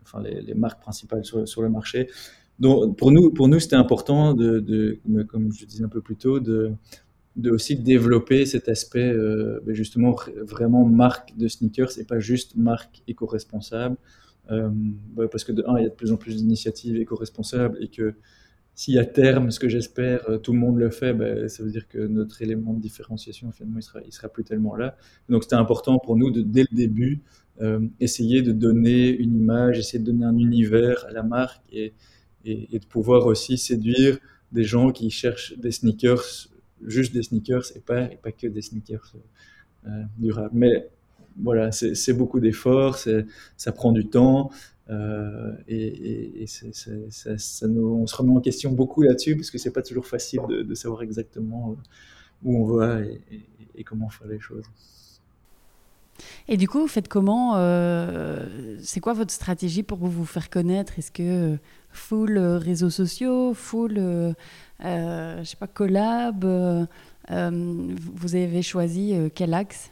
enfin 0.02 0.22
les, 0.22 0.54
marques 0.54 0.80
principales 0.80 1.24
sur 1.24 1.62
le 1.62 1.68
marché. 1.68 2.08
Donc, 2.60 2.96
pour 2.96 3.12
nous, 3.12 3.30
pour 3.30 3.48
nous 3.48 3.60
c'était 3.60 3.76
important, 3.76 4.34
de, 4.34 4.98
comme 5.28 5.52
je 5.52 5.64
disais 5.64 5.84
un 5.84 5.88
peu 5.88 6.00
plus 6.00 6.16
tôt, 6.16 6.40
de, 6.40 6.72
de 7.36 7.50
aussi 7.50 7.76
développer 7.76 8.46
cet 8.46 8.68
aspect 8.68 9.12
euh, 9.12 9.60
ben 9.64 9.74
justement 9.74 10.16
vraiment 10.42 10.84
marque 10.84 11.36
de 11.36 11.46
sneakers 11.46 11.98
et 11.98 12.04
pas 12.04 12.18
juste 12.18 12.56
marque 12.56 13.02
éco-responsable. 13.06 13.96
Euh, 14.50 14.70
ben 14.72 15.28
parce 15.28 15.44
que 15.44 15.52
de 15.52 15.62
un, 15.66 15.78
il 15.78 15.82
y 15.84 15.86
a 15.86 15.90
de 15.90 15.94
plus 15.94 16.10
en 16.10 16.16
plus 16.16 16.36
d'initiatives 16.36 16.96
éco-responsables 16.96 17.76
et 17.80 17.88
que 17.88 18.14
si 18.74 18.96
à 18.96 19.04
terme, 19.04 19.50
ce 19.50 19.58
que 19.58 19.68
j'espère, 19.68 20.30
euh, 20.30 20.38
tout 20.38 20.52
le 20.52 20.58
monde 20.60 20.78
le 20.78 20.90
fait, 20.90 21.12
ben, 21.12 21.48
ça 21.48 21.64
veut 21.64 21.70
dire 21.70 21.88
que 21.88 21.98
notre 21.98 22.42
élément 22.42 22.74
de 22.74 22.80
différenciation, 22.80 23.50
finalement, 23.50 23.80
il 23.80 23.82
sera, 23.82 24.00
il 24.06 24.12
sera 24.12 24.28
plus 24.28 24.44
tellement 24.44 24.76
là. 24.76 24.96
Donc 25.28 25.42
c'était 25.42 25.56
important 25.56 25.98
pour 25.98 26.16
nous 26.16 26.30
de, 26.30 26.42
dès 26.42 26.64
le 26.70 26.76
début, 26.76 27.22
euh, 27.60 27.80
essayer 27.98 28.40
de 28.40 28.52
donner 28.52 29.10
une 29.10 29.34
image, 29.36 29.78
essayer 29.80 29.98
de 29.98 30.04
donner 30.04 30.24
un 30.24 30.38
univers 30.38 31.04
à 31.08 31.12
la 31.12 31.24
marque 31.24 31.62
et, 31.72 31.92
et, 32.48 32.78
de 32.78 32.86
pouvoir 32.86 33.26
aussi 33.26 33.58
séduire 33.58 34.18
des 34.52 34.64
gens 34.64 34.90
qui 34.92 35.10
cherchent 35.10 35.56
des 35.58 35.70
sneakers, 35.70 36.48
juste 36.86 37.12
des 37.12 37.22
sneakers 37.22 37.64
et 37.76 37.80
pas, 37.80 38.04
et 38.04 38.16
pas 38.16 38.32
que 38.32 38.46
des 38.46 38.62
sneakers 38.62 39.14
euh, 39.86 40.02
durables. 40.16 40.50
Mais 40.54 40.88
voilà, 41.40 41.70
c'est 41.72 42.12
beaucoup 42.12 42.40
d'efforts, 42.40 42.98
ça 43.56 43.72
prend 43.72 43.92
du 43.92 44.08
temps. 44.08 44.50
Euh, 44.90 45.52
et, 45.68 46.46
ça, 46.46 47.68
nous, 47.68 47.86
on 47.86 48.06
se 48.06 48.16
remet 48.16 48.32
en 48.32 48.40
question 48.40 48.72
beaucoup 48.72 49.02
là-dessus 49.02 49.36
parce 49.36 49.50
que 49.50 49.58
c'est 49.58 49.72
pas 49.72 49.82
toujours 49.82 50.06
facile 50.06 50.40
de, 50.48 50.74
savoir 50.74 51.02
exactement 51.02 51.76
où 52.42 52.56
on 52.56 52.64
va 52.64 53.00
et, 53.02 53.84
comment 53.84 54.08
faire 54.08 54.26
les 54.26 54.40
choses. 54.40 54.64
Et 56.48 56.56
du 56.56 56.68
coup, 56.68 56.80
vous 56.80 56.88
faites 56.88 57.08
comment 57.08 57.54
euh, 57.56 58.46
C'est 58.82 59.00
quoi 59.00 59.12
votre 59.12 59.32
stratégie 59.32 59.82
pour 59.82 59.98
vous 59.98 60.24
faire 60.24 60.50
connaître? 60.50 60.98
Est-ce 60.98 61.10
que 61.10 61.58
full 61.90 62.36
euh, 62.36 62.58
réseaux 62.58 62.90
sociaux, 62.90 63.54
full, 63.54 63.96
euh, 63.98 64.32
euh, 64.84 65.38
je 65.42 65.44
sais 65.44 65.56
pas, 65.56 65.66
collab. 65.66 66.44
vous 67.28 68.34
avez 68.34 68.62
choisi 68.62 69.14
quel 69.34 69.54
axe? 69.54 69.90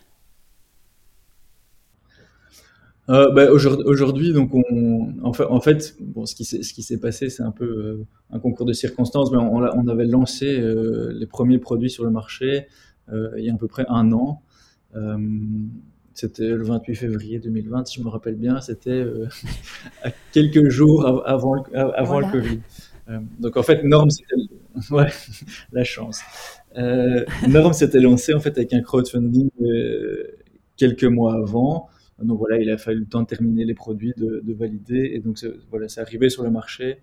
Bah, 3.09 3.51
Aujourd'hui, 3.53 4.33
donc 4.33 4.53
on, 4.55 5.15
en 5.23 5.61
fait, 5.61 5.97
bon, 6.01 6.27
ce 6.27 6.35
qui 6.35 6.83
s'est 6.83 6.99
passé, 6.99 7.29
c'est 7.31 7.43
un 7.43 7.53
peu 7.53 8.05
un 8.31 8.39
concours 8.41 8.67
de 8.67 8.73
circonstances, 8.73 9.31
mais 9.31 9.39
on, 9.39 9.59
on 9.59 9.89
avait 9.89 10.07
lancé 10.07 10.61
les 11.13 11.27
premiers 11.27 11.59
produits 11.59 11.91
sur 11.91 12.05
le 12.05 12.11
marché 12.11 12.67
il 13.13 13.45
y 13.45 13.51
a 13.51 13.55
à 13.55 13.57
peu 13.57 13.69
près 13.69 13.85
un 13.89 14.13
an. 14.13 14.43
C'était 16.17 16.49
le 16.49 16.63
28 16.63 16.95
février 16.95 17.39
2020, 17.39 17.85
si 17.85 18.01
je 18.01 18.05
me 18.05 18.09
rappelle 18.09 18.37
bien. 18.37 18.63
C'était 18.63 18.89
euh, 18.89 19.27
quelques 20.33 20.71
jours 20.71 21.07
avant, 21.27 21.63
avant 21.75 22.21
le 22.21 22.33
Covid. 22.33 22.61
Euh, 23.11 23.19
donc 23.39 23.59
en 23.59 23.63
fait, 23.63 23.85
Norm, 23.85 24.09
c'était 24.09 24.35
ouais, 24.95 25.09
la 25.73 25.85
chance. 25.85 26.23
Euh, 26.79 27.23
Norm 27.47 27.75
s'était 27.75 28.01
lancé 28.01 28.33
en 28.33 28.41
fait 28.41 28.57
avec 28.57 28.73
un 28.73 28.81
crowdfunding 28.81 29.51
quelques 30.79 31.05
mois 31.05 31.35
avant. 31.35 31.91
Donc 32.23 32.39
voilà, 32.39 32.59
il 32.63 32.71
a 32.71 32.79
fallu 32.79 33.01
le 33.01 33.07
temps 33.07 33.21
de 33.21 33.27
terminer 33.27 33.67
les 33.67 33.75
produits, 33.75 34.15
de, 34.17 34.43
valider, 34.55 35.11
et 35.13 35.19
donc 35.19 35.37
voilà, 35.69 35.87
c'est 35.89 36.01
arrivé 36.01 36.31
sur 36.31 36.45
le 36.45 36.51
marché. 36.51 36.97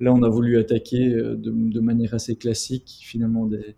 Là, 0.00 0.12
on 0.12 0.24
a 0.24 0.28
voulu 0.28 0.58
attaquer 0.58 1.08
de, 1.08 1.36
de 1.36 1.80
manière 1.80 2.14
assez 2.14 2.34
classique, 2.34 2.98
finalement, 3.04 3.46
des, 3.46 3.76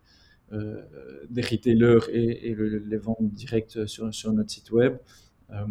des 1.31 1.43
retailers 1.43 2.01
et, 2.13 2.55
les 2.55 2.97
ventes 2.97 3.33
directes 3.33 3.87
sur, 3.87 4.33
notre 4.33 4.51
site 4.51 4.71
web. 4.71 4.97
Euh, 5.51 5.65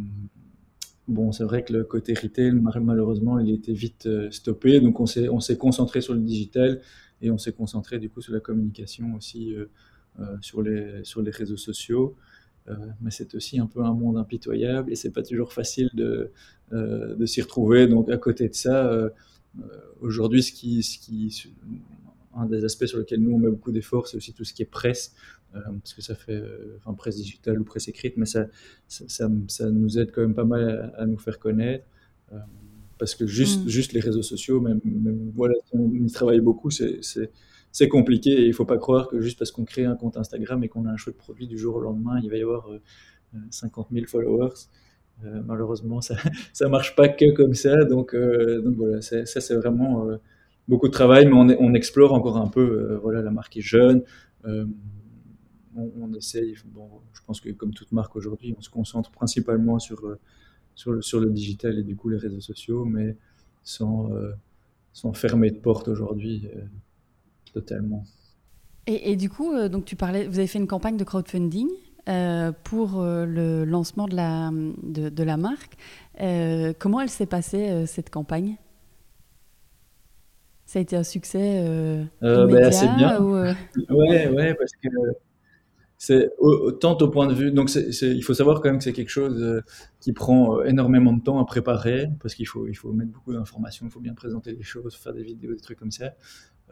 bon, 1.07 1.31
c'est 1.31 1.43
vrai 1.43 1.63
que 1.63 1.73
le 1.73 1.83
côté 1.83 2.13
retail, 2.13 2.53
malheureusement, 2.81 3.39
il 3.39 3.53
été 3.53 3.73
vite 3.73 4.05
euh, 4.07 4.31
stoppé. 4.31 4.79
Donc, 4.79 4.99
on 4.99 5.05
s'est, 5.05 5.29
on 5.29 5.39
s'est 5.39 5.57
concentré 5.57 6.01
sur 6.01 6.13
le 6.13 6.21
digital 6.21 6.81
et 7.21 7.29
on 7.29 7.37
s'est 7.37 7.53
concentré 7.53 7.99
du 7.99 8.09
coup 8.09 8.21
sur 8.21 8.33
la 8.33 8.39
communication 8.39 9.13
aussi 9.15 9.53
sur, 10.41 10.63
les, 10.63 11.03
sur 11.03 11.21
les 11.21 11.29
réseaux 11.29 11.57
sociaux. 11.57 12.15
mais 12.99 13.11
c'est 13.11 13.35
aussi 13.35 13.59
un 13.59 13.67
peu 13.67 13.83
un 13.83 13.93
monde 13.93 14.17
impitoyable 14.17 14.91
et 14.91 14.95
c'est 14.95 15.11
pas 15.11 15.21
toujours 15.21 15.53
facile 15.53 15.89
de, 15.93 16.31
de 16.71 17.25
s'y 17.27 17.41
retrouver. 17.43 17.87
Donc, 17.87 18.09
à 18.09 18.17
côté 18.17 18.49
de 18.49 18.55
ça, 18.55 19.11
aujourd'hui, 19.99 20.41
ce 20.41 20.51
qui, 20.51 20.81
ce 20.81 20.97
qui, 20.97 21.53
un 22.35 22.45
des 22.45 22.63
aspects 22.63 22.85
sur 22.85 22.99
lesquels 22.99 23.21
nous 23.21 23.31
on 23.31 23.39
met 23.39 23.49
beaucoup 23.49 23.71
d'efforts, 23.71 24.07
c'est 24.07 24.17
aussi 24.17 24.33
tout 24.33 24.43
ce 24.43 24.53
qui 24.53 24.61
est 24.61 24.65
presse, 24.65 25.13
euh, 25.55 25.59
parce 25.81 25.93
que 25.93 26.01
ça 26.01 26.15
fait, 26.15 26.33
euh, 26.33 26.77
enfin 26.77 26.93
presse 26.93 27.17
digitale 27.17 27.59
ou 27.59 27.63
presse 27.63 27.87
écrite, 27.87 28.17
mais 28.17 28.25
ça, 28.25 28.47
ça, 28.87 29.29
ça, 29.47 29.69
nous 29.69 29.99
aide 29.99 30.11
quand 30.11 30.21
même 30.21 30.33
pas 30.33 30.45
mal 30.45 30.93
à, 30.97 31.05
nous 31.05 31.17
faire 31.17 31.39
connaître. 31.39 31.85
Euh, 32.31 32.37
parce 32.97 33.15
que 33.15 33.25
juste, 33.25 33.65
Mm. 33.65 33.69
juste 33.69 33.93
les 33.93 33.99
réseaux 33.99 34.21
sociaux, 34.21 34.61
même, 34.61 34.79
même 34.85 35.31
voilà, 35.35 35.55
si 35.65 35.75
on 35.75 35.91
y 35.91 36.11
travaille 36.11 36.39
beaucoup, 36.39 36.69
c'est, 36.69 37.87
compliqué 37.89 38.29
et 38.29 38.45
il 38.45 38.53
faut 38.53 38.65
pas 38.65 38.77
croire 38.77 39.07
que 39.07 39.19
juste 39.21 39.39
parce 39.39 39.51
qu'on 39.51 39.65
crée 39.65 39.85
un 39.85 39.95
compte 39.95 40.17
Instagram 40.17 40.63
et 40.63 40.69
qu'on 40.69 40.85
a 40.85 40.91
un 40.91 40.97
chouette 40.97 41.17
produit 41.17 41.47
du 41.47 41.57
jour 41.57 41.75
au 41.77 41.81
lendemain, 41.81 42.19
il 42.23 42.29
va 42.29 42.37
y 42.37 42.43
avoir 42.43 42.69
euh, 42.69 42.79
euh, 43.35 43.39
50 43.49 43.87
000 43.91 44.05
followers. 44.07 44.53
Malheureusement, 45.45 46.01
ça, 46.01 46.15
ça 46.53 46.67
marche 46.67 46.95
pas 46.95 47.07
que 47.07 47.31
comme 47.33 47.53
ça. 47.53 47.85
Donc, 47.85 48.15
donc 48.15 48.75
voilà, 48.75 49.01
ça 49.01 49.25
c'est 49.25 49.55
vraiment 49.55 50.07
beaucoup 50.67 50.87
de 50.87 50.93
travail, 50.93 51.25
mais 51.27 51.55
on, 51.59 51.73
explore 51.73 52.13
encore 52.13 52.37
un 52.37 52.47
peu. 52.47 52.61
euh, 52.61 52.99
voilà, 52.99 53.21
la 53.21 53.31
marque 53.31 53.57
est 53.57 53.61
jeune. 53.61 54.03
Euh, 54.45 54.65
on, 55.75 56.13
essaye. 56.13 56.55
Bon, 56.65 56.89
je 57.13 57.21
pense 57.25 57.39
que 57.39 57.49
comme 57.49 57.73
toute 57.73 57.91
marque 57.91 58.15
aujourd'hui, 58.15 58.53
on 58.57 58.61
se 58.61 58.69
concentre 58.69 59.11
principalement 59.11 59.79
sur 59.79 60.05
euh, 60.05 60.19
sur 60.75 61.19
le, 61.19 61.29
digital 61.29 61.77
et 61.77 61.83
du 61.83 61.95
coup 61.95 62.09
les 62.09 62.17
réseaux 62.17 62.41
sociaux, 62.41 62.85
mais 62.85 63.15
sans, 63.63 64.09
sans 64.93 65.13
fermer 65.13 65.51
de 65.51 65.57
porte 65.57 65.87
aujourd'hui 65.89 66.47
totalement. 67.53 68.03
Et, 68.87 69.15
du 69.15 69.29
coup, 69.29 69.53
donc 69.67 69.85
tu 69.85 69.95
parlais, 69.95 70.25
vous 70.27 70.39
avez 70.39 70.47
fait 70.47 70.57
une 70.57 70.67
campagne 70.67 70.97
de 70.97 71.03
crowdfunding 71.03 71.67
pour 72.63 73.03
le 73.03 73.63
lancement 73.65 74.07
de 74.07 74.15
la, 74.15 74.49
de, 74.81 75.23
la 75.23 75.37
marque. 75.37 75.77
Comment 76.79 77.01
elle 77.01 77.09
s'est 77.09 77.27
passée, 77.27 77.85
cette 77.85 78.09
campagne? 78.09 78.57
Ça 80.71 80.79
a 80.79 80.81
été 80.83 80.95
un 80.95 81.03
succès 81.03 81.65
euh, 81.65 82.01
Euh, 82.23 82.47
assez 82.65 82.87
bien. 82.95 83.21
ou, 83.21 83.35
euh, 83.35 83.53
Ouais, 83.89 84.29
ouais, 84.29 84.53
parce 84.55 84.71
que 84.81 84.87
c'est 85.97 86.29
autant 86.39 86.97
au 86.97 87.09
point 87.09 87.27
de 87.27 87.33
vue. 87.33 87.51
Donc, 87.51 87.69
c'est- 87.69 87.91
il 88.01 88.23
faut 88.23 88.33
savoir 88.33 88.61
quand 88.61 88.69
même 88.69 88.77
que 88.77 88.85
c'est 88.85 88.93
quelque 88.93 89.09
chose 89.09 89.39
euh, 89.43 89.61
qui 89.99 90.13
prend 90.13 90.59
euh, 90.59 90.63
énormément 90.63 91.11
de 91.11 91.21
temps 91.21 91.39
à 91.39 91.45
préparer, 91.45 92.07
parce 92.21 92.35
qu'il 92.35 92.47
faut, 92.47 92.67
il 92.67 92.73
faut 92.73 92.93
mettre 92.93 93.11
beaucoup 93.11 93.33
d'informations, 93.33 93.85
il 93.85 93.91
faut 93.91 93.99
bien 93.99 94.13
présenter 94.13 94.53
les 94.53 94.63
choses, 94.63 94.95
faire 94.95 95.13
des 95.13 95.23
vidéos, 95.23 95.53
des 95.53 95.59
trucs 95.59 95.77
comme 95.77 95.91
ça. 95.91 96.13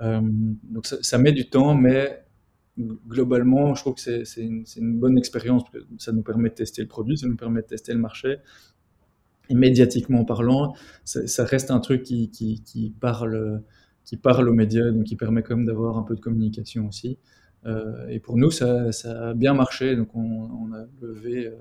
Donc, 0.02 0.88
ça, 0.88 0.96
ça 1.02 1.18
met 1.18 1.34
du 1.34 1.50
temps, 1.50 1.76
mais 1.76 2.24
globalement, 3.08 3.76
je 3.76 3.82
trouve 3.82 3.96
que 3.96 4.24
c'est, 4.24 4.42
une, 4.42 4.64
une 4.78 4.98
bonne 4.98 5.18
expérience, 5.18 5.64
parce 5.70 5.84
que 5.84 5.90
ça 5.98 6.14
nous 6.14 6.24
permet 6.24 6.48
de 6.50 6.56
tester 6.56 6.82
le 6.82 6.88
produit, 6.88 7.18
ça 7.18 7.28
nous 7.28 7.36
permet 7.36 7.62
de 7.62 7.68
tester 7.68 7.92
le 7.92 8.00
marché. 8.00 8.38
Et 9.50 9.56
médiatiquement 9.56 10.26
parlant, 10.26 10.76
ça, 11.06 11.26
ça 11.28 11.44
reste 11.44 11.72
un 11.72 11.80
truc 11.80 12.04
qui, 12.04 12.30
qui, 12.30 12.62
qui 12.64 12.92
parle, 13.00 13.64
qui 14.10 14.18
parle 14.18 14.50
aux 14.50 14.54
médias, 14.54 14.90
donc 14.90 15.04
qui 15.04 15.16
permet 15.16 15.44
quand 15.44 15.56
même 15.56 15.68
d'avoir 15.68 15.96
un 15.96 16.02
peu 16.02 16.16
de 16.16 16.20
communication 16.20 16.88
aussi. 16.88 17.20
Euh, 17.68 18.08
et 18.08 18.20
pour 18.20 18.38
nous, 18.38 18.50
ça, 18.50 18.92
ça 18.92 19.30
a 19.30 19.34
bien 19.36 19.54
marché. 19.54 19.96
Donc, 19.96 20.16
on, 20.16 20.74
a 20.74 20.88
levé 21.00 21.46
euh, 21.46 21.56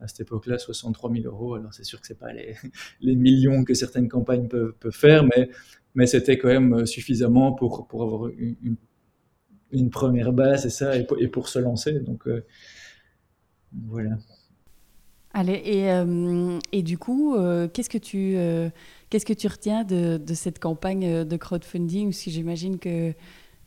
à 0.00 0.06
cette 0.06 0.20
époque-là 0.20 0.58
63 0.58 1.10
000 1.10 1.24
euros. 1.24 1.54
Alors, 1.54 1.72
c'est 1.72 1.84
sûr 1.84 1.98
que 1.98 2.06
c'est 2.06 2.18
pas 2.18 2.34
les, 2.34 2.54
les 3.00 3.16
millions 3.16 3.64
que 3.64 3.72
certaines 3.72 4.10
campagnes 4.10 4.46
peuvent, 4.46 4.74
faire, 4.90 5.24
mais, 5.24 5.48
mais 5.94 6.06
c'était 6.06 6.36
quand 6.36 6.48
même 6.48 6.84
suffisamment 6.84 7.54
pour, 7.54 7.88
pour 7.88 8.02
avoir 8.02 8.28
une, 8.28 8.76
une, 9.70 9.88
première 9.88 10.34
base 10.34 10.66
et 10.66 10.70
ça, 10.70 10.98
et 10.98 11.06
pour, 11.06 11.18
et 11.18 11.28
pour 11.28 11.48
se 11.48 11.58
lancer. 11.58 11.98
Donc, 12.00 12.28
euh, 12.28 12.44
voilà. 13.72 14.18
Allez, 15.38 15.60
et, 15.66 15.92
euh, 15.92 16.58
et 16.72 16.82
du 16.82 16.96
coup, 16.96 17.36
euh, 17.36 17.68
qu'est-ce 17.68 17.90
que 17.90 17.98
tu 17.98 18.36
euh, 18.36 18.70
qu'est-ce 19.10 19.26
que 19.26 19.34
tu 19.34 19.46
retiens 19.48 19.84
de, 19.84 20.18
cette 20.32 20.58
campagne 20.58 21.24
de 21.24 21.36
crowdfunding? 21.36 22.08
Parce 22.08 22.24
j'imagine 22.30 22.78
que 22.78 23.12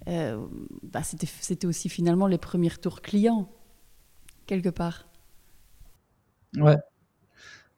bah, 0.08 1.02
c'était 1.04 1.68
aussi 1.68 1.88
finalement 1.88 2.26
les 2.26 2.40
premiers 2.40 2.70
retours 2.70 3.04
clients 3.04 3.52
quelque 4.48 4.70
part. 4.70 5.08
Ouais, 6.58 6.78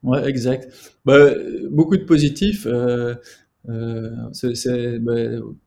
ouais, 0.04 0.26
exact. 0.26 0.70
Bah, 1.04 1.34
beaucoup 1.70 1.98
de 1.98 2.06
positifs. 2.06 2.66
Euh, 2.66 3.14
bah, 3.68 5.16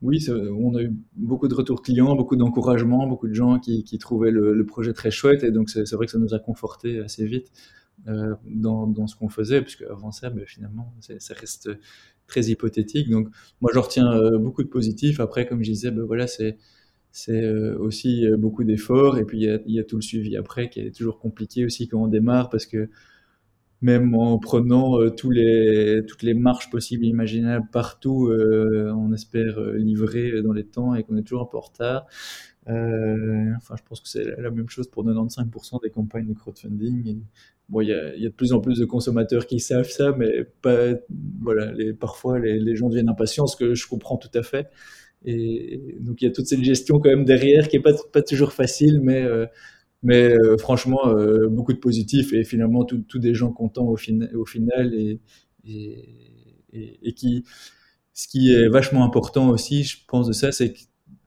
oui, 0.01 0.25
on 0.31 0.73
a 0.73 0.81
eu 0.81 0.95
beaucoup 1.15 1.47
de 1.47 1.53
retours 1.53 1.83
clients, 1.83 2.15
beaucoup 2.15 2.37
d'encouragement, 2.37 3.05
beaucoup 3.05 3.27
de 3.27 3.35
gens 3.35 3.59
qui, 3.59 3.99
trouvaient 3.99 4.31
le, 4.31 4.55
le 4.55 4.65
projet 4.65 4.93
très 4.93 5.11
chouette, 5.11 5.43
et 5.43 5.51
donc 5.51 5.69
c'est 5.69 5.93
vrai 5.93 6.07
que 6.07 6.11
ça 6.11 6.17
nous 6.17 6.33
a 6.33 6.39
conforté 6.39 7.01
assez 7.01 7.27
vite 7.27 7.51
euh, 8.07 8.35
dans, 8.45 9.07
ce 9.07 9.15
qu'on 9.15 9.29
faisait, 9.29 9.61
puisque 9.61 9.81
avant 9.83 10.11
ça, 10.11 10.29
bah, 10.29 10.43
finalement, 10.45 10.93
ça 10.99 11.33
reste 11.33 11.69
très 12.27 12.41
hypothétique. 12.43 13.09
Donc, 13.09 13.29
moi, 13.61 13.71
je 13.73 13.79
retiens 13.79 14.11
euh, 14.13 14.37
beaucoup 14.37 14.63
de 14.63 14.67
positifs. 14.67 15.19
Après, 15.19 15.47
comme 15.47 15.63
je 15.63 15.71
disais, 15.71 15.91
bah, 15.91 16.03
voilà, 16.05 16.27
c'est 16.27 16.57
euh, 17.29 17.77
aussi 17.79 18.25
beaucoup 18.37 18.63
d'efforts, 18.63 19.17
et 19.17 19.25
puis 19.25 19.39
il 19.39 19.73
y 19.73 19.79
a, 19.79 19.83
tout 19.83 19.95
le 19.95 20.01
suivi 20.01 20.37
après 20.37 20.69
qui 20.69 20.81
est 20.81 20.95
toujours 20.95 21.19
compliqué 21.19 21.65
aussi 21.65 21.87
quand 21.87 22.03
on 22.03 22.07
démarre, 22.07 22.49
parce 22.49 22.65
que 22.67 22.89
même 23.81 24.15
en 24.15 24.37
prenant 24.39 25.09
toutes 25.11 25.33
les 25.33 26.33
marches 26.33 26.69
possibles 26.69 27.05
imaginables 27.05 27.67
partout, 27.71 28.31
on 28.31 29.13
espère 29.13 29.59
livrer 29.73 30.41
dans 30.41 30.53
les 30.53 30.65
temps 30.65 30.95
et 30.95 31.03
qu'on 31.03 31.17
est 31.17 31.23
toujours 31.23 31.43
un 31.43 31.45
peu 31.45 31.57
en 31.57 31.61
retard. 31.61 32.05
Euh, 32.67 33.51
enfin, 33.57 33.75
je 33.77 33.83
pense 33.87 34.01
que 34.01 34.07
c'est 34.07 34.23
la 34.39 34.49
même 34.49 34.69
chose 34.69 34.87
pour 34.89 35.03
95% 35.05 35.79
des 35.83 35.89
campagnes 35.89 36.27
de 36.27 36.33
crowdfunding. 36.33 37.21
Bon, 37.69 37.81
il 37.81 37.89
y 37.89 37.93
a, 37.93 38.11
de 38.17 38.29
plus 38.29 38.53
en 38.53 38.59
plus 38.59 38.79
de 38.79 38.85
consommateurs 38.85 39.47
qui 39.47 39.59
savent 39.59 39.89
ça, 39.89 40.15
mais 40.17 40.45
parfois 41.99 42.39
les, 42.39 42.75
gens 42.75 42.89
deviennent 42.89 43.09
impatients, 43.09 43.47
ce 43.47 43.55
que 43.55 43.73
je 43.75 43.87
comprends 43.87 44.17
tout 44.17 44.29
à 44.33 44.43
fait. 44.43 44.69
Donc 45.25 46.21
il 46.21 46.25
y 46.25 46.27
a 46.27 46.31
toute 46.31 46.47
cette 46.47 46.63
gestion 46.63 46.99
quand 46.99 47.09
même 47.09 47.25
derrière 47.25 47.67
qui 47.67 47.77
est 47.77 47.81
pas, 47.81 48.21
toujours 48.21 48.53
facile, 48.53 48.99
mais 49.01 49.23
euh, 49.23 49.47
euh, 50.09 50.57
franchement, 50.57 51.01
beaucoup 51.49 51.73
de 51.73 51.79
positifs 51.79 52.33
et 52.33 52.43
finalement 52.43 52.85
tous 52.85 53.19
des 53.19 53.33
gens 53.35 53.51
contents 53.51 53.87
au, 53.87 53.97
fin- 53.97 54.27
au 54.35 54.45
final 54.45 54.93
et 54.95 55.19
qui, 57.15 57.43
ce 58.13 58.27
qui 58.27 58.53
est 58.53 58.67
vachement 58.69 59.03
important 59.05 59.49
aussi, 59.49 59.83
je 59.83 59.97
pense 60.07 60.27
de 60.27 60.33
ça, 60.33 60.51
c'est 60.51 60.73
que 60.73 60.79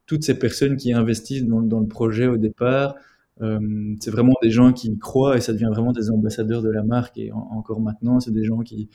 toutes 0.08 0.24
ces 0.24 0.36
personnes 0.36 0.76
qui 0.76 0.92
investissent 0.92 1.44
dans, 1.44 1.80
le 1.80 1.86
projet 1.86 2.26
au 2.26 2.38
départ, 2.38 2.96
euh, 3.42 3.94
c'est 4.00 4.10
vraiment 4.10 4.34
des 4.42 4.50
gens 4.50 4.72
qui 4.72 4.88
y 4.88 4.98
croient 4.98 5.36
et 5.36 5.40
ça 5.40 5.52
devient 5.52 5.68
vraiment 5.70 5.92
des 5.92 6.10
ambassadeurs 6.10 6.62
de 6.62 6.70
la 6.70 6.82
marque 6.82 7.18
et 7.18 7.30
en- 7.30 7.50
encore 7.52 7.80
maintenant, 7.80 8.18
c'est 8.18 8.32
des 8.32 8.42
gens 8.42 8.60
qui 8.60 8.88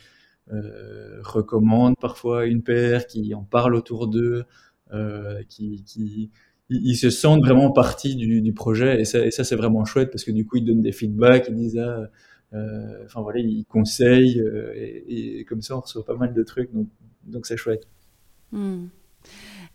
euh, 0.52 1.20
recommandent 1.22 1.96
parfois 1.98 2.46
une 2.46 2.62
paire, 2.62 3.06
qui 3.06 3.32
en 3.32 3.44
parlent 3.44 3.76
autour 3.76 4.08
d'eux, 4.08 4.44
euh, 4.92 5.40
qui, 5.48 5.84
qui 5.84 6.30
ils, 6.68 6.96
se 6.96 7.10
sentent 7.10 7.42
vraiment 7.42 7.70
partie 7.70 8.16
du, 8.16 8.52
projet 8.52 9.00
et 9.00 9.04
ça, 9.04 9.30
c'est 9.30 9.56
vraiment 9.56 9.84
chouette 9.84 10.10
parce 10.10 10.24
que 10.24 10.32
du 10.32 10.44
coup 10.44 10.56
ils 10.56 10.64
donnent 10.64 10.82
des 10.82 10.92
feedbacks, 10.92 11.46
ils 11.48 11.54
disent 11.54 11.78
ah, 11.78 12.10
enfin 13.04 13.22
voilà, 13.22 13.38
ils 13.38 13.64
conseillent 13.66 14.42
et, 14.74 15.44
comme 15.44 15.62
ça 15.62 15.76
on 15.76 15.80
reçoit 15.80 16.04
pas 16.04 16.16
mal 16.16 16.34
de 16.34 16.42
trucs 16.42 16.72
donc 16.72 16.88
donc 17.24 17.46
c'est 17.46 17.56
chouette. 17.56 17.86
Hmm. 18.50 18.86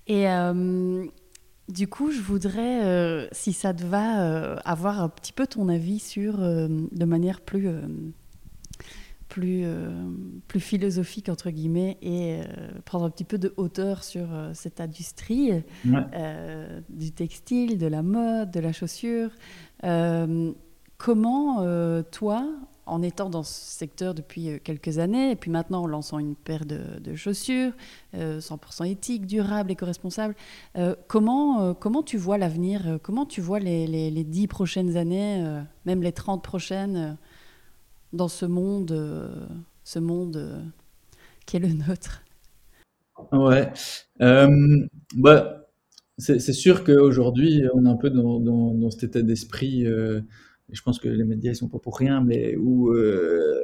Et 0.05 0.25
du 1.69 1.87
coup, 1.87 2.11
je 2.11 2.19
voudrais, 2.19 2.83
euh, 2.83 3.27
si 3.31 3.53
ça 3.53 3.73
te 3.73 3.83
va, 3.83 4.23
euh, 4.23 4.55
avoir 4.65 5.01
un 5.01 5.09
petit 5.09 5.31
peu 5.31 5.45
ton 5.45 5.69
avis 5.69 5.99
sur, 5.99 6.41
euh, 6.41 6.67
de 6.91 7.05
manière 7.05 7.41
plus, 7.41 7.69
plus, 9.29 9.63
plus 10.47 10.59
philosophique, 10.59 11.29
entre 11.29 11.51
guillemets, 11.51 11.97
et 12.01 12.39
prendre 12.85 13.05
un 13.05 13.09
petit 13.11 13.23
peu 13.23 13.37
de 13.37 13.53
hauteur 13.57 14.03
sur 14.03 14.27
cette 14.53 14.81
industrie 14.81 15.51
Ouais. 15.85 16.81
du 16.89 17.11
textile, 17.11 17.77
de 17.77 17.85
la 17.85 18.01
mode, 18.01 18.49
de 18.49 18.59
la 18.59 18.71
chaussure. 18.73 19.29
Comment, 20.97 22.03
toi, 22.11 22.49
en 22.89 23.01
étant 23.01 23.29
dans 23.29 23.43
ce 23.43 23.53
secteur 23.53 24.13
depuis 24.13 24.49
euh, 24.49 24.57
quelques 24.63 24.99
années, 24.99 25.31
et 25.31 25.35
puis 25.35 25.51
maintenant 25.51 25.83
en 25.83 25.87
lançant 25.87 26.19
une 26.19 26.35
paire 26.35 26.65
de, 26.65 27.15
chaussures, 27.15 27.71
euh, 28.15 28.39
100% 28.39 28.89
éthique, 28.89 29.25
durable, 29.25 29.71
éco-responsable, 29.71 30.35
euh, 30.77 30.95
comment, 31.07 31.61
euh, 31.61 31.73
comment 31.73 32.03
tu 32.03 32.17
vois 32.17 32.37
l'avenir 32.37 32.87
euh, 32.87 32.97
Comment 33.01 33.25
tu 33.25 33.41
vois 33.41 33.59
les, 33.59 33.87
les, 33.87 34.11
les 34.11 34.23
10 34.23 34.47
prochaines 34.47 34.97
années, 34.97 35.43
euh, 35.45 35.61
même 35.85 36.01
les 36.01 36.11
30 36.11 36.43
prochaines, 36.43 36.95
euh, 36.97 37.13
dans 38.13 38.27
ce 38.27 38.45
monde, 38.45 38.91
euh, 38.91 39.45
ce 39.83 39.99
monde 39.99 40.37
euh, 40.37 40.61
qui 41.45 41.57
est 41.57 41.59
le 41.59 41.73
nôtre? 41.73 42.23
Ouais. 43.31 43.71
Euh, 44.21 44.87
bah, 45.15 45.59
c'est 46.17 46.39
sûr 46.39 46.83
qu'aujourd'hui, 46.83 47.63
on 47.73 47.85
est 47.85 47.89
un 47.89 47.95
peu 47.95 48.09
dans, 48.09 48.39
dans, 48.39 48.89
cet 48.91 49.03
état 49.03 49.21
d'esprit, 49.21 49.85
euh, 49.85 50.21
je 50.71 50.81
pense 50.81 50.99
que 50.99 51.07
les 51.07 51.23
médias, 51.23 51.51
ils 51.51 51.55
sont 51.55 51.67
pas 51.69 51.79
pour 51.79 51.97
rien, 51.97 52.21
mais 52.21 52.55
où 52.57 52.91
euh, 52.93 53.59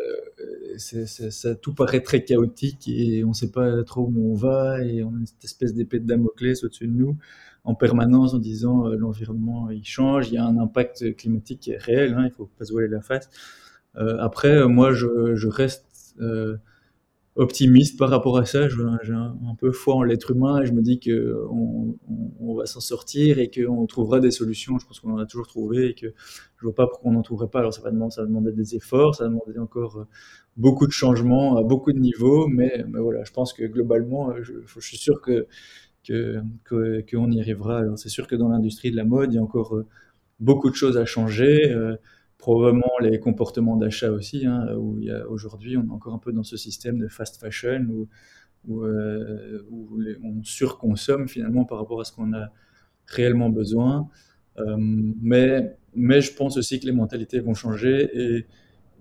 c'est, 0.78 1.06
c'est- 1.08 1.32
ça, 1.32 1.56
tout 1.56 1.74
paraît 1.74 2.02
très 2.02 2.24
chaotique 2.24 2.88
et 2.88 3.24
on 3.24 3.34
sait 3.34 3.52
pas 3.52 3.84
trop 3.84 4.04
où 4.14 4.32
on 4.32 4.36
va 4.36 4.84
et 4.84 5.04
on 5.04 5.10
a 5.10 5.26
cette 5.26 5.44
espèce 5.46 5.74
d'épée 5.74 6.00
de 6.00 6.08
Damoclès 6.08 6.64
au-dessus 6.64 6.88
de 6.88 6.94
nous 6.94 7.16
en 7.64 7.76
permanence 7.76 8.34
en 8.34 8.40
disant 8.40 8.88
euh, 8.88 8.96
l'environnement, 8.96 9.70
il 9.72 9.84
change, 9.86 10.30
il 10.30 10.36
y 10.36 10.38
a 10.38 10.46
un 10.46 10.58
impact 10.58 11.16
climatique 11.16 11.62
qui 11.62 11.72
est 11.72 11.78
réel, 11.78 12.14
hein, 12.16 12.26
il 12.26 12.32
faut 12.32 12.50
pas 12.58 12.66
se 12.66 12.72
voiler 12.72 12.88
la 12.88 13.02
face. 13.02 13.30
Euh, 13.98 14.18
après, 14.20 14.50
euh, 14.58 14.68
moi, 14.68 14.94
je, 14.94 15.36
je 15.36 15.48
reste... 15.48 15.86
euh, 17.38 17.44
optimiste 17.44 17.98
par 17.98 18.10
rapport 18.10 18.38
à 18.38 18.46
ça. 18.46 18.68
J'ai 18.70 19.14
un, 19.14 19.38
un, 19.48 19.56
peu 19.58 19.72
foi 19.72 19.96
en 19.96 20.04
l'être 20.04 20.32
humain 20.32 20.62
et 20.62 20.66
je 20.66 20.74
me 20.74 20.82
dis 20.82 21.00
qu'on 21.00 21.98
on, 22.40 22.56
va 22.56 22.66
s'en 22.66 22.80
sortir 22.80 23.40
et 23.40 23.50
qu'on 23.50 23.86
trouvera 23.86 24.20
des 24.20 24.32
solutions. 24.32 24.78
Je 24.80 24.86
pense 24.86 25.00
qu'on 25.00 25.14
en 25.14 25.18
a 25.18 25.26
toujours 25.26 25.48
trouvé 25.48 25.90
et 25.90 25.94
que 25.94 26.08
je 26.08 26.64
vois 26.64 26.76
pas 26.76 26.88
pourquoi 26.88 27.12
on 27.12 27.14
n'en 27.14 27.22
trouverait 27.22 27.50
pas. 27.50 27.60
Alors 27.60 27.74
ça 27.74 27.82
va 27.82 27.92
demander, 27.92 28.16
ça 28.16 28.24
va 28.24 28.52
des 28.52 28.76
efforts, 28.76 29.16
ça 29.16 29.26
va 29.26 29.30
demander 29.30 29.60
encore 29.60 29.98
euh, 30.00 30.08
beaucoup 30.58 30.88
de 30.88 30.92
changements 30.92 31.58
à 31.58 31.64
beaucoup 31.64 31.92
de 31.92 32.00
niveaux, 32.00 32.48
mais, 32.48 32.84
voilà, 32.94 33.24
je 33.24 33.32
pense 33.32 33.54
que 33.54 33.64
globalement, 33.66 34.34
je, 34.42 34.54
je 34.66 34.80
suis 34.80 34.98
sûr 34.98 35.22
que 35.22 35.48
qu'on 36.70 37.32
y 37.32 37.40
arrivera. 37.40 37.84
C'est 37.96 38.10
sûr 38.10 38.28
que 38.28 38.36
dans 38.36 38.50
l'industrie 38.50 38.92
de 38.92 38.96
la 38.96 39.06
mode, 39.06 39.34
il 39.34 39.36
y 39.36 39.40
a 39.40 39.42
encore 39.42 39.76
euh, 39.76 39.86
beaucoup 40.40 40.70
de 40.70 40.76
choses 40.76 40.98
à 40.98 41.06
changer. 41.06 41.74
Euh, 42.36 42.44
probablement 42.46 42.92
les 43.02 43.20
comportements 43.20 43.76
d'achat 43.76 44.12
aussi, 44.12 44.46
hein, 44.46 44.68
où 44.76 45.00
aujourd'hui, 45.30 45.78
on 45.78 45.84
est 45.84 45.92
encore 45.92 46.14
un 46.14 46.20
peu 46.20 46.32
dans 46.32 46.44
ce 46.44 46.58
système 46.58 47.00
de 47.00 47.08
fast 47.08 47.40
fashion 47.40 47.88
où, 48.68 48.84
euh, 48.84 49.64
on 50.24 50.44
surconsomme 50.44 51.28
finalement 51.28 51.66
par 51.66 51.78
rapport 51.78 52.02
à 52.02 52.04
ce 52.04 52.12
qu'on 52.12 52.34
a 52.34 52.52
réellement 53.08 53.50
besoin. 53.50 54.10
Euh, 54.58 54.76
mais, 54.78 55.78
je 55.96 56.34
pense 56.34 56.58
aussi 56.58 56.80
que 56.80 56.86
les 56.86 56.92
mentalités 56.92 57.40
vont 57.40 57.54
changer 57.54 58.46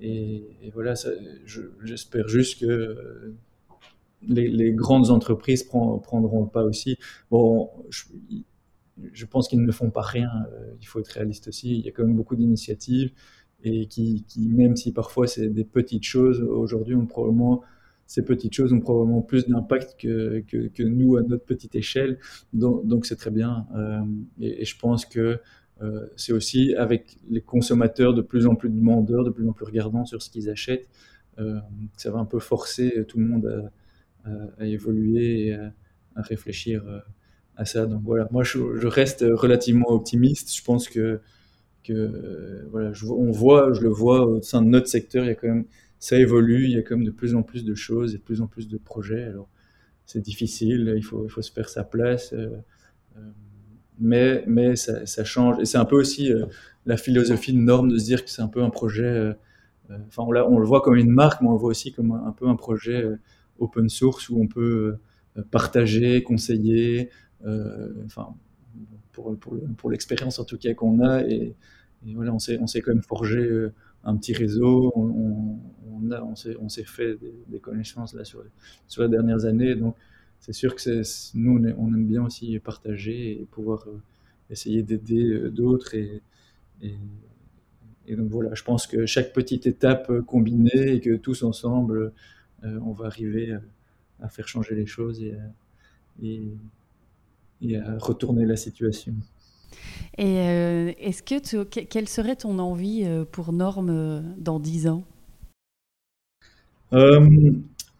et, 0.01 0.71
voilà, 0.73 0.95
j'espère 1.83 2.29
juste 2.29 2.61
que 2.61 3.35
les, 4.27 4.49
les, 4.49 4.73
grandes 4.73 5.11
entreprises 5.11 5.63
prend, 5.63 5.99
prendront 5.99 6.47
pas 6.47 6.65
aussi. 6.65 6.99
Bon, 7.31 7.71
je, 7.91 8.05
je 9.13 9.27
pense 9.27 9.49
qu'ils 9.49 9.63
ne 9.63 9.73
font 9.73 9.91
pas 9.91 10.03
rien. 10.03 10.31
Euh, 10.53 10.73
il 10.81 10.87
faut 10.87 11.01
être 11.01 11.09
réaliste 11.09 11.49
aussi. 11.49 11.77
Il 11.77 11.85
y 11.85 11.89
a 11.89 11.93
quand 11.93 12.05
même 12.05 12.17
beaucoup 12.17 12.37
d'initiatives 12.37 13.13
et 13.63 13.87
qui, 13.87 14.25
même 14.37 14.77
si 14.77 14.93
parfois 14.93 15.27
c'est 15.27 15.49
des 15.49 15.65
petites 15.65 16.05
choses, 16.05 16.41
aujourd'hui, 16.41 16.97
probablement 17.07 17.63
ces 18.07 18.25
petites 18.25 18.53
choses 18.53 18.73
ont 18.73 18.81
probablement 18.81 19.23
plus 19.23 19.47
d'impact 19.49 19.97
que, 19.99 20.83
nous 20.83 21.17
à 21.17 21.23
notre 21.23 21.45
petite 21.45 21.75
échelle. 21.75 22.19
Donc, 22.53 23.07
c'est 23.07 23.17
très 23.17 23.31
bien. 23.31 23.67
Euh, 23.75 24.03
et, 24.41 24.65
je 24.65 24.79
pense 24.79 25.07
que 25.07 25.41
euh, 25.83 26.07
c'est 26.17 26.33
aussi 26.33 26.75
avec 26.75 27.17
les 27.29 27.41
consommateurs 27.41 28.15
de 28.15 28.23
plus 28.23 28.47
en 28.47 28.55
plus 28.55 28.69
demandeurs, 28.69 29.25
de 29.25 29.31
plus 29.31 29.49
en 29.49 29.53
plus 29.53 29.65
regardants 29.65 30.05
sur 30.05 30.23
ce 30.23 30.31
qu'ils 30.31 30.51
achètent, 30.51 30.89
euh, 31.39 31.59
ça 31.97 32.11
va 32.11 32.21
un 32.21 32.25
peu 32.25 32.39
forcer 32.39 33.05
tout 33.09 33.19
le 33.19 33.27
monde 33.27 33.73
à, 34.25 34.67
évoluer 34.67 35.49
et 35.49 35.55
à, 35.55 35.73
réfléchir 36.17 36.85
à 37.57 37.65
ça. 37.65 37.87
Donc 37.87 38.03
voilà, 38.05 38.29
moi 38.31 38.43
je, 38.45 38.87
reste 38.87 39.25
relativement 39.27 39.91
optimiste. 39.91 40.55
Je 40.55 40.63
pense 40.63 40.89
que, 40.89 41.21
euh, 41.91 42.67
voilà, 42.71 42.93
je, 42.93 43.07
on 43.07 43.31
voit, 43.31 43.73
je 43.73 43.83
le 43.83 43.89
vois 43.89 44.27
au 44.27 44.43
sein 44.43 44.63
de 44.63 44.69
notre 44.69 44.89
secteur, 44.89 45.25
il 45.25 45.29
y 45.29 45.31
a 45.31 45.35
quand 45.35 45.49
même, 45.49 45.65
ça 45.99 46.19
évolue, 46.19 46.65
il 46.65 46.73
y 46.73 46.79
a 46.79 46.83
quand 46.83 46.97
même 46.97 47.07
de 47.07 47.11
plus 47.11 47.35
en 47.35 47.43
plus 47.43 47.65
de 47.65 47.75
choses 47.75 48.15
et 48.15 48.19
de 48.19 48.23
plus 48.23 48.41
en 48.41 48.47
plus 48.47 48.69
de 48.69 48.79
projets. 48.79 49.25
Alors 49.25 49.49
c'est 50.07 50.21
difficile, 50.21 50.95
il 50.97 51.03
faut, 51.03 51.25
il 51.25 51.31
faut 51.31 51.43
se 51.43 51.53
faire 51.53 51.69
sa 51.69 51.85
place, 51.85 52.33
euh, 52.33 52.51
euh, 53.17 53.21
mais, 53.99 54.45
mais 54.47 54.77
ça, 54.77 55.25
change. 55.25 55.61
Et 55.61 55.65
c'est 55.65 55.79
un 55.79 55.85
peu 55.85 55.97
aussi 55.97 56.31
la 56.85 56.97
philosophie 56.97 57.53
de 57.53 57.59
norme 57.59 57.91
de 57.91 57.99
se 57.99 58.05
dire 58.05 58.25
que 58.25 58.31
c'est 58.31 58.43
un 58.43 58.49
peu 58.49 58.63
un 58.63 58.71
projet, 58.71 59.35
enfin 60.09 60.25
on, 60.25 60.35
on, 60.35 60.59
le 60.59 60.67
voit 60.67 60.81
comme 60.83 60.97
une 60.97 61.11
marque, 61.11 61.41
mais 61.41 61.49
on 61.49 61.53
le 61.53 61.59
voit 61.59 61.71
aussi 61.71 61.93
comme 61.93 62.13
un, 62.13 62.33
peu 62.33 62.49
un 62.49 62.57
projet 62.57 63.05
open 63.61 63.89
source 63.89 64.29
où 64.31 64.41
on 64.43 64.49
peut 64.49 64.97
partager, 65.53 66.25
conseiller, 66.25 67.09
enfin, 68.07 68.35
pour, 69.15 69.91
l'expérience 69.91 70.39
en 70.39 70.45
tout 70.45 70.59
cas 70.59 70.75
qu'on 70.75 71.01
a. 71.01 71.23
Et, 71.23 71.55
voilà, 72.15 72.35
on 72.35 72.39
s'est, 72.39 72.59
quand 72.83 72.93
même 72.93 73.03
forgé 73.03 73.39
euh, 73.39 73.73
un 74.05 74.17
petit 74.17 74.35
réseau, 74.35 74.93
on, 74.95 76.11
a, 76.11 76.23
on, 76.23 76.69
s'est, 76.69 76.85
fait 76.85 77.19
des, 77.49 77.59
connaissances 77.61 78.15
là 78.15 78.25
sur, 78.25 78.43
les, 78.43 78.51
sur 78.89 79.03
les 79.03 79.09
dernières 79.09 79.47
années. 79.47 79.75
Donc, 79.75 79.97
c'est 80.41 80.53
sûr 80.53 80.75
que 80.75 81.03
nous, 81.35 81.75
on, 81.79 81.95
aime 81.95 82.07
bien 82.07 82.23
aussi 82.25 82.59
partager 82.59 83.41
et 83.41 83.47
pouvoir 83.51 83.87
euh, 83.89 84.03
essayer 84.51 84.83
d'aider 84.83 85.51
d'autres. 85.51 85.95
Et, 85.95 86.21
donc 88.11 88.29
voilà, 88.29 88.55
je 88.55 88.63
pense 88.63 88.87
que 88.87 89.07
chaque 89.07 89.33
petite 89.33 89.67
étape 89.67 90.13
combinée 90.27 90.93
et 90.97 91.01
que 91.01 91.17
tous 91.17 91.43
ensemble, 91.43 92.13
euh, 92.65 92.79
on 92.85 92.93
va 92.93 93.07
arriver 93.07 93.53
à, 93.53 93.63
à, 94.21 94.29
faire 94.29 94.47
changer 94.47 94.75
les 94.75 94.85
choses 94.85 95.23
et, 95.23 95.35
et, 96.23 96.53
et 97.63 97.77
à 97.77 97.99
retourner 97.99 98.45
la 98.47 98.57
situation. 98.57 99.15
Et 100.17 100.39
euh, 100.39 100.93
est-ce 100.99 101.23
que 101.23 101.41
tu, 101.41 101.65
quelle 101.67 102.09
serait 102.09 102.37
ton 102.37 102.59
envie 102.59 103.03
euh, 103.05 103.25
pour 103.25 103.53
Norme 103.53 103.91
euh, 103.91 104.21
dans 104.39 104.61
10 104.61 104.89
ans? 104.89 105.05
Euh, 106.93 107.53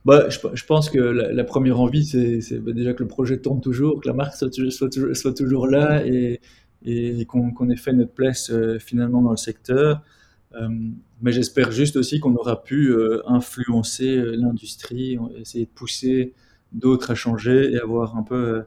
bah, 0.05 0.29
je, 0.29 0.39
je, 0.53 0.65
pense 0.65 0.91
que 0.91 0.99
la, 0.99 1.33
la 1.33 1.45
première 1.45 1.81
envie, 1.81 2.05
c'est 2.05 2.59
bah, 2.61 2.73
déjà 2.73 2.95
que 2.95 3.03
le 3.03 3.09
projet 3.09 3.39
tourne 3.39 3.61
toujours, 3.61 4.01
que 4.01 4.07
la 4.07 4.15
marque 4.15 4.35
soit, 4.35 4.53
soit, 4.71 4.91
toujours, 4.91 5.17
soit 5.17 5.35
toujours 5.35 5.67
là 5.67 6.07
et, 6.07 6.41
et 6.85 7.25
qu'on 7.25 7.53
qu 7.53 7.73
ait 7.73 7.77
fait 7.77 7.93
notre 7.93 8.13
place 8.13 8.51
euh, 8.51 8.79
finalement 8.79 9.23
dans 9.23 9.31
le 9.31 9.37
secteur. 9.37 10.03
Mais 11.21 11.33
j'espère 11.33 11.73
juste 11.73 11.97
aussi 11.97 12.21
qu'on 12.21 12.37
aura 12.37 12.63
pu 12.63 12.95
influencer 13.27 14.23
l'industrie, 14.37 15.19
essayer 15.37 15.65
de 15.65 15.71
pousser 15.71 16.33
d'autres 16.71 17.11
à 17.11 17.17
changer 17.17 17.73
et 17.73 17.81
avoir 17.81 18.17
un 18.17 18.23
peu 18.23 18.63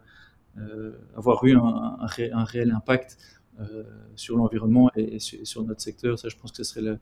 avoir 1.15 1.43
eu 1.45 1.55
un, 1.55 1.97
un, 1.99 2.05
ré, 2.05 2.31
un 2.31 2.43
réel 2.43 2.71
impact 2.71 3.17
euh, 3.59 3.83
sur 4.15 4.37
l'environnement 4.37 4.91
et, 4.95 5.17
sur, 5.19 5.63
notre 5.63 5.81
secteur. 5.81 6.19
Ça, 6.19 6.29
je 6.29 6.35
pense 6.35 6.51
que 6.51 6.57
ce 6.57 6.63
serait 6.63 6.81
la, 6.81 6.97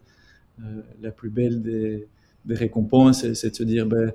euh, 0.63 1.11
plus 1.11 1.29
belle 1.29 1.61
des, 1.61 2.07
récompenses, 2.49 3.33
c'est 3.33 3.49
de 3.49 3.55
se 3.55 3.63
dire, 3.63 3.85
ben, 3.85 4.13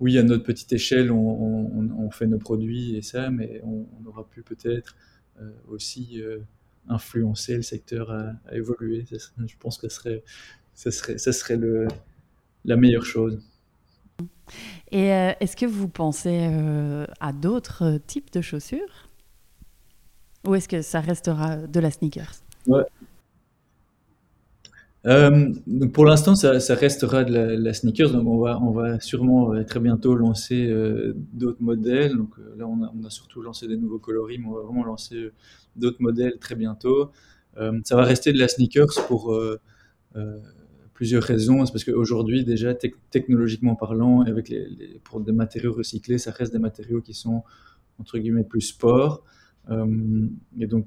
oui, 0.00 0.16
à 0.16 0.22
notre 0.22 0.44
petite 0.44 0.72
échelle, 0.72 1.10
on, 1.10 2.10
fait 2.10 2.26
nos 2.26 2.38
produits 2.38 2.96
et 2.96 3.02
ça, 3.02 3.30
mais 3.30 3.60
on, 3.64 3.86
aura 4.06 4.26
pu 4.26 4.42
peut-être 4.42 4.96
euh, 5.40 5.50
aussi 5.68 6.22
euh, 6.22 6.38
influencer 6.88 7.56
le 7.56 7.62
secteur 7.62 8.10
à, 8.10 8.32
évoluer. 8.52 9.04
Je 9.10 9.54
pense 9.58 9.76
que 9.76 9.88
ce 9.90 9.96
serait, 9.96 10.22
ça 10.74 10.90
serait, 10.90 11.18
ça 11.18 11.32
serait 11.32 11.58
la 12.64 12.76
meilleure 12.76 13.04
chose. 13.04 13.42
Et 14.92 15.12
euh, 15.12 15.32
est-ce 15.40 15.56
que 15.56 15.66
vous 15.66 15.88
pensez 15.88 16.48
euh, 16.50 17.06
à 17.20 17.32
d'autres 17.32 17.98
types 18.06 18.32
de 18.32 18.40
chaussures? 18.40 19.08
Ou 20.46 20.54
est-ce 20.54 20.68
que 20.68 20.82
ça 20.82 21.00
restera 21.00 21.56
de 21.56 21.80
la 21.80 21.90
sneakers? 21.90 22.34
Euh, 25.06 25.52
pour 25.92 26.04
l'instant, 26.04 26.34
ça, 26.34 26.52
restera 26.74 27.24
de 27.24 27.32
la, 27.32 27.74
sneakers. 27.74 28.10
Donc 28.10 28.26
on 28.26 28.38
va, 28.38 28.60
on 28.60 28.70
va 28.70 28.98
sûrement 29.00 29.54
euh, 29.54 29.62
très 29.62 29.78
bientôt 29.80 30.14
lancer 30.14 30.66
euh, 30.68 31.14
d'autres 31.32 31.62
modèles. 31.62 32.16
Donc 32.16 32.34
là, 32.56 32.66
on 32.66 33.04
a, 33.04 33.10
surtout 33.10 33.40
lancé 33.42 33.68
des 33.68 33.76
nouveaux 33.76 33.98
coloris, 33.98 34.38
mais 34.38 34.46
on 34.46 34.54
va 34.54 34.62
vraiment 34.62 34.84
lancer 34.84 35.30
d'autres 35.76 36.00
modèles 36.00 36.38
très 36.38 36.54
bientôt. 36.54 37.10
ça 37.84 37.96
va 37.96 38.02
rester 38.02 38.32
de 38.32 38.38
la 38.38 38.48
sneakers 38.48 39.06
pour 39.06 39.38
plusieurs 40.96 41.22
raisons. 41.22 41.64
C'est 41.66 41.72
parce 41.72 41.84
qu'aujourd'hui, 41.84 42.42
déjà, 42.42 42.74
te 42.74 42.86
technologiquement 43.10 43.76
parlant, 43.76 44.22
avec 44.22 44.48
les, 44.48 44.66
les, 44.70 44.98
pour 45.04 45.20
des 45.20 45.30
matériaux 45.30 45.74
recyclés, 45.74 46.16
ça 46.16 46.30
reste 46.30 46.52
des 46.54 46.58
matériaux 46.58 47.02
qui 47.02 47.12
sont, 47.12 47.42
entre 47.98 48.18
guillemets, 48.18 48.44
plus 48.44 48.62
sport. 48.62 49.22
Euh, 49.68 50.26
et 50.58 50.66
donc, 50.66 50.86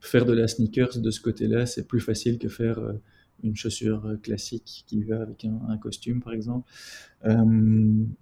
faire 0.00 0.24
de 0.24 0.32
la 0.32 0.48
sneakers 0.48 0.98
de 0.98 1.10
ce 1.10 1.20
côté-là, 1.20 1.66
c'est 1.66 1.86
plus 1.86 2.00
facile 2.00 2.38
que 2.38 2.48
faire 2.48 2.78
euh, 2.78 2.94
une 3.42 3.56
chaussure 3.56 4.16
classique 4.22 4.84
qui 4.86 5.02
va 5.04 5.22
avec 5.22 5.44
un, 5.44 5.60
un 5.68 5.78
costume, 5.78 6.22
par 6.22 6.32
exemple. 6.32 6.68
Euh, 7.24 7.44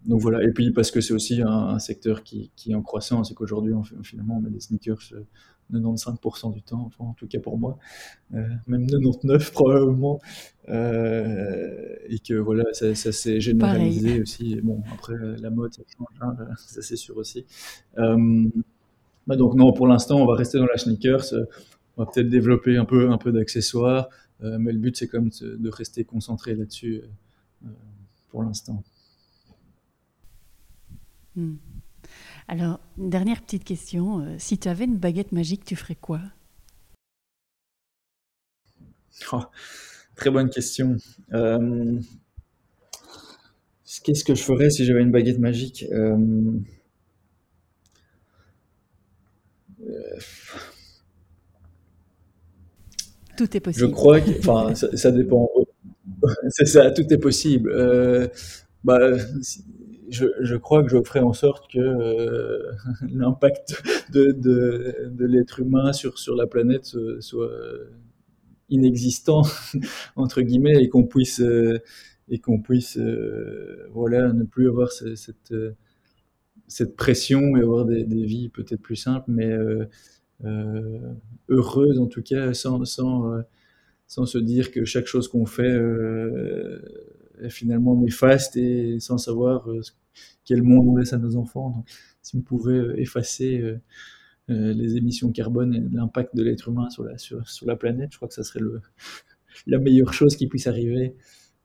donc 0.07 0.21
voilà. 0.21 0.43
Et 0.43 0.53
puis, 0.53 0.73
parce 0.73 0.91
que 0.91 1.01
c'est 1.01 1.15
aussi 1.15 1.43
un, 1.43 1.49
un, 1.49 1.79
secteur 1.79 2.23
qui, 2.23 2.51
qui 2.57 2.73
est 2.73 2.75
en 2.75 2.83
croissance 2.83 3.31
et 3.31 3.35
qu'aujourd'hui, 3.35 3.73
finalement, 4.03 4.37
on 4.39 4.41
met 4.41 4.51
des 4.51 4.61
sneakers 4.61 5.13
95% 5.73 6.53
du 6.55 6.63
temps, 6.63 6.85
enfin 6.87 7.05
en 7.11 7.13
tout 7.13 7.27
cas 7.27 7.41
pour 7.41 7.59
moi, 7.59 7.79
euh, 8.35 8.43
même 8.67 8.87
99 8.87 9.53
probablement, 9.53 10.21
euh, 10.69 11.97
et 12.09 12.19
que 12.19 12.35
voilà, 12.35 12.65
ça, 12.73 12.95
ça 12.95 13.13
s'est 13.13 13.41
généralisé 13.41 14.09
Pareil. 14.09 14.23
aussi. 14.23 14.61
Bon, 14.63 14.83
après 14.93 15.15
la 15.39 15.51
mode, 15.51 15.75
ça 15.75 15.83
change, 15.97 16.09
hein, 16.21 16.37
ça 16.57 16.83
c'est 16.83 16.97
sûr 16.97 17.17
aussi. 17.17 17.45
Euh, 17.99 18.49
bah 19.27 19.37
donc 19.37 19.55
non, 19.55 19.73
pour 19.73 19.87
l'instant, 19.87 20.21
on 20.21 20.27
va 20.27 20.37
rester 20.37 20.59
dans 20.59 20.67
la 20.67 20.79
sneakers. 20.79 21.35
On 21.97 22.05
va 22.05 22.11
peut-être 22.11 22.29
développer 22.29 22.77
un 22.77 22.85
peu, 22.85 23.11
un 23.11 23.19
peu 23.19 23.33
d'accessoires, 23.33 24.07
euh, 24.07 24.28
mais 24.41 24.73
le 24.73 24.79
but 24.79 24.97
c'est 24.97 25.09
comme 25.09 25.31
de 25.41 25.69
rester 25.69 26.05
concentré 26.05 26.55
là-dessus 26.55 27.03
euh, 27.65 27.69
pour 28.29 28.43
l'instant. 28.43 28.83
Hmm. 31.37 31.57
Alors, 32.49 32.81
une 32.97 33.11
dernière 33.11 33.43
petite 33.43 33.65
question. 33.65 34.21
Euh, 34.21 34.37
si 34.39 34.59
tu 34.59 34.69
avais 34.69 34.85
une 34.85 34.97
baguette 34.97 35.33
magique, 35.33 35.65
tu 35.65 35.77
ferais 35.77 35.97
quoi? 35.97 36.21
Oh, 39.33 39.43
Très 40.15 40.31
bonne 40.31 40.49
question. 40.49 40.97
Euh, 41.33 42.01
Qu'est-ce 44.05 44.25
que 44.25 44.35
je 44.35 44.43
ferais 44.43 44.71
si 44.71 44.85
j'avais 44.85 45.03
une 45.03 45.11
baguette 45.11 45.39
magique? 45.39 45.85
Euh, 45.93 46.61
Tout 53.39 53.57
est 53.57 53.61
possible. 53.61 53.87
Je 53.87 53.91
crois 53.91 54.21
que, 54.21 54.31
enfin, 54.41 54.75
ça, 54.75 54.95
ça, 54.97 55.13
dépend. 55.13 55.49
C'est 56.49 56.67
ça, 56.67 56.91
tout 56.91 57.07
est 57.09 57.19
possible. 57.19 57.71
Euh, 57.73 58.27
bah, 58.83 58.99
je, 60.11 60.27
je, 60.41 60.57
crois 60.57 60.83
que 60.83 60.91
je 60.91 61.01
ferai 61.05 61.21
en 61.21 61.33
sorte 61.33 61.71
que 61.71 61.79
euh, 61.79 62.73
l'impact 63.13 63.81
de, 64.13 64.33
de, 64.33 65.09
de 65.09 65.25
l'être 65.25 65.61
humain 65.61 65.93
sur, 65.93 66.19
sur 66.19 66.35
la 66.35 66.49
planète 66.49 66.97
soit 67.21 67.53
inexistant 68.71 69.43
entre 70.17 70.43
guillemets 70.43 70.83
et 70.83 70.89
qu'on 70.89 71.05
puisse 71.05 71.41
euh, 71.41 71.79
et 72.29 72.39
qu'on 72.39 72.61
puisse 72.61 72.99
euh, 72.99 73.87
voilà 73.93 74.33
ne 74.33 74.45
plus 74.45 74.69
avoir 74.69 74.91
cette 74.91 75.55
cette 76.67 76.97
pression 76.97 77.57
et 77.57 77.61
avoir 77.61 77.85
des, 77.85 78.05
des 78.05 78.25
vies 78.25 78.49
peut-être 78.49 78.83
plus 78.83 78.97
simples 78.97 79.27
mais 79.29 79.57
heureuses 80.45 81.99
en 81.99 82.07
tout 82.07 82.23
cas 82.23 82.55
sans, 82.55 82.85
sans 82.85 83.43
sans 84.09 84.25
se 84.25 84.39
dire 84.39 84.73
que 84.73 84.85
chaque 84.85 85.07
chose 85.07 85.29
qu'on 85.29 85.47
fait 85.47 85.71
euh, 85.71 86.81
est 87.43 87.51
finalement 87.51 87.95
néfaste 87.95 88.57
et 88.57 88.99
sans 89.01 89.19
savoir 89.19 89.71
euh, 89.71 89.83
quel 90.45 90.63
monde 90.63 90.89
on 90.89 90.97
laisse 90.97 91.13
à 91.13 91.19
nos 91.19 91.37
enfants. 91.37 91.71
Donc, 91.71 91.89
si 92.23 92.35
on 92.37 92.41
pouvait 92.41 92.73
euh, 92.73 92.99
effacer 92.99 93.61
euh, 93.61 93.79
euh, 94.49 94.73
les 94.73 94.97
émissions 94.97 95.31
carbone 95.31 95.75
et 95.75 95.81
l'impact 95.95 96.35
de 96.35 96.43
l'être 96.43 96.69
humain 96.71 96.89
sur 96.89 97.05
la, 97.05 97.19
sur, 97.19 97.47
sur, 97.49 97.67
la 97.67 97.77
planète, 97.77 98.09
je 98.13 98.17
crois 98.17 98.29
que 98.29 98.35
ça 98.35 98.43
serait 98.43 98.61
le, 98.61 98.81
la 99.67 99.79
meilleure 99.79 100.15
chose 100.15 100.37
qui 100.37 100.49
puisse 100.49 100.67
arriver. 100.67 101.15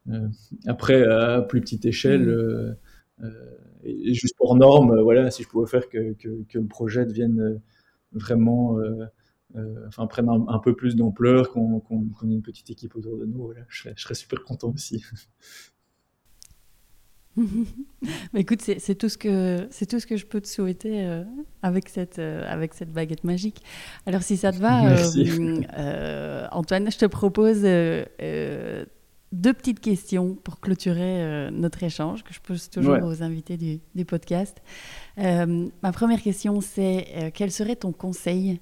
Euh, 0.09 0.28
après, 0.67 1.01
à 1.05 1.41
plus 1.41 1.61
petite 1.61 1.86
échelle, 1.86 2.28
mmh. 3.19 3.28
et, 3.86 4.09
et, 4.09 4.13
juste 4.13 4.36
pour 4.36 4.57
norme, 4.57 4.99
voilà, 4.99 5.32
si 5.32 5.43
je 5.43 5.47
pouvais 5.47 5.69
faire 5.69 5.88
que, 5.88 6.11
que, 6.13 6.43
que 6.43 6.59
le 6.59 6.67
projet 6.67 7.05
devienne 7.05 7.61
vraiment 8.14 8.78
euh, 9.55 9.88
enfin, 9.88 10.07
prennent 10.07 10.30
un, 10.30 10.45
un, 10.47 10.59
peu 10.59 10.76
plus 10.76 10.95
d'ampleur, 10.95 11.51
qu'on 11.51 11.80
qu 11.80 11.93
qu 12.20 12.26
ait 12.26 12.34
une 12.34 12.41
petite 12.41 12.70
équipe 12.70 12.95
autour 12.95 13.18
de 13.18 13.26
nous. 13.26 13.43
Voilà, 13.43 13.61
je, 13.68 13.82
serais, 13.82 13.93
je 13.95 14.01
serais 14.01 14.16
super 14.16 14.43
content 14.43 14.72
aussi. 14.74 15.03
bah 17.38 18.39
écoute, 18.39 18.61
c'est 18.61 18.95
tout 18.95 19.09
ce 19.09 19.18
que 19.18 19.68
c'est 19.72 19.88
tout 19.88 19.99
ce 19.99 20.05
que 20.05 20.18
je 20.18 20.26
peux 20.26 20.39
te 20.39 20.47
souhaiter 20.47 21.03
euh, 21.03 21.24
avec 21.64 21.89
cette 21.89 22.20
euh, 22.20 22.43
avec 22.47 22.74
cette 22.74 22.91
baguette 22.91 23.24
magique. 23.24 23.64
Alors 24.05 24.22
si 24.22 24.38
ça 24.38 24.51
te 24.51 24.57
va, 24.57 24.86
euh, 24.86 25.61
euh, 25.78 26.47
Antoine, 26.51 26.91
je 26.91 26.97
te 26.97 27.05
propose 27.05 27.61
euh, 27.64 28.86
deux 29.34 29.53
petites 29.53 29.81
questions 29.81 30.36
pour 30.36 30.59
clôturer 30.61 31.21
euh, 31.21 31.49
notre 31.51 31.84
échange 31.84 32.23
que 32.23 32.34
je 32.34 32.39
pose 32.39 32.69
toujours 32.69 32.93
ouais. 32.93 33.01
aux 33.01 33.21
invités 33.21 33.57
du, 33.57 33.79
du 33.95 34.05
podcast. 34.05 34.61
Euh, 35.17 35.67
ma 35.81 35.91
première 35.91 36.21
question, 36.21 36.61
c'est 36.61 37.07
euh, 37.15 37.29
quel 37.34 37.51
serait 37.51 37.75
ton 37.75 37.91
conseil 37.91 38.59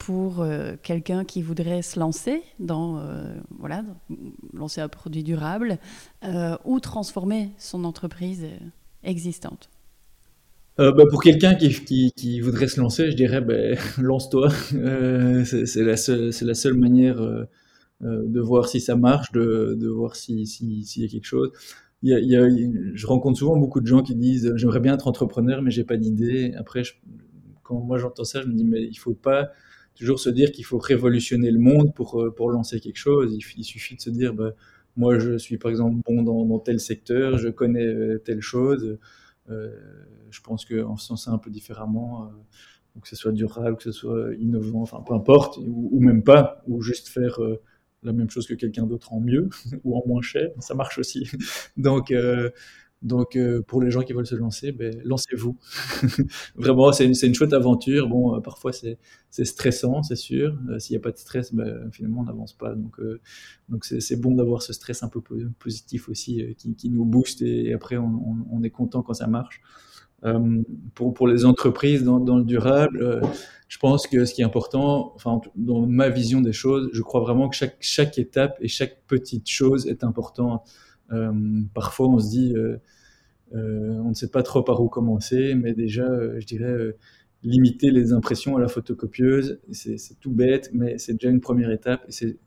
pour 0.00 0.44
quelqu'un 0.82 1.24
qui 1.24 1.40
voudrait 1.40 1.82
se 1.82 2.00
lancer 2.00 2.42
dans, 2.58 3.00
voilà, 3.56 3.84
lancer 4.52 4.80
un 4.80 4.88
produit 4.88 5.22
durable 5.22 5.78
ou 6.64 6.80
transformer 6.80 7.52
son 7.56 7.84
entreprise 7.84 8.44
existante? 9.04 9.70
Euh, 10.80 10.90
bah, 10.90 11.04
pour 11.08 11.22
quelqu'un 11.22 11.54
qui, 11.54 11.70
qui, 11.70 12.12
qui, 12.16 12.40
voudrait 12.40 12.66
se 12.66 12.80
lancer, 12.80 13.10
je 13.10 13.16
dirais 13.16 13.40
bah, 13.40 13.54
lance-toi. 13.98 14.48
Euh, 14.74 15.44
c'est 15.44 15.84
la, 15.84 15.96
seule, 15.96 16.32
la 16.40 16.54
seule 16.54 16.74
manière 16.74 17.22
euh, 17.22 17.44
de 18.00 18.40
voir 18.40 18.68
si 18.68 18.80
ça 18.80 18.96
marche, 18.96 19.32
de, 19.32 19.76
de 19.78 19.88
voir 19.88 20.16
s'il 20.16 20.46
si, 20.46 20.84
si, 20.84 21.02
y 21.02 21.04
a 21.04 21.08
quelque 21.08 21.24
chose. 21.24 21.50
Il 22.02 22.10
y 22.10 22.36
a, 22.36 22.46
je 22.94 23.06
rencontre 23.06 23.38
souvent 23.38 23.56
beaucoup 23.56 23.80
de 23.80 23.86
gens 23.86 24.02
qui 24.02 24.14
disent 24.14 24.52
j'aimerais 24.56 24.80
bien 24.80 24.94
être 24.94 25.08
entrepreneur, 25.08 25.62
mais 25.62 25.70
j'ai 25.70 25.84
pas 25.84 25.96
d'idée. 25.96 26.52
Après, 26.58 26.82
quand 27.62 27.80
moi 27.80 27.98
j'entends 27.98 28.24
ça, 28.24 28.42
je 28.42 28.46
me 28.48 28.52
dis 28.52 28.64
mais 28.64 28.82
il 28.82 28.96
faut 28.96 29.14
pas 29.14 29.50
toujours 29.94 30.18
se 30.18 30.28
dire 30.28 30.52
qu'il 30.52 30.64
faut 30.64 30.78
révolutionner 30.78 31.50
le 31.50 31.58
monde 31.58 31.94
pour 31.94 32.22
pour 32.36 32.50
lancer 32.50 32.80
quelque 32.80 32.98
chose. 32.98 33.34
Il, 33.56 33.64
suffit 33.64 33.96
de 33.96 34.02
se 34.02 34.10
dire 34.10 34.34
bah, 34.34 34.52
moi 34.96 35.18
je 35.18 35.38
suis 35.38 35.56
par 35.56 35.70
exemple 35.70 35.96
bon 36.04 36.22
dans, 36.22 36.58
tel 36.58 36.80
secteur, 36.80 37.38
je 37.38 37.48
connais 37.48 38.18
telle 38.24 38.42
chose. 38.42 38.98
Euh, 39.50 39.70
je 40.30 40.40
pense 40.40 40.64
qu'en 40.64 40.96
faisant 40.96 41.16
ça 41.16 41.30
un 41.30 41.38
peu 41.38 41.50
différemment, 41.50 42.24
euh, 42.24 43.00
que 43.00 43.08
ce 43.08 43.16
soit 43.16 43.32
durable, 43.32 43.76
que 43.76 43.82
ce 43.82 43.92
soit 43.92 44.34
innovant, 44.38 44.82
enfin 44.82 45.02
peu 45.06 45.14
importe, 45.14 45.58
ou, 45.58 46.00
même 46.00 46.22
pas, 46.22 46.62
ou 46.66 46.80
juste 46.82 47.08
faire 47.08 47.42
euh, 47.42 47.60
la 48.04 48.12
même 48.12 48.30
chose 48.30 48.46
que 48.46 48.54
quelqu'un 48.54 48.86
d'autre 48.86 49.12
en 49.12 49.20
mieux 49.20 49.48
ou 49.84 49.96
en 49.96 50.06
moins 50.06 50.22
cher, 50.22 50.50
ça 50.60 50.74
marche 50.74 50.98
aussi. 50.98 51.28
Donc, 51.76 52.10
euh, 52.10 52.50
donc 53.02 53.36
euh, 53.36 53.60
pour 53.60 53.82
les 53.82 53.90
gens 53.90 54.00
qui 54.00 54.14
veulent 54.14 54.26
se 54.26 54.34
lancer, 54.34 54.72
ben, 54.72 54.98
lancez-vous. 55.04 55.58
Vraiment, 56.56 56.90
c'est 56.90 57.04
une, 57.04 57.34
chouette 57.34 57.52
aventure. 57.52 58.08
Bon, 58.08 58.34
euh, 58.34 58.40
parfois 58.40 58.72
c'est 58.72 59.44
stressant, 59.44 60.02
c'est 60.02 60.16
sûr. 60.16 60.58
S'il 60.78 60.94
n'y 60.94 60.96
a 60.96 61.00
pas 61.00 61.10
de 61.10 61.18
stress, 61.18 61.52
ben, 61.52 61.90
finalement 61.92 62.22
on 62.22 62.24
n'avance 62.24 62.54
pas. 62.54 62.74
Donc, 62.74 62.98
donc 63.68 63.84
c'est 63.84 64.16
bon 64.16 64.34
d'avoir 64.34 64.62
ce 64.62 64.72
stress 64.72 65.02
un 65.02 65.08
peu 65.08 65.20
positif 65.58 66.08
aussi 66.08 66.54
qui, 66.56 66.74
qui, 66.76 66.88
nous 66.88 67.04
booste 67.04 67.42
et, 67.42 67.74
après 67.74 67.98
on, 67.98 68.62
est 68.62 68.70
content 68.70 69.02
quand 69.02 69.12
ça 69.12 69.26
marche. 69.26 69.60
Euh, 70.24 70.62
pour, 70.94 71.28
les 71.28 71.44
entreprises 71.44 72.02
dans, 72.02 72.38
le 72.38 72.44
durable, 72.44 73.02
euh, 73.02 73.20
je 73.68 73.78
pense 73.78 74.06
que 74.06 74.24
ce 74.24 74.32
qui 74.32 74.40
est 74.40 74.44
important, 74.44 75.12
enfin, 75.14 75.40
dans 75.54 75.86
ma 75.86 76.08
vision 76.08 76.40
des 76.40 76.52
choses, 76.52 76.88
je 76.92 77.02
crois 77.02 77.20
vraiment 77.20 77.48
que 77.50 77.56
chaque, 77.80 78.18
étape 78.18 78.56
et 78.60 78.68
chaque 78.68 79.02
petite 79.06 79.48
chose 79.48 79.86
est 79.86 80.02
importante. 80.02 80.66
Euh, 81.12 81.32
parfois, 81.74 82.08
on 82.08 82.18
se 82.18 82.30
dit, 82.30 82.54
on 83.52 84.08
ne 84.08 84.14
sait 84.14 84.30
pas 84.30 84.42
trop 84.42 84.62
par 84.62 84.80
où 84.80 84.88
commencer, 84.88 85.54
mais 85.54 85.74
déjà, 85.74 86.08
je 86.38 86.46
dirais, 86.46 86.96
limiter 87.42 87.90
les 87.90 88.14
impressions 88.14 88.56
à 88.56 88.60
la 88.60 88.68
photocopieuse, 88.68 89.60
c'est 89.72 90.18
tout 90.20 90.32
bête, 90.32 90.70
mais 90.72 90.96
c'est 90.96 91.12
déjà 91.12 91.28
une 91.28 91.40
première 91.40 91.70
étape. 91.70 92.04
C'est 92.08 92.38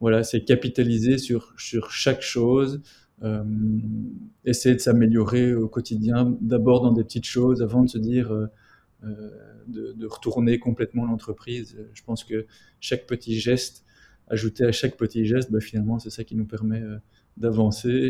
voilà, 0.00 0.24
c'est 0.24 0.42
capitaliser 0.44 1.18
sur 1.18 1.52
chaque 1.56 2.22
chose, 2.22 2.80
euh, 3.22 3.44
essayer 4.44 4.74
de 4.74 4.80
s'améliorer 4.80 5.54
au 5.54 5.68
quotidien, 5.68 6.36
d'abord 6.40 6.80
dans 6.82 6.92
des 6.92 7.04
petites 7.04 7.26
choses, 7.26 7.62
avant 7.62 7.82
de 7.82 7.88
se 7.88 7.98
dire 7.98 8.32
euh, 8.32 8.46
de, 9.66 9.92
de, 9.92 10.06
retourner 10.06 10.58
complètement 10.58 11.04
l'entreprise. 11.06 11.76
Je 11.94 12.02
pense 12.02 12.24
que 12.24 12.46
chaque 12.80 13.06
petit 13.06 13.38
geste, 13.38 13.84
ajouté 14.28 14.64
à 14.64 14.72
chaque 14.72 14.96
petit 14.96 15.24
geste, 15.24 15.50
bah, 15.50 15.60
finalement, 15.60 15.98
c'est 15.98 16.10
ça 16.10 16.24
qui 16.24 16.36
nous 16.36 16.46
permet 16.46 16.80
euh, 16.80 16.98
d'avancer. 17.36 18.08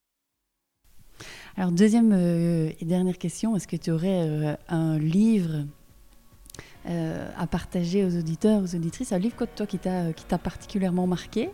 Alors, 1.56 1.72
deuxième 1.72 2.12
euh, 2.12 2.70
et 2.80 2.84
dernière 2.84 3.18
question, 3.18 3.56
est-ce 3.56 3.68
que 3.68 3.76
tu 3.76 3.90
aurais 3.90 4.28
euh, 4.28 4.54
un 4.68 4.98
livre 4.98 5.66
euh, 6.88 7.28
à 7.36 7.46
partager 7.46 8.04
aux 8.04 8.16
auditeurs, 8.16 8.62
aux 8.62 8.74
auditrices, 8.74 9.12
un 9.12 9.18
livre 9.18 9.36
toi 9.56 9.66
qui 9.66 9.78
t'a 9.78 10.38
particulièrement 10.38 11.06
marqué? 11.06 11.50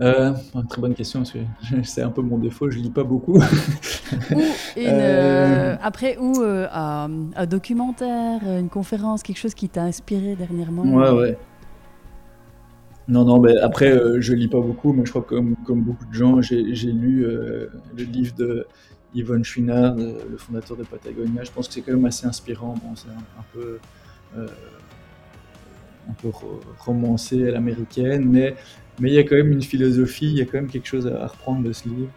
Euh, 0.00 0.32
très 0.68 0.80
bonne 0.80 0.94
question 0.94 1.20
parce 1.20 1.32
que 1.32 1.38
c'est 1.84 2.02
un 2.02 2.10
peu 2.10 2.22
mon 2.22 2.38
défaut, 2.38 2.70
je 2.70 2.78
lis 2.78 2.90
pas 2.90 3.04
beaucoup. 3.04 3.38
ou 3.38 3.40
une, 3.40 4.42
euh... 4.78 5.76
après, 5.82 6.16
ou 6.18 6.42
euh, 6.42 6.66
un, 6.72 7.10
un, 7.36 7.46
documentaire, 7.46 8.40
une 8.44 8.68
conférence, 8.68 9.22
quelque 9.22 9.38
chose 9.38 9.54
qui 9.54 9.68
t'a 9.68 9.82
inspiré 9.82 10.36
dernièrement. 10.36 10.82
Ouais, 10.82 11.10
ouais. 11.10 11.38
Non, 13.10 13.24
non, 13.24 13.40
mais 13.40 13.56
après, 13.58 13.90
euh, 13.90 14.20
je 14.20 14.34
lis 14.34 14.46
pas 14.46 14.60
beaucoup, 14.60 14.92
mais 14.92 15.04
je 15.04 15.10
crois 15.10 15.22
que 15.22 15.34
comme, 15.34 15.56
comme 15.66 15.82
beaucoup 15.82 16.04
de 16.06 16.14
gens, 16.14 16.40
j'ai 16.40 16.62
lu 16.62 17.24
euh, 17.24 17.66
le 17.96 18.04
livre 18.04 18.36
de 18.36 18.66
Yvonne 19.14 19.42
Chouinard, 19.42 19.96
le 19.96 20.36
fondateur 20.36 20.76
de 20.76 20.84
Patagonia. 20.84 21.42
Je 21.42 21.50
pense 21.50 21.66
que 21.66 21.74
c'est 21.74 21.80
quand 21.80 21.92
même 21.92 22.04
assez 22.04 22.26
inspirant. 22.26 22.74
Bon, 22.74 22.94
c'est 22.94 23.08
un, 23.08 23.40
un, 23.40 23.44
peu 23.52 23.80
euh, 24.36 24.46
un 26.08 26.12
peu 26.12 26.30
romancé 26.78 27.48
à 27.48 27.50
l'américaine, 27.50 28.24
mais 28.26 28.54
mais 29.00 29.10
il 29.10 29.14
y 29.14 29.18
a 29.18 29.24
quand 29.24 29.36
même 29.36 29.52
une 29.52 29.62
philosophie, 29.62 30.26
il 30.26 30.38
y 30.38 30.40
a 30.42 30.44
quand 30.44 30.58
même 30.58 30.68
quelque 30.68 30.86
chose 30.86 31.06
à, 31.06 31.26
reprendre 31.26 31.66
de 31.66 31.72
ce 31.72 31.88
livre. 31.88 32.10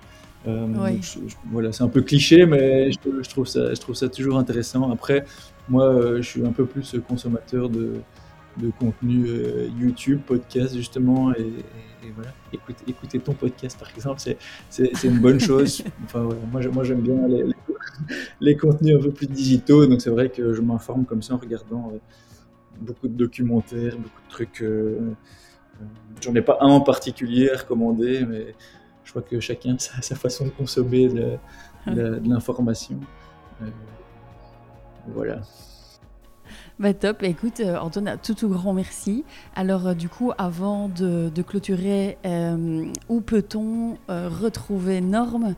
Euh, 0.45 0.67
oui. 0.77 0.99
je, 1.01 1.19
je, 1.27 1.36
voilà, 1.51 1.71
c'est 1.71 1.84
un 1.84 1.88
peu 1.88 2.01
cliché, 2.01 2.45
mais 2.45 2.91
je, 2.91 2.97
je, 3.21 3.29
trouve 3.29 3.47
ça, 3.47 3.73
je 3.73 3.79
trouve 3.79 3.95
ça 3.95 4.09
toujours 4.09 4.38
intéressant. 4.38 4.91
Après, 4.91 5.23
moi, 5.69 5.86
euh, 5.86 6.17
je 6.17 6.27
suis 6.27 6.45
un 6.45 6.51
peu 6.51 6.65
plus 6.65 6.97
consommateur 7.07 7.69
de, 7.69 7.93
de 8.57 8.69
contenu 8.77 9.25
euh, 9.27 9.69
YouTube, 9.79 10.19
podcast 10.25 10.75
justement, 10.75 11.34
et, 11.34 11.41
et, 11.41 12.07
et 12.07 12.11
voilà. 12.13 12.34
Écoute, 12.51 12.75
écouter 12.86 13.19
ton 13.19 13.34
podcast 13.34 13.79
par 13.79 13.89
exemple, 13.95 14.21
c'est 14.69 15.03
une 15.05 15.19
bonne 15.19 15.39
chose. 15.39 15.81
Enfin, 16.03 16.23
voilà, 16.23 16.41
moi, 16.51 16.61
moi 16.73 16.84
j'aime 16.84 17.01
bien 17.01 17.25
les, 17.29 17.43
les, 17.43 17.53
les, 18.41 18.57
contenus 18.57 18.97
un 18.97 19.01
peu 19.01 19.11
plus 19.11 19.27
digitaux, 19.27 19.86
donc 19.86 20.01
c'est 20.01 20.09
vrai 20.09 20.29
que 20.29 20.53
je 20.53 20.61
m'informe 20.61 21.05
comme 21.05 21.21
ça 21.21 21.36
en 21.36 21.38
regardant 21.38 21.93
beaucoup 22.81 23.07
de 23.07 23.15
documentaires, 23.15 23.95
beaucoup 23.97 24.21
de 24.27 24.29
trucs. 24.29 24.63
J'en 26.21 26.34
ai 26.36 26.41
pas 26.41 26.57
un 26.61 26.69
en 26.69 26.82
particulier 26.82 27.49
à 27.49 27.57
recommander, 27.57 28.26
mais 28.26 28.55
je 29.03 29.09
crois 29.11 29.21
que 29.21 29.39
chacun 29.39 29.76
a 29.76 30.01
sa, 30.01 30.15
façon 30.15 30.45
de 30.45 30.51
consommer 30.51 31.09
de, 31.09 31.38
de, 31.88 32.19
de 32.19 32.30
l'information. 32.30 32.99
Euh, 33.61 33.65
voilà. 35.07 35.41
Bah 36.80 36.93
top, 36.93 37.21
écoute 37.24 37.59
euh, 37.59 37.78
Antoine, 37.78 38.17
tout 38.21 38.34
tout 38.34 38.49
grand 38.49 38.74
merci. 38.74 39.26
Alors 39.55 39.88
euh, 39.88 39.93
du 39.93 40.09
coup, 40.09 40.32
avant 40.38 40.89
de, 40.89 41.30
de 41.30 41.41
clôturer, 41.41 42.17
euh, 42.26 42.86
où 43.09 43.21
peut-on 43.21 43.97
euh, 44.09 44.30
retrouver 44.30 45.01
Norme 45.01 45.55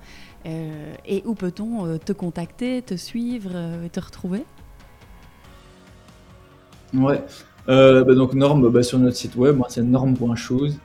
et 0.48 1.24
où 1.26 1.34
peut-on 1.34 1.98
te 1.98 2.14
contacter, 2.14 2.84
te 2.84 2.96
suivre 2.96 3.50
et 3.84 3.90
te 3.90 4.00
retrouver? 4.00 4.46
Ouais, 6.94 7.24
euh, 7.68 8.04
bah 8.04 8.14
donc 8.14 8.34
Norme, 8.34 8.70
bah, 8.70 8.84
sur 8.84 9.00
notre 9.00 9.16
site 9.16 9.36
web, 9.36 9.60
c'est 9.70 9.84
norme.chose. 9.84 10.78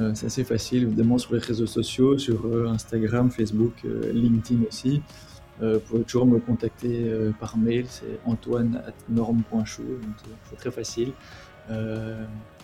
Euh, 0.00 0.12
c'est 0.14 0.26
assez 0.26 0.44
facile, 0.44 0.84
évidemment, 0.84 1.18
sur 1.18 1.34
les 1.34 1.40
réseaux 1.40 1.66
sociaux, 1.66 2.18
sur 2.18 2.46
euh, 2.46 2.68
Instagram, 2.68 3.30
Facebook, 3.30 3.72
euh, 3.84 4.12
LinkedIn 4.12 4.62
aussi. 4.68 5.02
vous 5.60 5.80
pouvez 5.80 6.04
toujours 6.04 6.26
me 6.26 6.38
contacter 6.38 7.10
par 7.40 7.56
mail, 7.56 7.86
c'est 7.88 8.20
antoine.norme.chou, 8.24 9.82
c'est 10.48 10.56
très 10.56 10.70
facile. 10.70 11.10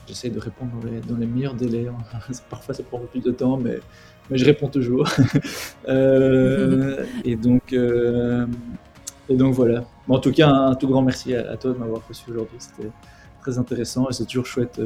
J'essaie 0.06 0.30
de 0.30 0.38
répondre 0.38 0.70
dans 1.08 1.16
les, 1.16 1.26
meilleurs 1.26 1.54
délais. 1.54 1.86
Parfois, 2.50 2.74
ça 2.74 2.84
prend 2.84 3.00
plus 3.00 3.20
de 3.20 3.32
temps, 3.32 3.56
mais, 3.56 3.80
je 4.30 4.44
réponds 4.44 4.68
toujours. 4.68 5.08
et, 5.88 7.36
donc, 7.36 7.72
et 7.72 9.36
donc, 9.36 9.54
voilà. 9.54 9.84
en 10.08 10.20
tout 10.20 10.30
cas, 10.30 10.48
un, 10.48 10.74
tout 10.76 10.86
grand 10.86 11.02
merci 11.02 11.34
à, 11.34 11.56
toi 11.56 11.72
de 11.72 11.78
m'avoir 11.78 12.06
reçu 12.06 12.30
aujourd'hui. 12.30 12.58
Très 13.44 13.58
intéressant 13.58 14.08
et 14.08 14.12
c'est 14.12 14.24
toujours 14.24 14.46
chouette 14.46 14.80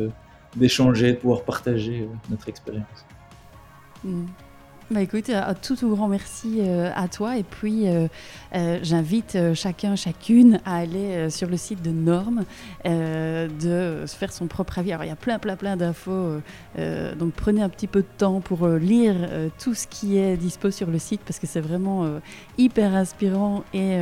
d'échanger, 0.56 1.12
de 1.12 1.18
pouvoir 1.18 1.42
partager 1.42 2.08
notre 2.30 2.48
expérience. 2.48 3.06
Mm. 4.04 4.26
Bah 4.90 5.02
écoute, 5.02 5.28
un 5.28 5.52
tout, 5.52 5.76
tout 5.76 5.90
grand 5.90 6.08
merci 6.08 6.60
euh, 6.60 6.90
à 6.96 7.08
toi. 7.08 7.36
Et 7.36 7.42
puis, 7.42 7.86
euh, 7.86 8.08
euh, 8.54 8.78
j'invite 8.82 9.36
chacun, 9.52 9.96
chacune 9.96 10.60
à 10.64 10.76
aller 10.76 11.28
sur 11.28 11.46
le 11.46 11.58
site 11.58 11.82
de 11.82 11.90
Normes, 11.90 12.44
de 12.86 14.04
se 14.06 14.16
faire 14.16 14.32
son 14.32 14.46
propre 14.46 14.78
avis. 14.78 14.92
Alors, 14.92 15.04
il 15.04 15.08
y 15.08 15.12
a 15.12 15.16
plein, 15.16 15.38
plein, 15.38 15.56
plein 15.56 15.76
d'infos. 15.76 16.40
donc, 17.18 17.34
prenez 17.34 17.60
un 17.60 17.68
petit 17.68 17.86
peu 17.86 18.00
de 18.00 18.08
temps 18.16 18.40
pour 18.40 18.66
lire 18.66 19.14
tout 19.62 19.74
ce 19.74 19.86
qui 19.86 20.16
est 20.16 20.38
dispo 20.38 20.70
sur 20.70 20.90
le 20.90 20.98
site 20.98 21.20
parce 21.26 21.38
que 21.38 21.46
c'est 21.46 21.60
vraiment 21.60 22.08
hyper 22.56 22.94
inspirant 22.94 23.64
et 23.74 23.98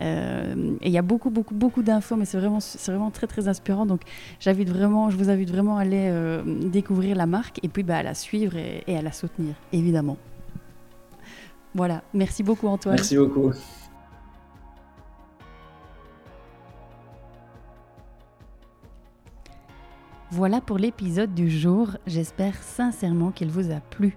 il 0.00 0.90
y 0.90 0.98
a 0.98 1.02
beaucoup, 1.02 1.30
beaucoup, 1.30 1.54
beaucoup 1.54 1.82
d'infos, 1.82 2.16
mais 2.16 2.24
c'est 2.24 2.38
vraiment, 2.38 2.60
c'est 2.60 2.90
vraiment 2.90 3.10
très, 3.10 3.26
très 3.26 3.48
inspirant. 3.48 3.86
Donc, 3.86 4.00
j'invite 4.40 4.68
vraiment, 4.68 5.10
je 5.10 5.16
vous 5.16 5.30
invite 5.30 5.50
vraiment 5.50 5.76
à 5.76 5.82
aller 5.82 6.12
découvrir 6.64 7.16
la 7.16 7.26
marque 7.26 7.60
et 7.62 7.68
puis 7.68 7.82
bah, 7.82 7.98
à 7.98 8.02
la 8.02 8.14
suivre 8.14 8.56
et 8.56 8.96
à 8.96 9.02
la 9.02 9.12
soutenir, 9.12 9.54
évidemment. 9.72 10.16
Voilà, 11.74 12.02
merci 12.12 12.42
beaucoup 12.42 12.66
Antoine. 12.66 12.96
Merci 12.96 13.16
beaucoup. 13.16 13.52
Voilà 20.30 20.62
pour 20.62 20.78
l'épisode 20.78 21.34
du 21.34 21.50
jour. 21.50 21.90
J'espère 22.06 22.54
sincèrement 22.62 23.32
qu'il 23.32 23.50
vous 23.50 23.70
a 23.70 23.80
plu. 23.80 24.16